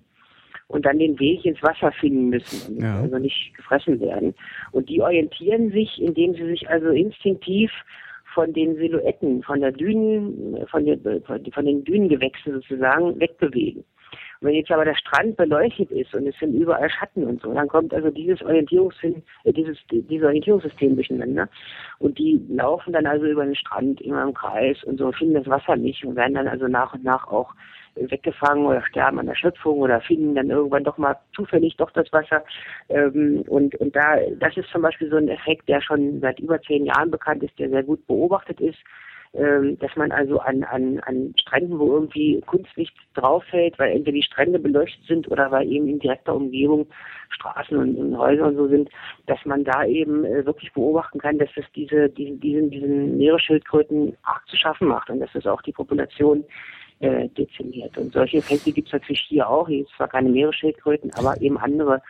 und 0.70 0.86
dann 0.86 0.98
den 0.98 1.18
Weg 1.18 1.44
ins 1.44 1.62
Wasser 1.62 1.90
finden 1.92 2.28
müssen 2.28 2.80
ja. 2.80 3.00
also 3.00 3.18
nicht 3.18 3.52
gefressen 3.56 4.00
werden. 4.00 4.34
Und 4.70 4.88
die 4.88 5.02
orientieren 5.02 5.70
sich, 5.72 6.00
indem 6.00 6.34
sie 6.34 6.46
sich 6.46 6.68
also 6.70 6.90
instinktiv 6.90 7.70
von 8.34 8.52
den 8.52 8.76
Silhouetten, 8.76 9.42
von 9.42 9.60
der 9.60 9.72
Dünen, 9.72 10.64
von, 10.68 10.84
der, 10.84 10.98
von 11.26 11.64
den 11.64 11.84
Dünengewächsen 11.84 12.52
sozusagen 12.52 13.18
wegbewegen. 13.18 13.84
Und 14.40 14.48
wenn 14.48 14.54
jetzt 14.54 14.70
aber 14.70 14.84
der 14.84 14.94
Strand 14.94 15.36
beleuchtet 15.36 15.90
ist 15.90 16.14
und 16.14 16.26
es 16.26 16.38
sind 16.38 16.54
überall 16.54 16.88
Schatten 16.88 17.24
und 17.24 17.42
so, 17.42 17.52
dann 17.52 17.68
kommt 17.68 17.92
also 17.92 18.08
dieses 18.10 18.40
Orientierungssystem, 18.42 19.22
äh, 19.44 19.52
dieses, 19.52 19.76
dieses 19.90 20.24
Orientierungssystem 20.24 20.94
durcheinander. 20.94 21.48
Und 21.98 22.16
die 22.16 22.40
laufen 22.48 22.92
dann 22.92 23.06
also 23.06 23.26
über 23.26 23.44
den 23.44 23.56
Strand 23.56 24.00
immer 24.00 24.22
im 24.22 24.32
Kreis 24.32 24.82
und 24.84 24.98
so, 24.98 25.10
finden 25.12 25.34
das 25.34 25.48
Wasser 25.48 25.74
nicht 25.74 26.04
und 26.04 26.14
werden 26.14 26.34
dann 26.34 26.48
also 26.48 26.68
nach 26.68 26.94
und 26.94 27.02
nach 27.02 27.26
auch 27.26 27.54
weggefangen 27.94 28.66
oder 28.66 28.82
sterben 28.82 29.18
an 29.18 29.26
der 29.26 29.34
Schöpfung 29.34 29.80
oder 29.80 30.00
finden 30.00 30.34
dann 30.34 30.50
irgendwann 30.50 30.84
doch 30.84 30.98
mal 30.98 31.16
zufällig 31.34 31.76
doch 31.76 31.90
das 31.90 32.12
Wasser. 32.12 32.44
Ähm, 32.88 33.44
und, 33.48 33.74
und 33.76 33.94
da, 33.94 34.16
das 34.38 34.56
ist 34.56 34.68
zum 34.70 34.82
Beispiel 34.82 35.10
so 35.10 35.16
ein 35.16 35.28
Effekt, 35.28 35.68
der 35.68 35.80
schon 35.80 36.20
seit 36.20 36.40
über 36.40 36.60
zehn 36.62 36.86
Jahren 36.86 37.10
bekannt 37.10 37.42
ist, 37.42 37.58
der 37.58 37.70
sehr 37.70 37.82
gut 37.82 38.06
beobachtet 38.06 38.60
ist 38.60 38.78
ähm, 39.32 39.78
dass 39.78 39.94
man 39.94 40.10
also 40.10 40.40
an, 40.40 40.64
an, 40.64 40.98
an 41.06 41.32
Stränden, 41.38 41.78
wo 41.78 41.92
irgendwie 41.94 42.40
Kunstlicht 42.46 42.96
drauf 43.14 43.44
fällt, 43.44 43.78
weil 43.78 43.92
entweder 43.92 44.16
die 44.16 44.24
Strände 44.24 44.58
beleuchtet 44.58 45.04
sind 45.06 45.30
oder 45.30 45.52
weil 45.52 45.70
eben 45.70 45.86
in 45.86 46.00
direkter 46.00 46.34
Umgebung 46.34 46.88
Straßen 47.28 47.76
und, 47.76 47.96
und 47.96 48.18
Häuser 48.18 48.46
und 48.48 48.56
so 48.56 48.66
sind, 48.66 48.90
dass 49.26 49.38
man 49.44 49.62
da 49.62 49.84
eben 49.84 50.24
äh, 50.24 50.44
wirklich 50.44 50.72
beobachten 50.72 51.20
kann, 51.20 51.38
dass 51.38 51.50
es 51.54 51.64
diese, 51.76 52.08
diesen, 52.08 52.40
diesen, 52.40 52.70
diesen 52.70 53.18
Meeresschildkröten 53.18 54.16
arg 54.24 54.44
zu 54.48 54.56
schaffen 54.56 54.88
macht 54.88 55.10
und 55.10 55.20
dass 55.20 55.32
es 55.36 55.46
auch 55.46 55.62
die 55.62 55.72
Population 55.72 56.44
äh, 57.00 57.28
dezimiert. 57.30 57.96
Und 57.98 58.12
solche 58.12 58.38
Effekte 58.38 58.72
gibt 58.72 58.88
es 58.88 58.92
natürlich 58.92 59.24
hier 59.28 59.48
auch. 59.48 59.68
Hier 59.68 59.82
ist 59.82 59.92
zwar 59.96 60.08
keine 60.08 60.28
Meeresschildkröten, 60.28 61.12
aber 61.14 61.40
eben 61.40 61.58
andere 61.58 62.02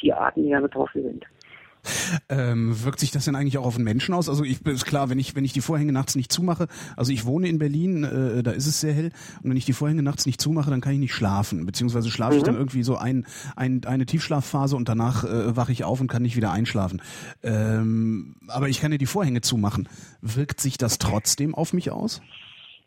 Tierarten, 0.00 0.44
die 0.44 0.50
da 0.50 0.60
betroffen 0.60 1.02
sind. 1.02 1.26
Ähm, 2.28 2.84
wirkt 2.84 3.00
sich 3.00 3.10
das 3.10 3.24
denn 3.24 3.34
eigentlich 3.34 3.56
auch 3.58 3.64
auf 3.64 3.76
den 3.76 3.84
Menschen 3.84 4.14
aus? 4.14 4.28
Also 4.28 4.44
ich 4.44 4.64
ist 4.66 4.84
klar, 4.84 5.10
wenn 5.10 5.18
ich 5.18 5.36
wenn 5.36 5.44
ich 5.44 5.52
die 5.52 5.60
Vorhänge 5.60 5.92
nachts 5.92 6.16
nicht 6.16 6.32
zumache, 6.32 6.66
also 6.96 7.12
ich 7.12 7.24
wohne 7.24 7.48
in 7.48 7.58
Berlin, 7.58 8.04
äh, 8.04 8.42
da 8.42 8.50
ist 8.50 8.66
es 8.66 8.80
sehr 8.80 8.92
hell 8.92 9.10
und 9.42 9.50
wenn 9.50 9.56
ich 9.56 9.64
die 9.64 9.72
Vorhänge 9.72 10.02
nachts 10.02 10.26
nicht 10.26 10.40
zumache, 10.40 10.70
dann 10.70 10.80
kann 10.80 10.92
ich 10.92 10.98
nicht 10.98 11.14
schlafen, 11.14 11.64
beziehungsweise 11.66 12.10
schlafe 12.10 12.32
mhm. 12.32 12.38
ich 12.38 12.44
dann 12.44 12.56
irgendwie 12.56 12.82
so 12.82 12.96
ein, 12.96 13.26
ein 13.56 13.84
eine 13.84 14.06
Tiefschlafphase 14.06 14.76
und 14.76 14.88
danach 14.88 15.24
äh, 15.24 15.56
wache 15.56 15.72
ich 15.72 15.84
auf 15.84 16.00
und 16.00 16.08
kann 16.08 16.22
nicht 16.22 16.36
wieder 16.36 16.50
einschlafen. 16.50 17.00
Ähm, 17.42 18.36
aber 18.48 18.68
ich 18.68 18.80
kann 18.80 18.92
ja 18.92 18.98
die 18.98 19.06
Vorhänge 19.06 19.40
zumachen. 19.40 19.88
Wirkt 20.20 20.60
sich 20.60 20.78
das 20.78 20.98
trotzdem 20.98 21.54
auf 21.54 21.72
mich 21.72 21.90
aus? 21.90 22.20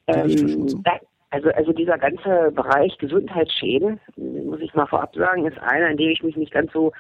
Ähm, 0.08 0.84
da, 0.84 1.00
also, 1.32 1.50
also 1.52 1.72
dieser 1.72 1.98
ganze 1.98 2.52
Bereich 2.52 2.98
Gesundheitsschäden, 2.98 4.00
muss 4.18 4.60
ich 4.60 4.74
mal 4.74 4.86
vorab 4.86 5.16
sagen, 5.16 5.46
ist 5.46 5.58
einer, 5.60 5.90
in 5.90 5.98
dem 5.98 6.10
ich 6.10 6.22
mich 6.24 6.36
nicht 6.36 6.52
ganz 6.52 6.72
so 6.74 6.92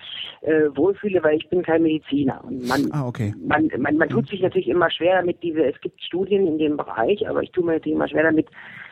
äh, 0.41 0.69
wohlfühle, 0.73 1.21
weil 1.21 1.35
ich 1.35 1.49
bin 1.49 1.63
kein 1.63 1.83
Mediziner. 1.83 2.41
Und 2.45 2.65
man, 2.65 2.89
ah, 2.91 3.05
okay. 3.05 3.33
man, 3.45 3.69
man, 3.77 3.97
man 3.97 4.09
tut 4.09 4.29
sich 4.29 4.41
natürlich 4.41 4.69
immer 4.69 4.89
schwer 4.89 5.17
damit, 5.17 5.43
diese, 5.43 5.65
es 5.65 5.79
gibt 5.81 6.01
Studien 6.01 6.47
in 6.47 6.57
dem 6.57 6.77
Bereich, 6.77 7.27
aber 7.27 7.43
ich 7.43 7.51
tue 7.51 7.65
mir 7.65 7.73
natürlich 7.73 7.95
immer 7.95 8.07
schwer 8.07 8.23
damit, 8.23 8.47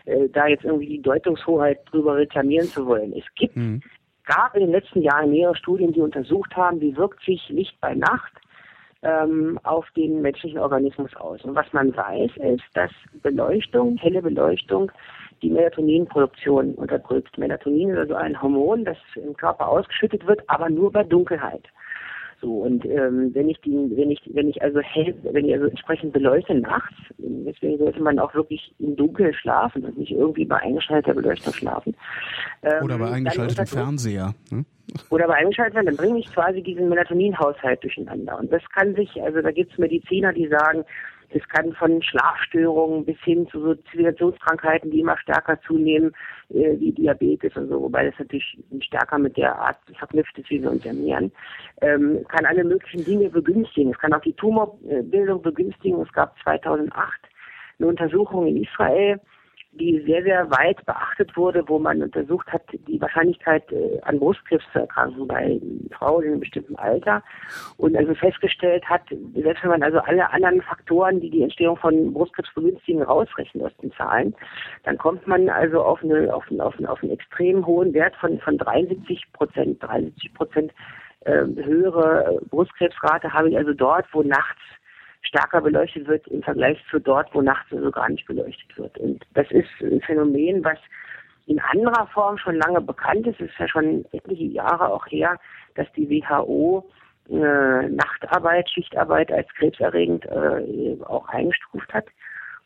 äh, 0.06 0.28
da 0.30 0.48
jetzt 0.48 0.66
irgendwie 0.66 0.88
die 0.88 1.02
Deutungshoheit 1.02 1.80
drüber 1.90 2.18
reklamieren 2.18 2.68
zu 2.68 2.86
wollen. 2.86 3.14
Es 3.14 3.26
gibt, 3.36 3.56
mhm. 3.56 3.82
gab 4.26 4.54
in 4.56 4.62
den 4.62 4.72
letzten 4.72 5.02
Jahren 5.02 5.32
mehrere 5.32 5.56
Studien, 5.56 5.94
die 5.94 6.02
untersucht 6.02 6.54
haben, 6.58 6.82
wie 6.82 6.98
wirkt 6.98 7.24
sich 7.24 7.48
Licht 7.48 7.80
bei 7.80 7.96
Nacht 7.96 8.34
ähm, 9.04 9.58
auf 9.64 9.86
den 9.96 10.22
menschlichen 10.22 10.60
Organismus 10.60 11.16
aus. 11.16 11.42
Und 11.44 11.56
was 11.56 11.72
man 11.72 11.96
weiß, 11.96 12.32
ist, 12.56 12.66
dass 12.74 12.92
Beleuchtung, 13.22 13.96
helle 13.98 14.22
Beleuchtung, 14.22 14.92
die 15.42 15.50
Melatoninproduktion 15.50 16.76
unterdrückt. 16.76 17.38
Melatonin 17.38 17.90
ist 17.92 17.98
also 17.98 18.16
ein 18.16 18.42
Hormon, 18.42 18.86
das 18.86 18.98
im 19.16 19.36
Körper 19.36 19.68
ausgeschüttet 19.68 20.26
wird, 20.28 20.42
aber 20.48 20.70
nur 20.70 20.92
bei 20.92 21.04
Dunkelheit. 21.04 21.64
So 22.42 22.60
und 22.60 22.86
ähm, 22.86 23.32
wenn 23.34 23.50
ich 23.50 23.60
die, 23.62 23.92
wenn 23.96 24.12
ich, 24.12 24.22
wenn 24.34 24.48
ich 24.48 24.62
also 24.62 24.80
hell, 24.80 25.14
wenn 25.24 25.46
ich 25.46 25.54
also 25.54 25.66
entsprechend 25.66 26.14
beleuchte 26.14 26.56
nachts, 26.56 26.96
deswegen 27.18 27.78
sollte 27.78 28.02
man 28.02 28.18
auch 28.18 28.34
wirklich 28.34 28.74
im 28.80 28.96
Dunkeln 28.96 29.34
schlafen 29.34 29.84
und 29.84 29.98
nicht 29.98 30.12
irgendwie 30.12 30.46
bei 30.46 30.58
eingeschalteter 30.58 31.16
Beleuchtung 31.16 31.54
schlafen. 31.54 31.96
Ähm, 32.64 32.84
oder 32.84 32.98
bei 32.98 33.12
eingeschaltetem 33.12 33.68
Fernseher. 33.68 34.34
Hm? 34.52 34.66
Oder 35.10 35.28
bei 35.28 35.36
eingeschaltetem, 35.36 35.86
dann 35.86 35.98
bringe 35.98 36.20
ich 36.20 36.34
quasi 36.34 36.64
diesen 36.64 36.88
Melatoninhaushalt 36.88 37.84
durcheinander. 37.84 38.40
Und 38.40 38.52
das 38.54 38.64
kann 38.74 38.96
sich, 38.96 39.22
also 39.22 39.42
da 39.42 39.52
gibt 39.52 39.74
es 39.74 39.78
Mediziner, 39.78 40.32
die 40.32 40.48
sagen, 40.48 40.86
das 41.32 41.48
kann 41.50 41.74
von 41.74 42.02
Schlafstörungen 42.02 43.06
bis 43.06 43.18
hin 43.20 43.48
zu 43.50 43.62
so 43.62 43.76
Zivilisationskrankheiten, 43.92 44.92
die 44.92 45.02
immer 45.02 45.18
stärker 45.18 45.60
zunehmen, 45.62 46.12
äh, 46.50 46.80
wie 46.80 46.92
Diabetes 46.92 47.56
und 47.56 47.70
so, 47.70 47.82
wobei 47.82 48.06
das 48.06 48.20
natürlich 48.20 48.58
stärker 48.82 49.18
mit 49.20 49.38
der 49.38 49.56
Art 49.58 49.78
verknüpft 49.98 50.38
ist, 50.38 50.50
wie 50.50 50.62
wir 50.62 50.72
uns 50.72 50.86
ernähren, 50.86 51.32
ähm, 51.82 52.26
kann 52.28 52.46
alle 52.46 52.64
möglichen 52.64 53.06
Dinge 53.06 53.30
begünstigen. 53.30 53.92
Es 53.92 54.00
kann 54.00 54.14
auch 54.14 54.22
die 54.22 54.34
Tumorbildung 54.34 55.42
begünstigen. 55.42 56.02
Es 56.02 56.12
gab 56.14 56.38
2008 56.40 57.22
eine 57.78 57.88
Untersuchung 57.88 58.48
in 58.48 58.64
Israel, 58.64 59.20
die 59.72 60.04
sehr, 60.06 60.24
sehr 60.24 60.50
weit 60.50 60.84
beachtet 60.86 61.36
wurde, 61.38 61.64
wo 61.68 61.78
man 61.78 62.02
untersucht 62.02 62.48
hat, 62.52 62.64
die 62.88 63.00
Wahrscheinlichkeit 63.00 63.72
äh, 63.72 64.00
an 64.02 64.20
Brustkrebs 64.20 64.66
zu 64.74 64.80
erkranken 64.80 65.28
bei 65.28 65.60
Frauen 65.92 66.24
in 66.24 66.32
einem 66.32 66.40
bestimmten 66.40 66.76
Alter. 66.76 67.24
Und 67.78 67.96
also 67.96 68.16
festgestellt 68.16 68.84
hat, 68.90 69.02
selbst 69.36 69.64
wenn 69.64 69.70
man 69.70 69.84
also 69.84 70.00
alle 70.00 70.30
anderen 70.32 70.62
Faktoren, 70.64 71.20
die 71.20 71.30
die 71.30 71.44
Entstehung 71.44 71.78
von 71.78 72.14
Brustkrebs 72.14 72.54
begünstigen, 72.56 73.04
rausrechnet 73.04 73.64
aus 73.64 73.78
den 73.78 73.92
Zahlen, 73.94 74.36
dann 74.84 74.98
kommt 74.98 75.28
man 75.28 75.50
also 75.50 75.84
auf, 75.84 76.04
eine, 76.04 76.34
auf, 76.34 76.50
einen, 76.50 76.62
auf, 76.62 76.78
einen, 76.78 76.88
auf 76.88 77.04
einen 77.04 77.12
extrem 77.12 77.66
hohen 77.66 77.94
Wert 77.94 78.16
von, 78.16 78.40
von 78.40 78.58
73 78.58 79.32
Prozent, 79.34 79.84
73 79.84 80.34
Prozent 80.34 80.74
äh, 81.26 81.44
höhere 81.64 82.40
Brustkrebsrate 82.50 83.34
habe 83.34 83.50
ich 83.50 83.58
also 83.58 83.74
dort, 83.74 84.06
wo 84.14 84.24
nachts 84.24 84.62
stärker 85.22 85.62
beleuchtet 85.62 86.08
wird 86.08 86.28
im 86.28 86.42
Vergleich 86.44 86.78
zu 86.90 87.00
dort, 87.00 87.34
wo 87.34 87.42
nachts 87.42 87.72
also 87.72 87.92
gar 87.92 88.10
nicht 88.10 88.26
beleuchtet 88.26 88.78
wird. 88.78 88.98
Und 88.98 89.26
das 89.34 89.50
ist 89.52 89.70
ein 89.82 90.02
Phänomen, 90.02 90.64
was 90.64 90.78
in 91.46 91.60
anderer 91.60 92.08
Form 92.08 92.38
schon 92.38 92.56
lange 92.56 92.82
bekannt 92.82 93.26
ist. 93.28 93.42
Es 93.42 93.50
ist 93.50 93.60
ja 93.60 93.68
schon 93.68 94.06
etliche 94.12 94.46
Jahre 94.46 94.88
auch 94.88 95.06
her, 95.08 95.38
dass 95.76 95.92
die 95.94 96.10
WHO 96.10 96.88
äh, 97.30 97.90
Nachtarbeit, 97.90 98.70
Schichtarbeit 98.70 99.32
als 99.32 99.48
krebserregend 99.56 100.26
äh, 100.26 100.98
auch 101.06 101.28
eingestuft 101.30 101.94
hat. 101.94 102.06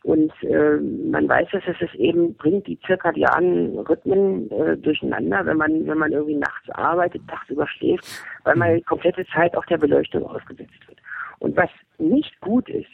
Und 0.03 0.33
äh, 0.43 0.77
man 0.79 1.29
weiß, 1.29 1.47
dass 1.51 1.63
es 1.65 1.77
es 1.79 1.93
eben 1.95 2.35
bringt, 2.35 2.67
die 2.67 2.77
zirkadianen 2.81 3.79
Rhythmen 3.79 4.51
äh, 4.51 4.75
durcheinander, 4.75 5.45
wenn 5.45 5.55
man, 5.55 5.87
wenn 5.87 5.97
man 5.97 6.11
irgendwie 6.11 6.35
nachts 6.35 6.69
arbeitet, 6.71 7.21
tagsüber 7.29 7.65
schläft, 7.67 8.05
weil 8.43 8.55
man 8.57 8.75
die 8.75 8.81
komplette 8.81 9.25
Zeit 9.27 9.55
auf 9.55 9.65
der 9.67 9.77
Beleuchtung 9.77 10.25
ausgesetzt 10.25 10.87
wird. 10.87 10.99
Und 11.43 11.57
was 11.57 11.69
nicht 11.97 12.39
gut 12.39 12.69
ist, 12.69 12.89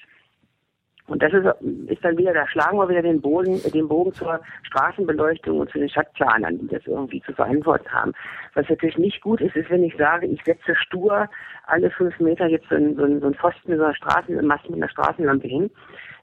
Und 1.05 1.23
das 1.23 1.33
ist, 1.33 1.45
ist 1.87 2.03
dann 2.03 2.17
wieder, 2.17 2.33
da 2.33 2.47
schlagen 2.47 2.77
wir 2.77 2.87
wieder 2.87 3.01
den 3.01 3.21
Boden, 3.21 3.59
den 3.73 3.87
Bogen 3.87 4.13
zur 4.13 4.39
Straßenbeleuchtung 4.63 5.59
und 5.59 5.71
zu 5.71 5.79
den 5.79 5.89
Stadtplanern, 5.89 6.59
die 6.59 6.67
das 6.67 6.85
irgendwie 6.85 7.21
zu 7.21 7.33
verantworten 7.33 7.91
haben. 7.91 8.13
Was 8.53 8.69
natürlich 8.69 8.97
nicht 8.97 9.21
gut 9.21 9.41
ist, 9.41 9.55
ist, 9.55 9.69
wenn 9.69 9.83
ich 9.83 9.95
sage, 9.97 10.27
ich 10.27 10.43
setze 10.43 10.75
stur 10.75 11.27
alle 11.65 11.89
fünf 11.91 12.19
Meter 12.19 12.47
jetzt 12.47 12.69
so 12.69 12.75
ein, 12.75 12.95
so 12.95 13.03
ein, 13.03 13.19
so 13.21 13.27
ein 13.27 13.33
Pfosten 13.33 13.71
mit 13.71 13.79
einer 13.79 13.95
Straßenmasse 13.95 14.67
mit 14.69 14.75
einer 14.75 14.89
Straßenlampe 14.89 15.47
hin. 15.47 15.71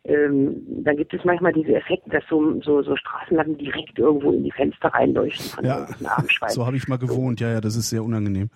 Ähm, 0.05 0.63
dann 0.85 0.97
gibt 0.97 1.13
es 1.15 1.25
manchmal 1.25 1.53
diese 1.53 1.75
Effekte, 1.75 2.11
dass 2.11 2.25
so, 2.29 2.61
so, 2.61 2.83
so 2.83 2.95
Straßenlampen 2.97 3.59
direkt 3.59 3.99
irgendwo 3.99 4.31
in 4.31 4.45
die 4.45 4.53
Fenster 4.53 4.89
reinleuchten 4.89 5.47
von 5.47 5.65
ja, 5.65 5.87
So 6.49 6.65
habe 6.65 6.77
ich 6.77 6.87
mal 6.87 6.99
gewohnt, 6.99 7.41
ja, 7.41 7.51
ja, 7.51 7.61
das 7.61 7.75
ist 7.75 7.91
sehr 7.91 8.05
unangenehm. 8.05 8.51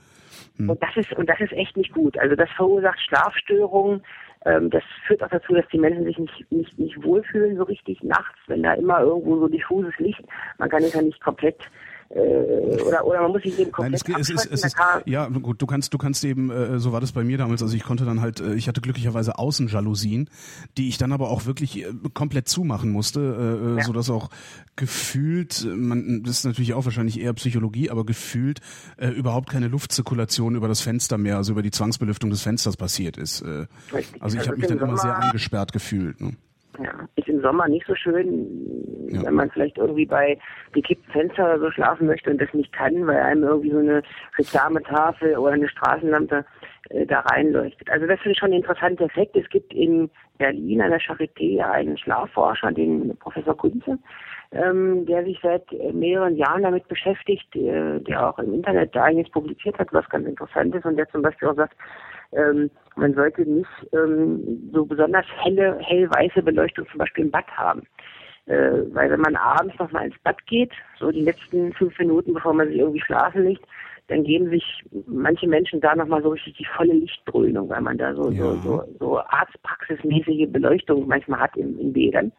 Hm. 0.61 0.71
Und 0.71 0.83
das 0.83 0.97
ist 0.97 1.13
und 1.15 1.29
das 1.29 1.41
ist 1.41 1.53
echt 1.53 1.77
nicht 1.77 1.93
gut. 1.95 2.19
Also 2.19 2.37
das 2.37 2.51
verursacht 2.51 3.01
Schlafstörungen, 3.01 4.03
ähm, 4.45 4.71
das 4.71 4.83
führt 5.07 5.23
auch 5.23 5.29
dazu, 5.29 5.55
dass 5.55 5.67
die 5.69 5.79
Menschen 5.79 6.05
sich 6.05 6.19
nicht, 6.19 6.53
nicht, 6.53 6.79
nicht 6.79 7.03
wohlfühlen 7.03 7.57
so 7.57 7.65
richtig 7.65 8.03
nachts, 8.03 8.39
wenn 8.47 8.63
da 8.63 8.75
immer 8.75 9.01
irgendwo 9.01 9.39
so 9.39 9.49
diffuses 9.49 9.97
Licht, 9.99 10.23
man 10.59 10.69
kann 10.69 10.83
es 10.83 10.93
ja 10.93 11.03
nicht 11.03 11.21
komplett 11.21 11.59
oder, 12.13 13.07
oder 13.07 13.23
man 13.23 13.31
muss 13.31 13.43
sich 13.43 13.57
eben 13.59 13.71
komplett 13.71 14.09
Nein, 14.09 14.21
es, 14.21 14.31
es, 14.31 14.45
es, 14.45 14.47
es 14.47 14.65
ist, 14.65 14.77
ja 15.07 15.29
gut, 15.29 15.63
du 15.63 15.67
kannst, 15.67 15.95
du 15.95 15.99
kannst 15.99 16.25
eben, 16.25 16.51
äh, 16.51 16.81
so 16.81 16.93
war 16.93 17.01
das 17.01 17.13
bei 17.13 17.23
mir 17.23 17.39
damals, 17.39 17.63
also 17.63 17.77
ich 17.77 17.85
konnte 17.85 18.05
dann 18.05 18.21
halt, 18.21 18.41
äh, 18.41 18.55
ich 18.55 18.67
hatte 18.67 18.81
glücklicherweise 18.81 19.39
Außenjalousien, 19.39 20.29
die 20.77 20.89
ich 20.89 20.99
dann 20.99 21.13
aber 21.13 21.31
auch 21.31 21.47
wirklich 21.47 21.85
äh, 21.85 21.93
komplett 22.13 22.49
zumachen 22.49 22.91
musste, 22.91 23.21
äh, 23.21 23.75
äh 23.75 23.77
ja. 23.77 23.85
so 23.85 23.93
dass 23.93 24.11
auch 24.11 24.29
gefühlt, 24.75 25.65
man, 25.73 26.25
das 26.25 26.39
ist 26.39 26.45
natürlich 26.47 26.75
auch 26.75 26.85
wahrscheinlich 26.85 27.21
eher 27.21 27.33
Psychologie, 27.35 27.91
aber 27.91 28.05
gefühlt 28.05 28.61
äh, 28.97 29.09
überhaupt 29.09 29.49
keine 29.49 29.69
Luftzirkulation 29.69 30.57
über 30.57 30.67
das 30.67 30.81
Fenster 30.81 31.17
mehr, 31.17 31.37
also 31.37 31.53
über 31.53 31.63
die 31.63 31.71
Zwangsbelüftung 31.71 32.31
des 32.31 32.43
Fensters 32.43 32.77
passiert 32.77 33.19
ist. 33.19 33.43
Äh, 33.43 33.67
also 34.19 34.37
ich 34.37 34.49
habe 34.49 34.57
mich 34.57 34.67
dann 34.67 34.79
immer 34.79 34.97
sehr 34.97 35.17
eingesperrt 35.17 35.73
gefühlt. 35.73 36.21
Ne? 36.21 36.33
Ja, 36.83 37.09
ist 37.17 37.29
im 37.29 37.43
Sommer 37.43 37.69
nicht 37.69 37.87
so 37.87 37.95
schön, 37.95 39.09
ja. 39.11 39.23
wenn 39.25 39.35
man 39.35 39.51
vielleicht 39.51 39.77
irgendwie 39.77 40.07
bei 40.07 40.39
gekippten 40.73 41.13
Fenster 41.13 41.45
oder 41.45 41.59
so 41.59 41.71
schlafen 41.71 42.07
möchte 42.07 42.31
und 42.31 42.41
das 42.41 42.53
nicht 42.55 42.73
kann, 42.73 43.07
weil 43.07 43.19
einem 43.19 43.43
irgendwie 43.43 43.71
so 43.71 43.79
eine 43.79 44.03
Reklametafel 44.39 45.37
oder 45.37 45.53
eine 45.53 45.69
Straßenlampe 45.69 46.45
äh, 46.91 47.07
da 47.07 47.21
reinleuchtet. 47.21 47.91
Also 47.91 48.07
das 48.07 48.19
finde 48.21 48.33
ich 48.33 48.39
schon 48.39 48.51
ein 48.51 48.61
interessanter 48.61 49.05
Effekt. 49.05 49.37
Es 49.37 49.49
gibt 49.51 49.75
in 49.75 50.11
Berlin 50.39 50.81
an 50.81 50.91
der 50.91 51.01
Charité 51.01 51.61
einen 51.61 51.99
Schlafforscher, 51.99 52.73
den 52.73 53.15
Professor 53.19 53.57
Kunze, 53.57 53.99
ähm, 54.53 55.05
der 55.07 55.25
sich 55.25 55.39
seit 55.43 55.71
mehreren 55.93 56.37
Jahren 56.37 56.63
damit 56.63 56.89
beschäftigt, 56.89 57.55
äh, 57.57 58.01
der 58.01 58.29
auch 58.29 58.39
im 58.39 58.55
Internet 58.55 58.97
einiges 58.97 59.31
publiziert 59.31 59.79
hat, 59.79 59.93
was 59.93 60.09
ganz 60.09 60.27
interessant 60.27 60.75
ist 60.75 60.87
und 60.87 60.97
der 60.97 61.09
zum 61.11 61.23
Beispiel 61.23 61.49
auch 61.49 61.57
sagt, 61.57 61.77
ähm, 62.33 62.71
man 62.97 63.15
sollte 63.15 63.43
nicht 63.43 63.69
ähm, 63.93 64.71
so 64.73 64.85
besonders 64.85 65.27
helle, 65.43 65.79
hellweiße 65.81 66.43
Beleuchtung 66.43 66.87
zum 66.91 66.99
Beispiel 66.99 67.25
im 67.25 67.31
Bad 67.31 67.47
haben. 67.57 67.83
Äh, 68.47 68.83
weil 68.93 69.11
wenn 69.11 69.21
man 69.21 69.37
abends 69.37 69.79
nochmal 69.79 70.07
ins 70.07 70.19
Bad 70.23 70.45
geht, 70.47 70.73
so 70.99 71.11
die 71.11 71.23
letzten 71.23 71.73
fünf 71.75 71.99
Minuten, 71.99 72.35
bevor 72.35 72.53
man 72.55 72.69
sich 72.69 72.79
irgendwie 72.79 73.01
schlafen 73.01 73.45
legt, 73.45 73.65
dann 74.09 74.25
geben 74.25 74.51
sich 74.51 74.65
manche 75.07 75.47
Menschen 75.47 75.81
da 75.81 75.95
nochmal 75.95 76.23
so 76.23 76.31
richtig 76.31 76.57
die 76.57 76.67
volle 76.77 76.95
Lichtdröhnung, 76.95 77.69
weil 77.69 77.81
man 77.81 77.97
da 77.97 78.13
so, 78.15 78.31
ja. 78.31 78.43
so, 78.43 78.57
so, 78.57 78.85
so 78.99 79.19
arztpraxismäßige 79.21 80.51
Beleuchtung 80.51 81.07
manchmal 81.07 81.41
hat 81.41 81.57
in, 81.57 81.79
in 81.79 81.93
Bädern. 81.93 82.33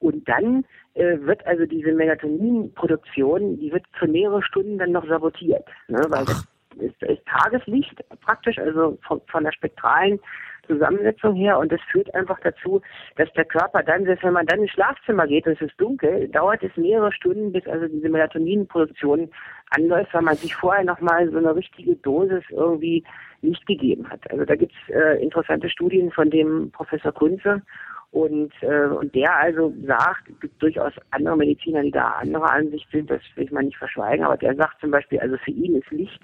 Und 0.00 0.26
dann 0.28 0.64
äh, 0.94 1.18
wird 1.20 1.46
also 1.46 1.66
diese 1.66 1.92
Melatoninproduktion, 1.92 3.58
die 3.58 3.70
wird 3.70 3.84
für 3.98 4.06
mehrere 4.06 4.42
Stunden 4.42 4.78
dann 4.78 4.92
noch 4.92 5.06
sabotiert, 5.06 5.66
ne, 5.88 6.00
weil 6.08 6.24
das 6.24 6.46
ist, 6.80 7.02
ist 7.02 7.22
Tageslicht 7.26 8.02
praktisch, 8.20 8.58
also 8.58 8.98
von, 9.06 9.20
von 9.28 9.44
der 9.44 9.52
spektralen 9.52 10.20
Zusammensetzung 10.66 11.34
her 11.34 11.58
und 11.58 11.72
das 11.72 11.80
führt 11.90 12.14
einfach 12.14 12.40
dazu, 12.40 12.80
dass 13.16 13.32
der 13.32 13.44
Körper 13.44 13.82
dann, 13.82 14.04
selbst 14.04 14.24
wenn 14.24 14.32
man 14.32 14.46
dann 14.46 14.60
ins 14.60 14.70
Schlafzimmer 14.70 15.26
geht 15.26 15.46
und 15.46 15.52
es 15.52 15.60
ist 15.60 15.80
dunkel, 15.80 16.28
dauert 16.28 16.62
es 16.62 16.76
mehrere 16.76 17.12
Stunden, 17.12 17.52
bis 17.52 17.66
also 17.66 17.86
diese 17.86 18.08
Melatoninproduktion 18.08 19.30
anläuft, 19.70 20.14
weil 20.14 20.22
man 20.22 20.36
sich 20.36 20.54
vorher 20.54 20.84
nochmal 20.84 21.30
so 21.30 21.38
eine 21.38 21.54
richtige 21.54 21.96
Dosis 21.96 22.44
irgendwie 22.50 23.04
nicht 23.42 23.66
gegeben 23.66 24.08
hat. 24.08 24.30
Also 24.30 24.44
da 24.44 24.54
gibt's 24.54 24.76
äh, 24.88 25.22
interessante 25.22 25.68
Studien 25.68 26.10
von 26.10 26.30
dem 26.30 26.70
Professor 26.70 27.12
Kunze 27.12 27.62
und, 28.10 28.52
äh, 28.62 28.86
und 28.86 29.14
der 29.14 29.36
also 29.36 29.74
sagt, 29.86 30.28
es 30.28 30.40
gibt 30.40 30.62
durchaus 30.62 30.92
andere 31.10 31.36
Mediziner, 31.36 31.82
die 31.82 31.90
da 31.90 32.12
anderer 32.20 32.52
Ansicht 32.52 32.86
sind, 32.90 33.10
das 33.10 33.20
will 33.34 33.44
ich 33.44 33.50
mal 33.50 33.64
nicht 33.64 33.76
verschweigen, 33.76 34.24
aber 34.24 34.36
der 34.36 34.54
sagt 34.54 34.80
zum 34.80 34.92
Beispiel, 34.92 35.18
also 35.18 35.36
für 35.38 35.50
ihn 35.50 35.76
ist 35.76 35.90
Licht 35.90 36.22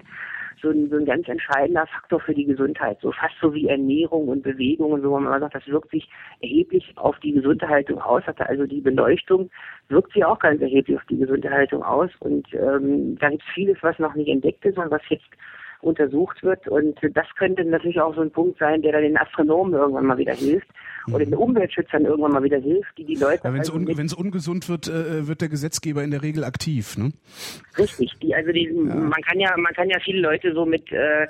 so 0.61 0.69
ein, 0.69 0.89
so 0.89 0.97
ein 0.97 1.05
ganz 1.05 1.27
entscheidender 1.27 1.85
Faktor 1.87 2.19
für 2.19 2.33
die 2.33 2.45
Gesundheit. 2.45 2.97
So 3.01 3.11
fast 3.11 3.35
so 3.41 3.53
wie 3.53 3.67
Ernährung 3.67 4.27
und 4.27 4.43
Bewegung 4.43 4.91
und 4.91 5.01
so, 5.01 5.11
wo 5.11 5.19
man 5.19 5.39
sagt, 5.39 5.55
das 5.55 5.67
wirkt 5.67 5.91
sich 5.91 6.09
erheblich 6.41 6.93
auf 6.95 7.19
die 7.19 7.33
Gesunderhaltung 7.33 8.01
aus. 8.01 8.23
Also 8.37 8.65
die 8.65 8.81
Beleuchtung 8.81 9.49
wirkt 9.89 10.13
sich 10.13 10.23
auch 10.25 10.39
ganz 10.39 10.61
erheblich 10.61 10.97
auf 10.97 11.05
die 11.09 11.17
Gesunderhaltung 11.17 11.83
aus. 11.83 12.09
Und 12.19 12.47
ähm, 12.53 13.17
da 13.19 13.29
gibt 13.29 13.43
es 13.43 13.53
vieles, 13.53 13.77
was 13.81 13.97
noch 13.99 14.15
nicht 14.15 14.29
entdeckt 14.29 14.65
ist 14.65 14.77
und 14.77 14.91
was 14.91 15.01
jetzt 15.09 15.29
untersucht 15.81 16.41
wird. 16.43 16.67
Und 16.67 16.99
das 17.13 17.27
könnte 17.37 17.63
natürlich 17.65 17.99
auch 17.99 18.15
so 18.15 18.21
ein 18.21 18.31
Punkt 18.31 18.59
sein, 18.59 18.81
der 18.81 18.93
dann 18.93 19.01
den 19.01 19.17
Astronomen 19.17 19.73
irgendwann 19.73 20.05
mal 20.05 20.17
wieder 20.17 20.33
hilft 20.33 20.67
mhm. 21.07 21.15
oder 21.15 21.25
den 21.25 21.35
Umweltschützern 21.35 22.05
irgendwann 22.05 22.31
mal 22.31 22.43
wieder 22.43 22.59
hilft, 22.59 22.97
die 22.97 23.05
die 23.05 23.15
Leute. 23.15 23.43
Ja, 23.43 23.53
wenn 23.53 23.61
es 23.61 23.69
also 23.71 23.79
un 23.79 24.25
ungesund 24.25 24.69
wird, 24.69 24.87
äh, 24.87 25.27
wird 25.27 25.41
der 25.41 25.49
Gesetzgeber 25.49 26.03
in 26.03 26.11
der 26.11 26.21
Regel 26.21 26.43
aktiv, 26.43 26.97
ne? 26.97 27.11
Richtig. 27.77 28.11
Die, 28.21 28.35
also 28.35 28.51
die, 28.51 28.65
ja. 28.65 28.95
man 28.95 29.21
kann 29.21 29.39
ja, 29.39 29.55
man 29.57 29.73
kann 29.73 29.89
ja 29.89 29.99
viele 30.03 30.21
Leute 30.21 30.53
so 30.53 30.65
mit, 30.65 30.91
äh, 30.91 31.27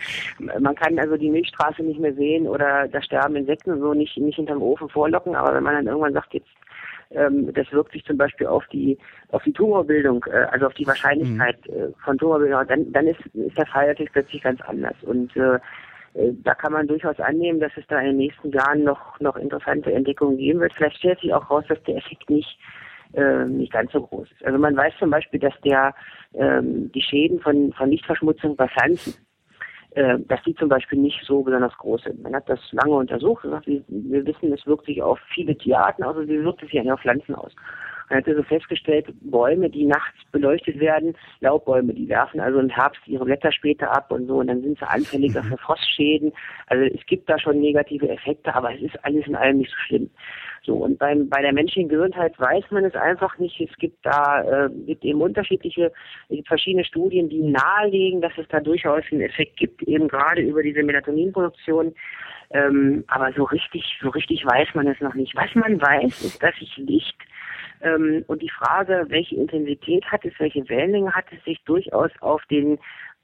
man 0.59 0.75
kann 0.75 0.97
also 0.99 1.17
die 1.17 1.29
Milchstraße 1.29 1.83
nicht 1.83 1.99
mehr 1.99 2.13
sehen 2.13 2.47
oder 2.47 2.87
da 2.87 3.01
sterben 3.01 3.35
Insekten 3.35 3.79
so 3.79 3.93
nicht, 3.93 4.17
nicht 4.17 4.35
hinterm 4.35 4.61
Ofen 4.61 4.89
vorlocken, 4.89 5.35
aber 5.35 5.55
wenn 5.55 5.63
man 5.63 5.75
dann 5.75 5.87
irgendwann 5.87 6.13
sagt, 6.13 6.33
jetzt 6.33 6.49
ähm, 7.13 7.53
das 7.53 7.71
wirkt 7.71 7.93
sich 7.93 8.03
zum 8.05 8.17
Beispiel 8.17 8.47
auf 8.47 8.65
die 8.67 8.97
auf 9.29 9.43
die 9.43 9.53
Tumorbildung, 9.53 10.25
äh, 10.31 10.45
also 10.51 10.67
auf 10.67 10.73
die 10.73 10.87
Wahrscheinlichkeit 10.87 11.57
mhm. 11.67 11.93
von 12.03 12.17
Tumorbildung. 12.17 12.67
Dann, 12.67 12.91
dann 12.91 13.07
ist, 13.07 13.19
ist 13.33 13.57
der 13.57 13.65
Fall 13.67 13.87
natürlich 13.87 14.11
plötzlich 14.11 14.41
ganz 14.41 14.61
anders. 14.61 14.95
Und 15.03 15.35
äh, 15.35 15.55
äh, 16.13 16.33
da 16.43 16.55
kann 16.55 16.73
man 16.73 16.87
durchaus 16.87 17.19
annehmen, 17.19 17.59
dass 17.59 17.71
es 17.75 17.85
da 17.87 17.99
in 17.99 18.07
den 18.07 18.17
nächsten 18.17 18.51
Jahren 18.51 18.83
noch 18.83 19.19
noch 19.19 19.35
interessante 19.35 19.91
Entdeckungen 19.91 20.37
geben 20.37 20.59
wird. 20.59 20.73
Vielleicht 20.73 20.97
stellt 20.97 21.19
sich 21.19 21.33
auch 21.33 21.49
raus, 21.49 21.65
dass 21.67 21.81
der 21.83 21.97
Effekt 21.97 22.29
nicht 22.29 22.57
äh, 23.13 23.45
nicht 23.45 23.73
ganz 23.73 23.91
so 23.91 24.01
groß 24.01 24.31
ist. 24.31 24.45
Also 24.45 24.57
man 24.57 24.75
weiß 24.75 24.93
zum 24.99 25.09
Beispiel, 25.09 25.39
dass 25.39 25.53
der 25.61 25.93
ähm, 26.33 26.91
die 26.93 27.01
Schäden 27.01 27.39
von 27.39 27.73
von 27.73 27.89
Lichtverschmutzung 27.89 28.55
bei 28.55 28.67
Pflanzen 28.67 29.15
äh, 29.91 30.17
dass 30.27 30.41
die 30.43 30.55
zum 30.55 30.69
Beispiel 30.69 30.99
nicht 30.99 31.21
so 31.25 31.41
besonders 31.41 31.77
groß 31.77 32.03
sind. 32.03 32.23
Man 32.23 32.33
hat 32.33 32.47
das 32.47 32.59
lange 32.71 32.95
untersucht 32.95 33.43
und 33.43 33.51
gesagt, 33.51 33.67
wir, 33.67 33.83
wir 33.87 34.25
wissen, 34.25 34.53
es 34.53 34.65
wirkt 34.65 34.85
sich 34.85 35.01
auf 35.01 35.19
viele 35.33 35.55
Tierarten 35.57 36.03
aus, 36.03 36.15
also 36.15 36.29
wie 36.29 36.43
wirkt 36.43 36.63
es 36.63 36.69
sich 36.69 36.91
auf 36.91 37.01
Pflanzen 37.01 37.35
aus. 37.35 37.53
Man 38.09 38.19
hat 38.19 38.27
also 38.27 38.43
festgestellt, 38.43 39.07
Bäume, 39.21 39.69
die 39.69 39.85
nachts 39.85 40.17
beleuchtet 40.33 40.79
werden, 40.81 41.15
Laubbäume, 41.39 41.93
die 41.93 42.09
werfen 42.09 42.41
also 42.41 42.59
im 42.59 42.69
Herbst 42.69 43.01
ihre 43.07 43.23
Blätter 43.23 43.53
später 43.53 43.89
ab 43.89 44.11
und 44.11 44.27
so, 44.27 44.39
und 44.39 44.47
dann 44.47 44.61
sind 44.61 44.77
sie 44.77 44.87
anfälliger 44.87 45.41
mhm. 45.43 45.47
für 45.47 45.57
Frostschäden. 45.57 46.33
Also 46.67 46.83
es 46.93 47.05
gibt 47.05 47.29
da 47.29 47.39
schon 47.39 47.61
negative 47.61 48.09
Effekte, 48.09 48.53
aber 48.53 48.73
es 48.73 48.81
ist 48.81 49.05
alles 49.05 49.25
in 49.27 49.35
allem 49.35 49.59
nicht 49.59 49.71
so 49.71 49.77
schlimm. 49.87 50.09
So, 50.63 50.75
und 50.75 50.99
beim, 50.99 51.27
bei 51.27 51.41
der 51.41 51.53
menschlichen 51.53 51.89
Gesundheit 51.89 52.39
weiß 52.39 52.65
man 52.69 52.85
es 52.85 52.93
einfach 52.95 53.37
nicht. 53.39 53.59
Es 53.59 53.75
gibt 53.77 54.05
da 54.05 54.65
äh, 54.65 54.69
gibt 54.85 55.03
eben 55.03 55.21
unterschiedliche, 55.21 55.91
gibt 56.29 56.47
verschiedene 56.47 56.85
Studien, 56.85 57.29
die 57.29 57.41
nahelegen, 57.41 58.21
dass 58.21 58.33
es 58.37 58.47
da 58.49 58.59
durchaus 58.59 59.03
einen 59.11 59.21
Effekt 59.21 59.57
gibt, 59.57 59.81
eben 59.83 60.07
gerade 60.07 60.41
über 60.41 60.61
diese 60.61 60.83
Melatoninproduktion. 60.83 61.95
Ähm, 62.51 63.05
aber 63.07 63.31
so 63.33 63.43
richtig, 63.45 63.83
so 64.01 64.09
richtig 64.09 64.45
weiß 64.45 64.67
man 64.75 64.85
es 64.87 64.99
noch 64.99 65.15
nicht. 65.15 65.35
Was 65.35 65.53
man 65.55 65.81
weiß, 65.81 66.21
ist, 66.21 66.43
dass 66.43 66.55
sich 66.57 66.77
Licht 66.77 67.17
ähm, 67.81 68.23
und 68.27 68.41
die 68.41 68.49
Frage, 68.49 69.05
welche 69.07 69.35
Intensität 69.35 70.05
hat 70.05 70.25
es, 70.25 70.33
welche 70.37 70.67
Wellenlänge 70.69 71.13
hat 71.13 71.25
es, 71.31 71.43
sich 71.43 71.63
durchaus 71.63 72.11
auf 72.19 72.43
den 72.51 72.77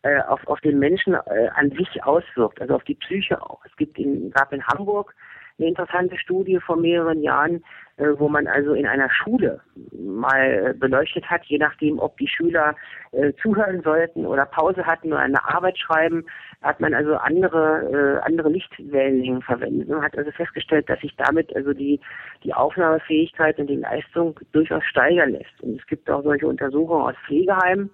äh, 0.04 0.22
auf, 0.22 0.46
auf 0.48 0.62
den 0.62 0.80
Menschen 0.80 1.14
äh, 1.14 1.50
an 1.56 1.72
sich 1.72 2.04
auswirkt, 2.04 2.62
also 2.62 2.76
auf 2.76 2.84
die 2.84 2.96
Psyche 2.96 3.42
auch. 3.42 3.60
Es 3.66 3.76
gibt 3.78 3.98
in, 3.98 4.32
gab 4.32 4.54
in 4.54 4.66
Hamburg 4.66 5.16
eine 5.60 5.70
interessante 5.70 6.18
Studie 6.18 6.60
vor 6.60 6.78
mehreren 6.78 7.22
Jahren, 7.22 7.64
äh, 7.98 8.10
wo 8.18 8.30
man 8.30 8.48
also 8.48 8.74
in 8.74 8.86
einer 8.86 9.10
Schule 9.10 9.60
mal 9.92 10.68
äh, 10.70 10.74
beleuchtet 10.74 11.26
hat, 11.26 11.44
je 11.46 11.58
nachdem, 11.58 12.00
ob 12.00 12.18
die 12.18 12.28
Schüler 12.28 12.76
äh, 13.12 13.34
zuhören 13.42 13.82
sollten 13.82 14.26
oder 14.26 14.46
Pause 14.46 14.86
hatten 14.86 15.08
oder 15.08 15.22
eine 15.22 15.44
Arbeit 15.44 15.78
schreiben, 15.78 16.26
hat 16.62 16.80
man 16.80 16.94
also 16.94 17.16
andere 17.16 18.20
äh, 18.22 18.26
andere 18.26 18.50
Lichtwellenlängen 18.50 19.42
verwendet 19.42 19.90
und 19.90 20.02
hat 20.02 20.18
also 20.18 20.32
festgestellt, 20.32 20.90
dass 20.90 21.00
sich 21.00 21.16
damit 21.16 21.56
also 21.56 21.74
die 21.74 22.00
die 22.44 22.54
Aufnahmefähigkeit 22.54 23.58
und 23.58 23.68
die 23.68 23.78
Leistung 23.78 24.40
durchaus 24.52 24.84
steigern 24.86 25.32
lässt. 25.32 25.62
Und 25.62 25.80
es 25.80 25.88
gibt 25.88 26.10
auch 26.10 26.24
solche 26.24 26.48
Untersuchungen 26.48 27.02
aus 27.02 27.16
Pflegeheimen, 27.26 27.90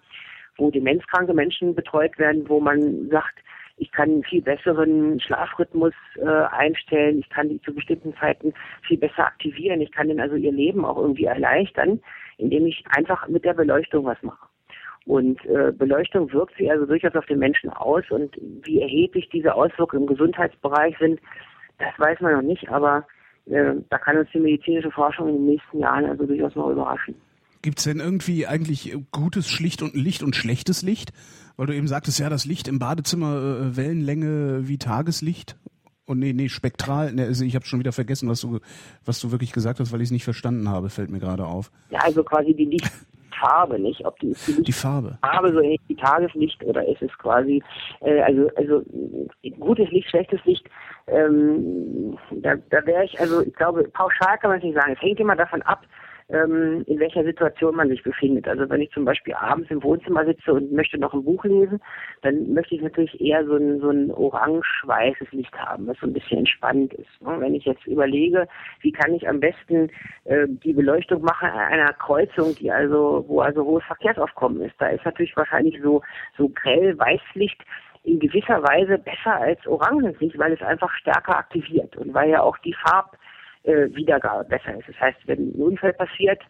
wo 0.57 0.69
demenzkranke 0.69 1.33
Menschen 1.33 1.75
betreut 1.75 2.17
werden, 2.19 2.47
wo 2.49 2.59
man 2.59 3.09
sagt, 3.09 3.39
ich 3.77 3.91
kann 3.91 4.09
einen 4.09 4.23
viel 4.23 4.41
besseren 4.41 5.19
Schlafrhythmus 5.19 5.93
äh, 6.17 6.25
einstellen, 6.25 7.19
ich 7.19 7.29
kann 7.29 7.49
die 7.49 7.61
zu 7.61 7.73
bestimmten 7.73 8.15
Zeiten 8.15 8.53
viel 8.87 8.97
besser 8.97 9.25
aktivieren, 9.25 9.81
ich 9.81 9.91
kann 9.91 10.09
ihnen 10.09 10.19
also 10.19 10.35
ihr 10.35 10.51
Leben 10.51 10.85
auch 10.85 10.97
irgendwie 10.97 11.25
erleichtern, 11.25 11.99
indem 12.37 12.67
ich 12.67 12.83
einfach 12.95 13.27
mit 13.27 13.45
der 13.45 13.53
Beleuchtung 13.53 14.05
was 14.05 14.21
mache. 14.21 14.47
Und 15.05 15.43
äh, 15.45 15.71
Beleuchtung 15.71 16.31
wirkt 16.31 16.55
sich 16.55 16.71
also 16.71 16.85
durchaus 16.85 17.15
auf 17.15 17.25
den 17.25 17.39
Menschen 17.39 17.69
aus 17.71 18.09
und 18.09 18.37
wie 18.63 18.81
erheblich 18.81 19.27
diese 19.29 19.53
Auswirkungen 19.53 20.03
im 20.03 20.07
Gesundheitsbereich 20.07 20.97
sind, 20.97 21.19
das 21.79 21.97
weiß 21.97 22.21
man 22.21 22.33
noch 22.33 22.41
nicht, 22.41 22.69
aber 22.69 23.05
äh, 23.47 23.73
da 23.89 23.97
kann 23.97 24.17
uns 24.17 24.29
die 24.33 24.39
medizinische 24.39 24.91
Forschung 24.91 25.27
in 25.29 25.35
den 25.35 25.45
nächsten 25.47 25.79
Jahren 25.79 26.05
also 26.05 26.25
durchaus 26.25 26.55
noch 26.55 26.69
überraschen. 26.69 27.15
Gibt 27.63 27.79
es 27.79 27.85
denn 27.85 28.01
irgendwie 28.01 28.45
eigentlich 28.45 28.93
gutes 29.11 29.49
Schlicht 29.49 29.81
und 29.81 29.95
Licht 29.95 30.21
und 30.21 30.35
schlechtes 30.35 30.81
Licht? 30.81 31.13
Weil 31.55 31.67
du 31.67 31.75
eben 31.75 31.87
sagtest, 31.87 32.19
ja, 32.19 32.29
das 32.29 32.45
Licht 32.45 32.67
im 32.67 32.77
Badezimmer 32.77 33.35
äh, 33.37 33.77
Wellenlänge 33.77 34.67
wie 34.67 34.77
Tageslicht. 34.77 35.55
Und 36.05 36.19
nee, 36.19 36.33
nee, 36.33 36.49
spektral. 36.49 37.13
Nee, 37.13 37.23
also 37.23 37.45
ich 37.45 37.55
habe 37.55 37.65
schon 37.65 37.79
wieder 37.79 37.93
vergessen, 37.93 38.27
was 38.27 38.41
du, 38.41 38.59
was 39.05 39.21
du 39.21 39.31
wirklich 39.31 39.53
gesagt 39.53 39.79
hast, 39.79 39.93
weil 39.93 40.01
ich 40.01 40.07
es 40.07 40.11
nicht 40.11 40.25
verstanden 40.25 40.67
habe, 40.67 40.89
fällt 40.89 41.09
mir 41.09 41.19
gerade 41.19 41.45
auf. 41.45 41.71
Ja, 41.89 41.99
also 41.99 42.21
quasi 42.25 42.53
die 42.53 42.65
Lichtfarbe, 42.65 43.79
nicht? 43.79 44.05
Ob 44.05 44.19
die, 44.19 44.35
die, 44.45 44.61
die 44.61 44.71
Farbe. 44.73 45.17
Farbe 45.21 45.53
so 45.53 45.61
ähnlich 45.61 45.79
wie 45.87 45.95
Tageslicht 45.95 46.61
oder 46.65 46.85
ist 46.85 47.01
es 47.01 47.17
quasi, 47.17 47.63
äh, 48.01 48.19
also, 48.23 48.49
also 48.57 48.83
gutes 49.57 49.89
Licht, 49.91 50.09
schlechtes 50.09 50.43
Licht, 50.43 50.65
ähm, 51.07 52.17
da, 52.31 52.55
da 52.69 52.85
wäre 52.85 53.05
ich, 53.05 53.17
also 53.21 53.41
ich 53.41 53.53
glaube, 53.53 53.85
pauschal 53.93 54.37
kann 54.39 54.49
man 54.49 54.57
es 54.57 54.65
nicht 54.65 54.75
sagen. 54.75 54.91
Es 54.93 55.01
hängt 55.01 55.21
immer 55.21 55.37
davon 55.37 55.61
ab, 55.61 55.85
ähm, 56.33 56.83
in 56.87 56.99
welcher 56.99 57.23
Situation 57.23 57.75
man 57.75 57.89
sich 57.89 58.01
befindet. 58.01 58.47
Also 58.47 58.67
wenn 58.69 58.81
ich 58.81 58.91
zum 58.91 59.05
Beispiel 59.05 59.35
abends 59.35 59.69
im 59.69 59.83
Wohnzimmer 59.83 60.25
sitze 60.25 60.53
und 60.53 60.71
möchte 60.71 60.97
noch 60.97 61.13
ein 61.13 61.23
Buch 61.23 61.43
lesen, 61.45 61.79
dann 62.23 62.53
möchte 62.53 62.75
ich 62.75 62.81
natürlich 62.81 63.21
eher 63.21 63.45
so 63.45 63.55
ein, 63.55 63.79
so 63.79 63.89
ein 63.89 64.11
orange-weißes 64.11 65.31
Licht 65.31 65.53
haben, 65.57 65.87
was 65.87 65.97
so 65.99 66.07
ein 66.07 66.13
bisschen 66.13 66.39
entspannt 66.39 66.93
ist. 66.95 67.09
Und 67.19 67.39
wenn 67.39 67.53
ich 67.53 67.65
jetzt 67.65 67.85
überlege, 67.85 68.47
wie 68.81 68.91
kann 68.91 69.13
ich 69.13 69.29
am 69.29 69.39
besten 69.39 69.89
äh, 70.25 70.47
die 70.47 70.73
Beleuchtung 70.73 71.21
machen 71.21 71.49
an 71.49 71.71
einer 71.71 71.93
Kreuzung, 71.93 72.55
die 72.55 72.71
also, 72.71 73.23
wo 73.27 73.41
also 73.41 73.63
hohes 73.63 73.83
Verkehrsaufkommen 73.85 74.61
ist, 74.63 74.75
da 74.79 74.87
ist 74.87 75.05
natürlich 75.05 75.37
wahrscheinlich 75.37 75.79
so, 75.83 76.01
so 76.37 76.49
grell 76.49 76.97
Weißlicht 76.97 77.61
in 78.05 78.19
gewisser 78.19 78.61
Weise 78.63 78.97
besser 78.97 79.35
als 79.35 79.65
Orangenlicht, 79.67 80.37
weil 80.37 80.53
es 80.53 80.61
einfach 80.61 80.91
stärker 80.95 81.37
aktiviert 81.37 81.95
und 81.95 82.13
weil 82.13 82.31
ja 82.31 82.41
auch 82.41 82.57
die 82.57 82.73
Farb 82.73 83.17
äh, 83.63 83.87
Wiedergabe 83.93 84.43
besser 84.45 84.77
ist. 84.77 84.89
Das 84.89 84.99
heißt, 84.99 85.19
wenn 85.25 85.49
ein 85.49 85.61
Unfall 85.61 85.93
passiert 85.93 86.41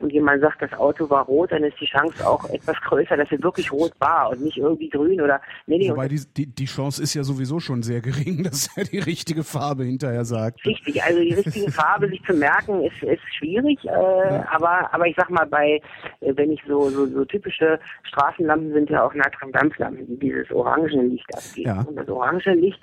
und 0.00 0.12
jemand 0.12 0.40
sagt, 0.40 0.62
das 0.62 0.72
Auto 0.74 1.08
war 1.10 1.24
rot, 1.24 1.52
dann 1.52 1.64
ist 1.64 1.80
die 1.80 1.86
Chance 1.86 2.26
auch 2.26 2.48
etwas 2.50 2.76
größer, 2.82 3.16
dass 3.16 3.30
er 3.30 3.42
wirklich 3.42 3.72
rot 3.72 3.92
war 3.98 4.30
und 4.30 4.42
nicht 4.42 4.56
irgendwie 4.56 4.88
grün 4.88 5.20
oder 5.20 5.40
nee, 5.66 5.78
nee. 5.78 5.90
Wobei 5.90 6.08
die, 6.08 6.20
die, 6.36 6.46
die 6.46 6.64
Chance 6.66 7.02
ist 7.02 7.14
ja 7.14 7.24
sowieso 7.24 7.58
schon 7.58 7.82
sehr 7.82 8.00
gering, 8.00 8.42
dass 8.44 8.76
er 8.76 8.84
die 8.84 8.98
richtige 8.98 9.44
Farbe 9.44 9.84
hinterher 9.84 10.24
sagt. 10.24 10.64
Richtig, 10.64 11.02
also 11.02 11.20
die 11.20 11.34
richtige 11.34 11.70
Farbe 11.72 12.08
sich 12.08 12.22
zu 12.24 12.34
merken 12.34 12.84
ist, 12.84 13.02
ist 13.02 13.22
schwierig, 13.36 13.84
äh, 13.84 13.88
ja. 13.88 14.46
aber 14.50 14.92
aber 14.92 15.06
ich 15.06 15.16
sag 15.16 15.30
mal 15.30 15.46
bei 15.46 15.80
äh, 16.20 16.32
wenn 16.36 16.52
ich 16.52 16.62
so, 16.66 16.90
so 16.90 17.06
so 17.06 17.24
typische 17.24 17.80
Straßenlampen 18.04 18.72
sind 18.72 18.90
ja 18.90 19.04
auch 19.04 19.14
Natriumdampflampen, 19.14 20.06
die 20.06 20.18
dieses 20.18 20.50
orangene 20.50 21.02
Licht 21.04 21.26
abgeben. 21.34 21.68
Ja. 21.68 21.80
Und 21.82 21.96
das 21.96 22.08
orange 22.08 22.52
Licht 22.52 22.80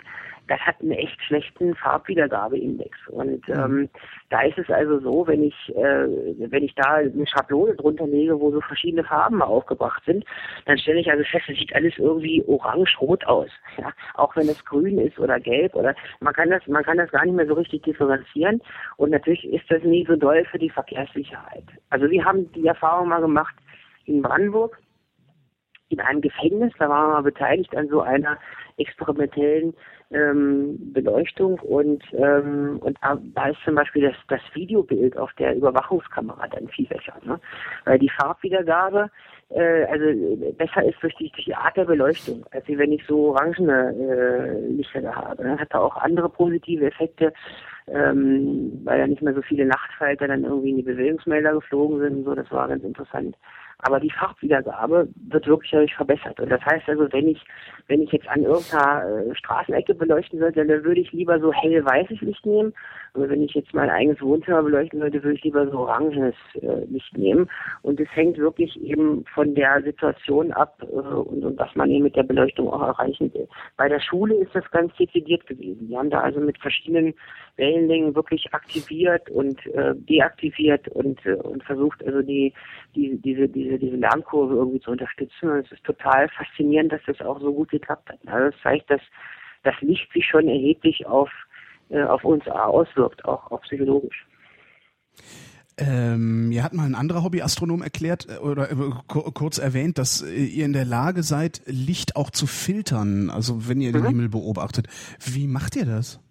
das 0.47 0.59
hat 0.59 0.81
einen 0.81 0.91
echt 0.91 1.21
schlechten 1.23 1.75
Farbwiedergabeindex. 1.75 2.97
Und 3.09 3.47
mhm. 3.47 3.55
ähm, 3.55 3.89
da 4.29 4.41
ist 4.41 4.57
es 4.57 4.69
also 4.69 4.99
so, 4.99 5.27
wenn 5.27 5.43
ich, 5.43 5.55
äh, 5.75 6.07
wenn 6.51 6.63
ich 6.63 6.75
da 6.75 6.95
eine 6.95 7.27
Schablone 7.27 7.75
drunter 7.75 8.07
lege, 8.07 8.39
wo 8.39 8.51
so 8.51 8.61
verschiedene 8.61 9.03
Farben 9.03 9.41
aufgebracht 9.41 10.03
sind, 10.05 10.25
dann 10.65 10.77
stelle 10.77 10.99
ich 10.99 11.09
also 11.09 11.23
fest, 11.23 11.45
es 11.47 11.57
sieht 11.57 11.75
alles 11.75 11.93
irgendwie 11.97 12.43
orange-rot 12.45 13.25
aus. 13.25 13.49
Ja? 13.77 13.91
Auch 14.13 14.33
wenn 14.37 14.47
es 14.47 14.63
grün 14.63 14.97
ist 14.99 15.19
oder 15.19 15.37
gelb 15.37 15.75
oder 15.75 15.93
man 16.21 16.33
kann 16.33 16.49
das, 16.49 16.65
man 16.65 16.83
kann 16.83 16.95
das 16.95 17.11
gar 17.11 17.25
nicht 17.25 17.35
mehr 17.35 17.45
so 17.45 17.55
richtig 17.55 17.83
differenzieren. 17.83 18.61
Und 18.95 19.09
natürlich 19.09 19.43
ist 19.51 19.69
das 19.69 19.83
nie 19.83 20.05
so 20.07 20.15
doll 20.15 20.45
für 20.45 20.59
die 20.59 20.69
Verkehrssicherheit. 20.69 21.65
Also 21.89 22.09
wir 22.09 22.23
haben 22.23 22.49
die 22.53 22.65
Erfahrung 22.65 23.09
mal 23.09 23.19
gemacht 23.19 23.53
in 24.05 24.21
Brandenburg 24.21 24.79
in 25.89 25.99
einem 25.99 26.21
Gefängnis, 26.21 26.73
da 26.79 26.89
waren 26.89 27.09
wir 27.09 27.13
mal 27.13 27.21
beteiligt 27.21 27.75
an 27.75 27.87
so 27.89 28.01
einer 28.01 28.37
experimentellen 28.77 29.73
ähm, 30.11 30.93
Beleuchtung 30.93 31.59
und 31.59 32.03
ähm, 32.13 32.79
und 32.81 32.97
da, 33.01 33.17
da 33.33 33.47
ist 33.47 33.59
zum 33.63 33.75
Beispiel 33.75 34.03
das, 34.03 34.15
das 34.27 34.41
Videobild 34.53 35.17
auf 35.17 35.31
der 35.33 35.55
Überwachungskamera 35.55 36.47
dann 36.47 36.67
viel 36.69 36.87
besser, 36.87 37.13
ne? 37.23 37.39
weil 37.85 37.99
die 37.99 38.09
Farbwiedergabe 38.09 39.09
äh, 39.49 39.85
also 39.85 40.37
besser 40.53 40.83
ist 40.83 41.01
durch 41.01 41.15
die, 41.15 41.31
durch 41.31 41.45
die 41.45 41.55
Art 41.55 41.77
der 41.77 41.85
Beleuchtung, 41.85 42.45
als 42.51 42.65
wenn 42.67 42.91
ich 42.91 43.05
so 43.05 43.29
orangene 43.29 43.93
äh, 43.93 44.67
Lichter 44.69 45.01
da 45.01 45.15
habe. 45.15 45.43
Ne? 45.43 45.59
Hat 45.59 45.73
da 45.73 45.79
auch 45.79 45.95
andere 45.97 46.29
positive 46.29 46.85
Effekte, 46.85 47.31
ähm, 47.87 48.81
weil 48.83 48.99
ja 48.99 49.07
nicht 49.07 49.21
mehr 49.21 49.33
so 49.33 49.41
viele 49.41 49.65
Nachtfalter 49.65 50.27
dann 50.27 50.43
irgendwie 50.43 50.71
in 50.71 50.77
die 50.77 50.83
Bewegungsmelder 50.83 51.53
geflogen 51.53 51.99
sind. 51.99 52.25
So, 52.25 52.33
das 52.33 52.51
war 52.51 52.67
ganz 52.67 52.83
interessant. 52.83 53.35
Aber 53.79 53.99
die 53.99 54.11
Farbwiedergabe 54.11 55.07
wird 55.29 55.47
wirklich 55.47 55.71
dadurch 55.71 55.95
verbessert. 55.95 56.39
Und 56.39 56.49
das 56.49 56.63
heißt 56.65 56.87
also, 56.87 57.11
wenn 57.11 57.27
ich, 57.27 57.41
wenn 57.87 58.01
ich 58.01 58.11
jetzt 58.11 58.27
an 58.27 58.43
irgendeiner 58.43 59.03
äh, 59.03 59.35
Straßenecke 59.35 59.93
beleuchten 59.93 60.39
sollte, 60.39 60.65
dann 60.65 60.83
würde 60.83 61.01
ich 61.01 61.11
lieber 61.11 61.39
so 61.39 61.51
hell-weißes 61.53 62.21
Licht 62.21 62.45
nehmen. 62.45 62.73
Und 63.13 63.29
wenn 63.29 63.43
ich 63.43 63.53
jetzt 63.53 63.73
mein 63.73 63.89
eigenes 63.89 64.21
Wohnzimmer 64.21 64.63
beleuchten 64.63 64.99
sollte, 64.99 65.23
würde 65.23 65.37
ich 65.37 65.43
lieber 65.43 65.67
so 65.69 65.79
orangenes 65.79 66.35
äh, 66.61 66.85
Licht 66.89 67.17
nehmen. 67.17 67.49
Und 67.81 67.99
es 67.99 68.13
hängt 68.13 68.37
wirklich 68.37 68.79
eben 68.81 69.23
von 69.33 69.55
der 69.55 69.81
Situation 69.83 70.51
ab 70.51 70.77
äh, 70.81 70.85
und, 70.85 71.43
und 71.43 71.57
was 71.57 71.73
man 71.75 71.89
eben 71.89 72.03
mit 72.03 72.15
der 72.15 72.23
Beleuchtung 72.23 72.69
auch 72.71 72.81
erreichen 72.81 73.33
will. 73.33 73.47
Bei 73.77 73.87
der 73.87 73.99
Schule 73.99 74.35
ist 74.35 74.53
das 74.53 74.69
ganz 74.71 74.93
dezidiert 74.95 75.45
gewesen. 75.47 75.87
Die 75.87 75.97
haben 75.97 76.09
da 76.09 76.21
also 76.21 76.39
mit 76.39 76.57
verschiedenen 76.59 77.13
Wellenlängen 77.57 78.15
wirklich 78.15 78.53
aktiviert 78.53 79.29
und 79.29 79.65
äh, 79.67 79.95
deaktiviert 79.95 80.87
und, 80.89 81.25
äh, 81.25 81.35
und 81.35 81.63
versucht 81.63 82.05
also 82.05 82.21
die, 82.21 82.53
die, 82.95 83.17
diese, 83.21 83.47
diese, 83.47 83.74
diese 83.77 83.95
Lernkurve 83.95 84.55
irgendwie 84.55 84.79
zu 84.79 84.91
unterstützen. 84.91 85.49
Und 85.49 85.65
es 85.65 85.71
ist 85.71 85.83
total 85.83 86.29
faszinierend, 86.29 86.91
dass 86.91 87.01
das 87.05 87.21
auch 87.21 87.39
so 87.39 87.53
gut 87.53 87.69
geklappt 87.69 88.09
hat. 88.09 88.19
Also 88.25 88.51
das 88.51 88.61
zeigt, 88.61 88.89
dass 88.89 89.01
das 89.63 89.75
Licht 89.81 90.11
sich 90.13 90.25
schon 90.25 90.47
erheblich 90.47 91.05
auf, 91.05 91.29
äh, 91.89 92.03
auf 92.03 92.23
uns 92.23 92.47
auswirkt, 92.47 93.25
auch, 93.25 93.51
auch 93.51 93.61
psychologisch. 93.61 94.25
Ähm, 95.77 96.49
mir 96.49 96.63
hat 96.63 96.73
mal 96.73 96.85
ein 96.85 96.95
anderer 96.95 97.23
Hobbyastronom 97.23 97.81
erklärt 97.81 98.27
äh, 98.29 98.37
oder 98.37 98.71
äh, 98.71 98.75
kurz 99.07 99.57
erwähnt, 99.57 99.97
dass 99.97 100.21
äh, 100.21 100.33
ihr 100.33 100.65
in 100.65 100.73
der 100.73 100.85
Lage 100.85 101.21
seid, 101.21 101.61
Licht 101.65 102.15
auch 102.15 102.29
zu 102.29 102.47
filtern, 102.47 103.29
also 103.29 103.67
wenn 103.67 103.81
ihr 103.81 103.89
mhm. 103.89 103.93
den 103.93 104.07
Himmel 104.07 104.29
beobachtet. 104.29 104.87
Wie 105.19 105.47
macht 105.47 105.75
ihr 105.75 105.85
das? 105.85 106.21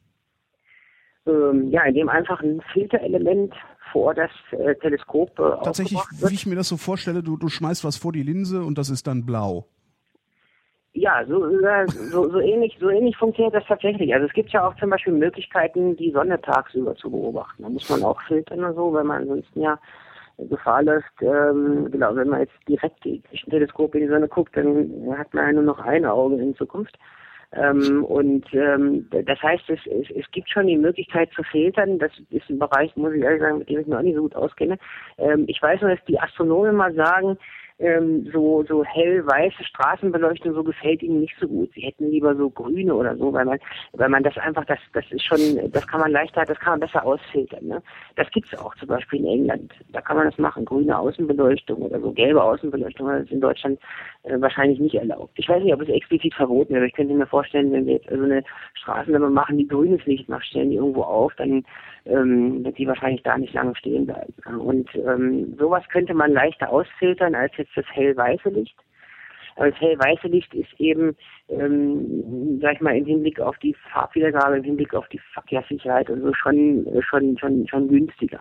ähm, 1.27 1.71
ja, 1.71 1.83
indem 1.85 2.09
einfach 2.09 2.41
ein 2.43 2.61
Filterelement 2.73 3.55
vor 3.95 4.13
das 4.13 4.31
äh, 4.51 4.75
Teleskop 4.75 5.39
äh, 5.39 5.63
Tatsächlich, 5.63 6.01
wie 6.11 6.35
ich 6.35 6.47
mir 6.47 6.57
das 6.57 6.69
so 6.69 6.77
vorstelle, 6.77 7.23
du, 7.23 7.37
du 7.37 7.49
schmeißt 7.49 7.85
was 7.85 7.97
vor 7.97 8.13
die 8.13 8.25
Linse 8.25 8.65
und 8.65 8.77
das 8.77 8.91
ist 8.91 9.07
dann 9.07 9.25
blau. 9.25 9.67
Ja, 10.95 11.25
so, 11.27 11.49
so, 12.11 12.29
so 12.29 12.41
ähnlich, 12.41 12.77
so 12.81 12.89
ähnlich 12.89 13.17
funktioniert 13.17 13.55
das 13.55 13.65
tatsächlich. 13.69 14.13
Also 14.13 14.27
es 14.27 14.33
gibt 14.33 14.51
ja 14.51 14.67
auch 14.67 14.75
zum 14.77 14.91
Beispiel 14.91 15.13
Möglichkeiten, 15.13 15.97
die 15.97 16.11
Sonne 16.11 16.41
tagsüber 16.41 16.97
zu 16.97 17.09
beobachten. 17.09 17.63
Da 17.63 17.69
muss 17.69 17.89
man 17.89 18.03
auch 18.03 18.21
filtern 18.23 18.65
und 18.65 18.75
so, 18.75 18.93
weil 18.93 19.05
man 19.05 19.23
ansonsten 19.23 19.61
ja 19.61 19.79
Gefahr 20.39 20.83
läuft, 20.83 21.15
ähm, 21.21 21.89
genau, 21.93 22.17
wenn 22.17 22.29
man 22.29 22.41
jetzt 22.41 22.59
direkt 22.69 23.05
durch 23.05 23.47
ein 23.47 23.51
Teleskop 23.51 23.95
in 23.95 24.01
die 24.03 24.09
Sonne 24.09 24.27
guckt, 24.27 24.57
dann 24.57 25.17
hat 25.17 25.33
man 25.33 25.47
ja 25.47 25.53
nur 25.53 25.63
noch 25.63 25.79
ein 25.79 26.05
Auge 26.05 26.37
in 26.37 26.57
Zukunft. 26.57 26.99
Ähm, 27.53 28.05
und 28.05 28.45
ähm, 28.53 29.09
das 29.11 29.41
heißt, 29.43 29.65
es, 29.69 29.81
es, 29.87 30.11
es 30.11 30.31
gibt 30.33 30.51
schon 30.51 30.67
die 30.67 30.79
Möglichkeit 30.79 31.31
zu 31.33 31.43
filtern. 31.45 31.99
Das 31.99 32.13
ist 32.31 32.49
ein 32.51 32.59
Bereich, 32.59 32.95
muss 32.97 33.13
ich 33.15 33.23
ehrlich 33.23 33.43
sagen, 33.43 33.59
mit 33.59 33.69
dem 33.69 33.81
ich 33.81 33.87
mich 33.87 33.97
auch 33.97 34.03
nicht 34.03 34.17
so 34.17 34.23
gut 34.23 34.35
auskenne. 34.37 34.79
Ähm, 35.19 35.45
ich 35.49 35.61
weiß 35.61 35.81
nur, 35.81 35.91
dass 35.91 36.05
die 36.07 36.19
Astronomen 36.19 36.77
mal 36.77 36.95
sagen, 36.95 37.39
ähm, 37.79 38.29
so, 38.33 38.65
so 38.69 38.85
hell-weiße 38.85 39.65
Straßenbeleuchtung, 39.65 40.55
so 40.55 40.63
gefällt 40.63 41.03
ihnen 41.03 41.21
nicht 41.21 41.35
so 41.41 41.49
gut. 41.49 41.73
Sie 41.75 41.81
hätten 41.81 42.11
lieber 42.11 42.35
so 42.37 42.49
grüne 42.49 42.95
oder 42.95 43.17
so, 43.17 43.33
weil 43.33 43.45
man, 43.45 43.59
weil 43.93 44.09
man 44.09 44.23
das 44.23 44.37
einfach, 44.39 44.65
das, 44.67 44.79
das 44.93 45.05
ist 45.11 45.25
schon, 45.25 45.39
das 45.73 45.87
kann 45.89 46.01
man 46.01 46.13
leichter, 46.13 46.45
das 46.45 46.59
kann 46.61 46.75
man 46.75 46.81
besser 46.81 47.05
ausfiltern. 47.05 47.67
Ne? 47.67 47.83
Das 48.17 48.31
gibt's 48.31 48.57
auch 48.59 48.75
zum 48.77 48.89
Beispiel 48.89 49.21
in 49.21 49.27
England. 49.27 49.73
Da 49.93 50.01
kann 50.01 50.17
man 50.17 50.27
das 50.27 50.39
machen, 50.39 50.65
grüne 50.65 50.97
Außenbeleuchtung 50.97 51.83
oder 51.83 52.01
so 52.01 52.13
gelbe 52.13 52.43
Außenbeleuchtung, 52.43 53.09
das 53.09 53.25
ist 53.25 53.33
in 53.33 53.41
Deutschland 53.41 53.81
äh, 54.25 54.41
wahrscheinlich 54.41 54.81
nicht 54.81 54.95
erlaubt. 54.95 55.33
Ich 55.37 55.49
weiß 55.49 55.63
nicht, 55.63 55.75
ob 55.75 55.83
es 55.83 55.89
explizit 55.89 56.35
verboten 56.35 56.75
aber 56.75 56.87
ich 56.87 56.95
könnte 56.95 57.15
mir 57.15 57.27
vorstellen, 57.27 57.73
wenn 57.73 57.87
wir 57.87 57.95
jetzt 57.95 58.09
also 58.09 58.25
eine 58.25 58.43
Straßenlampe 58.75 59.31
machen, 59.31 59.59
die 59.59 59.69
grünes 59.69 60.05
Licht 60.07 60.29
macht, 60.29 60.47
stellen 60.47 60.71
die 60.71 60.77
irgendwo 60.77 61.03
auf, 61.03 61.35
dann 61.37 61.65
ähm, 62.07 62.65
wird 62.65 62.79
die 62.79 62.87
wahrscheinlich 62.87 63.23
da 63.23 63.37
nicht 63.37 63.55
lange 63.55 63.77
stehen 63.77 64.07
bleiben. 64.07 64.33
Und 64.61 64.89
ähm, 64.95 65.55
sowas 65.59 65.85
könnte 65.91 66.15
man 66.15 66.33
leichter 66.33 66.71
ausfiltern 66.71 67.35
als 67.35 67.57
jetzt 67.57 67.77
das 67.77 67.87
hellweiße 67.91 68.49
Licht. 68.49 68.77
Aber 69.57 69.71
das 69.71 69.81
hellweiße 69.81 70.29
Licht 70.29 70.53
ist 70.55 70.73
eben, 70.79 71.17
ähm, 71.49 72.59
sag 72.61 72.75
ich 72.75 72.81
mal, 72.81 72.97
im 72.97 73.05
Hinblick 73.05 73.41
auf 73.41 73.57
die 73.59 73.75
Farbwiedergabe, 73.93 74.59
im 74.59 74.65
Hinblick 74.65 74.95
auf 74.95 75.09
die 75.09 75.21
Verkehrssicherheit 75.33 76.11
und 76.11 76.23
so 76.23 76.33
schon, 76.35 76.87
schon, 77.09 77.39
schon, 77.39 77.67
schon 77.69 77.89
günstiger. 77.89 78.41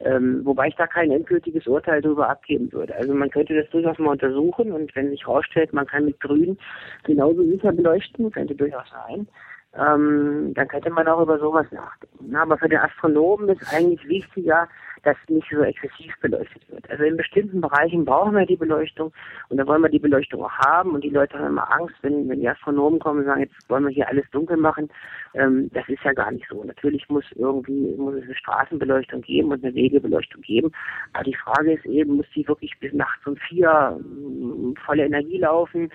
Ähm, 0.00 0.40
wobei 0.44 0.68
ich 0.68 0.74
da 0.74 0.86
kein 0.86 1.12
endgültiges 1.12 1.66
Urteil 1.66 2.00
darüber 2.00 2.28
abgeben 2.28 2.72
würde. 2.72 2.94
Also 2.94 3.14
man 3.14 3.30
könnte 3.30 3.54
das 3.54 3.70
durchaus 3.70 3.98
mal 3.98 4.10
untersuchen 4.10 4.72
und 4.72 4.94
wenn 4.96 5.10
sich 5.10 5.26
herausstellt, 5.26 5.72
man 5.72 5.86
kann 5.86 6.06
mit 6.06 6.18
Grün 6.20 6.58
genauso 7.04 7.44
sicher 7.44 7.72
beleuchten, 7.72 8.30
könnte 8.30 8.54
durchaus 8.54 8.88
sein. 8.90 9.28
Ähm, 9.74 10.52
dann 10.54 10.68
könnte 10.68 10.90
man 10.90 11.08
auch 11.08 11.22
über 11.22 11.38
sowas 11.38 11.66
nachdenken. 11.70 12.36
Aber 12.36 12.58
für 12.58 12.68
den 12.68 12.78
Astronomen 12.78 13.48
ist 13.48 13.72
eigentlich 13.72 14.06
wichtiger, 14.06 14.68
dass 15.02 15.16
nicht 15.28 15.48
so 15.50 15.62
exzessiv 15.62 16.14
beleuchtet 16.20 16.62
wird. 16.70 16.88
Also 16.90 17.02
in 17.04 17.16
bestimmten 17.16 17.60
Bereichen 17.60 18.04
brauchen 18.04 18.34
wir 18.34 18.46
die 18.46 18.56
Beleuchtung 18.56 19.12
und 19.48 19.56
da 19.56 19.66
wollen 19.66 19.82
wir 19.82 19.88
die 19.88 19.98
Beleuchtung 19.98 20.44
auch 20.44 20.58
haben 20.58 20.92
und 20.92 21.02
die 21.02 21.10
Leute 21.10 21.38
haben 21.38 21.48
immer 21.48 21.72
Angst, 21.72 21.96
wenn, 22.02 22.28
wenn 22.28 22.40
die 22.40 22.48
Astronomen 22.48 23.00
kommen 23.00 23.20
und 23.20 23.26
sagen, 23.26 23.40
jetzt 23.40 23.68
wollen 23.68 23.84
wir 23.84 23.90
hier 23.90 24.08
alles 24.08 24.24
dunkel 24.30 24.56
machen. 24.56 24.88
Ähm, 25.34 25.70
das 25.72 25.88
ist 25.88 26.02
ja 26.04 26.12
gar 26.12 26.30
nicht 26.30 26.46
so. 26.48 26.62
Natürlich 26.62 27.08
muss 27.08 27.24
irgendwie 27.34 27.94
muss 27.96 28.14
es 28.14 28.24
eine 28.24 28.34
Straßenbeleuchtung 28.34 29.22
geben 29.22 29.50
und 29.50 29.64
eine 29.64 29.74
Wegebeleuchtung 29.74 30.42
geben. 30.42 30.70
Aber 31.14 31.24
die 31.24 31.34
Frage 31.34 31.72
ist 31.72 31.86
eben, 31.86 32.16
muss 32.16 32.26
die 32.34 32.46
wirklich 32.46 32.78
bis 32.78 32.92
nachts 32.92 33.26
um 33.26 33.36
vier 33.36 33.98
ähm, 33.98 34.74
volle 34.84 35.06
Energie 35.06 35.38
laufen? 35.38 35.90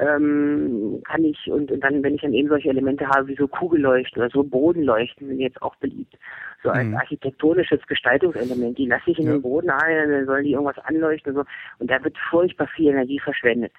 Ähm, 0.00 1.02
kann 1.04 1.24
ich 1.24 1.50
und, 1.50 1.70
und 1.70 1.84
dann, 1.84 2.02
wenn 2.02 2.14
ich 2.14 2.22
dann 2.22 2.32
eben 2.32 2.48
solche 2.48 2.70
Elemente 2.70 3.06
habe 3.06 3.28
wie 3.28 3.36
so 3.36 3.46
Kugelleuchten 3.46 4.22
oder 4.22 4.30
so 4.30 4.42
Bodenleuchten, 4.42 5.28
sind 5.28 5.40
jetzt 5.40 5.60
auch 5.60 5.76
beliebt 5.76 6.16
so 6.62 6.70
als 6.70 6.86
mhm. 6.86 6.96
architektonisches 6.96 7.86
Gestaltungselement. 7.86 8.78
Die 8.78 8.86
lasse 8.86 9.10
ich 9.10 9.18
in 9.18 9.26
ja. 9.26 9.32
den 9.32 9.42
Boden 9.42 9.70
ein, 9.70 10.10
dann 10.10 10.26
sollen 10.26 10.44
die 10.44 10.52
irgendwas 10.52 10.78
anleuchten 10.84 11.32
und 11.32 11.42
so. 11.42 11.50
Und 11.78 11.90
da 11.90 12.02
wird 12.02 12.16
furchtbar 12.30 12.66
viel 12.68 12.90
Energie 12.90 13.18
verschwendet 13.18 13.72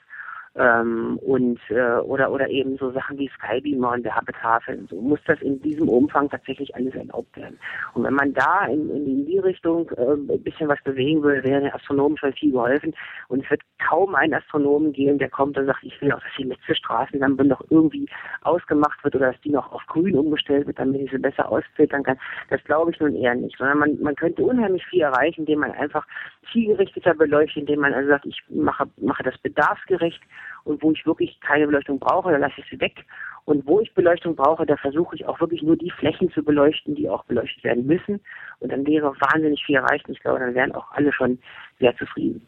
ähm, 0.55 1.17
und 1.19 1.59
äh, 1.69 1.99
oder 1.99 2.31
oder 2.31 2.49
eben 2.49 2.77
so 2.77 2.91
Sachen 2.91 3.17
wie 3.17 3.29
Skybeamer 3.29 3.93
und 3.93 4.03
Werbetafeln. 4.03 4.87
So 4.89 4.99
muss 4.99 5.19
das 5.25 5.41
in 5.41 5.61
diesem 5.61 5.87
Umfang 5.87 6.29
tatsächlich 6.29 6.75
alles 6.75 6.93
erlaubt 6.93 7.35
werden. 7.37 7.57
Und 7.93 8.03
wenn 8.03 8.13
man 8.13 8.33
da 8.33 8.65
in, 8.65 8.89
in, 8.89 9.25
die 9.25 9.39
Richtung 9.39 9.89
äh, 9.91 10.33
ein 10.33 10.43
bisschen 10.43 10.67
was 10.67 10.81
bewegen 10.83 11.23
will, 11.23 11.41
wäre 11.43 11.61
der 11.61 11.75
Astronomen 11.75 12.17
schon 12.17 12.33
viel 12.33 12.51
geholfen. 12.51 12.93
Und 13.29 13.43
es 13.43 13.49
wird 13.49 13.61
kaum 13.87 14.13
einen 14.15 14.33
Astronomen 14.33 14.91
geben, 14.91 15.19
der 15.19 15.29
kommt 15.29 15.57
und 15.57 15.67
sagt, 15.67 15.83
ich 15.83 15.99
will 16.01 16.11
auch, 16.11 16.19
dass 16.19 16.31
die 16.37 16.43
letzte 16.43 16.75
Straßenlampe 16.75 17.45
noch 17.45 17.61
irgendwie 17.69 18.09
ausgemacht 18.41 19.01
wird 19.03 19.15
oder 19.15 19.31
dass 19.31 19.41
die 19.41 19.51
noch 19.51 19.71
auf 19.71 19.85
grün 19.87 20.17
umgestellt 20.17 20.67
wird, 20.67 20.79
damit 20.79 21.01
ich 21.01 21.11
sie 21.11 21.17
besser 21.17 21.49
ausfiltern 21.49 22.03
kann. 22.03 22.17
Das 22.49 22.61
glaube 22.65 22.91
ich 22.91 22.99
nun 22.99 23.15
eher 23.15 23.35
nicht, 23.35 23.57
sondern 23.57 23.79
man, 23.79 24.01
man 24.01 24.15
könnte 24.15 24.43
unheimlich 24.43 24.85
viel 24.87 25.01
erreichen, 25.01 25.41
indem 25.41 25.59
man 25.59 25.71
einfach 25.71 26.05
zielgerichteter 26.51 27.13
beleuchtet, 27.13 27.57
indem 27.57 27.79
man 27.79 27.93
also 27.93 28.09
sagt, 28.09 28.25
ich 28.25 28.41
mache, 28.49 28.89
mache 28.97 29.23
das 29.23 29.37
bedarfsgerecht 29.37 30.21
und 30.63 30.81
wo 30.81 30.91
ich 30.91 31.05
wirklich 31.05 31.39
keine 31.41 31.65
Beleuchtung 31.65 31.99
brauche, 31.99 32.31
dann 32.31 32.41
lasse 32.41 32.55
ich 32.57 32.65
sie 32.69 32.79
weg. 32.79 33.05
Und 33.45 33.65
wo 33.65 33.79
ich 33.79 33.93
Beleuchtung 33.93 34.35
brauche, 34.35 34.65
da 34.65 34.77
versuche 34.77 35.15
ich 35.15 35.25
auch 35.25 35.39
wirklich 35.39 35.63
nur 35.63 35.75
die 35.75 35.91
Flächen 35.91 36.31
zu 36.31 36.43
beleuchten, 36.43 36.95
die 36.95 37.09
auch 37.09 37.25
beleuchtet 37.25 37.63
werden 37.63 37.85
müssen. 37.85 38.19
Und 38.59 38.71
dann 38.71 38.85
wäre 38.85 39.15
wahnsinnig 39.19 39.63
viel 39.65 39.75
erreicht. 39.75 40.07
Und 40.07 40.13
ich 40.13 40.21
glaube, 40.21 40.39
dann 40.39 40.53
wären 40.53 40.73
auch 40.73 40.91
alle 40.91 41.11
schon 41.11 41.39
sehr 41.79 41.95
zufrieden. 41.97 42.45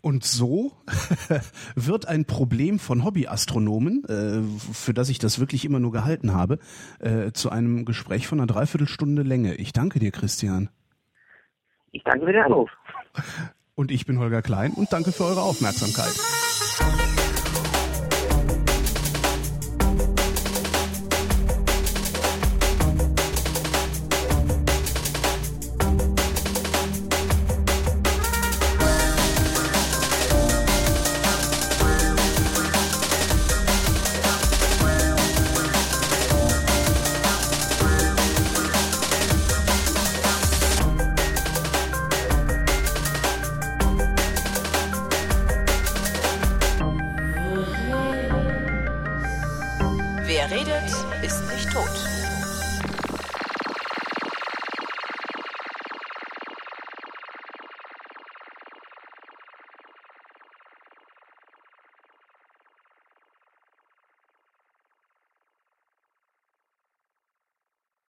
Und 0.00 0.24
so 0.24 0.72
wird 1.74 2.06
ein 2.06 2.26
Problem 2.26 2.78
von 2.78 3.04
Hobbyastronomen, 3.04 4.04
äh, 4.04 4.72
für 4.72 4.94
das 4.94 5.08
ich 5.08 5.18
das 5.18 5.40
wirklich 5.40 5.64
immer 5.64 5.80
nur 5.80 5.92
gehalten 5.92 6.32
habe, 6.32 6.58
äh, 7.00 7.32
zu 7.32 7.50
einem 7.50 7.84
Gespräch 7.84 8.26
von 8.26 8.38
einer 8.38 8.46
Dreiviertelstunde 8.46 9.22
Länge. 9.22 9.56
Ich 9.56 9.72
danke 9.72 9.98
dir, 9.98 10.12
Christian. 10.12 10.70
Ich 11.90 12.04
danke 12.04 12.26
für 12.26 12.32
den 12.32 12.42
Anruf. 12.42 12.70
Und 13.74 13.90
ich 13.90 14.06
bin 14.06 14.18
Holger 14.18 14.42
Klein 14.42 14.72
und 14.72 14.92
danke 14.92 15.12
für 15.12 15.24
eure 15.24 15.42
Aufmerksamkeit. 15.42 16.14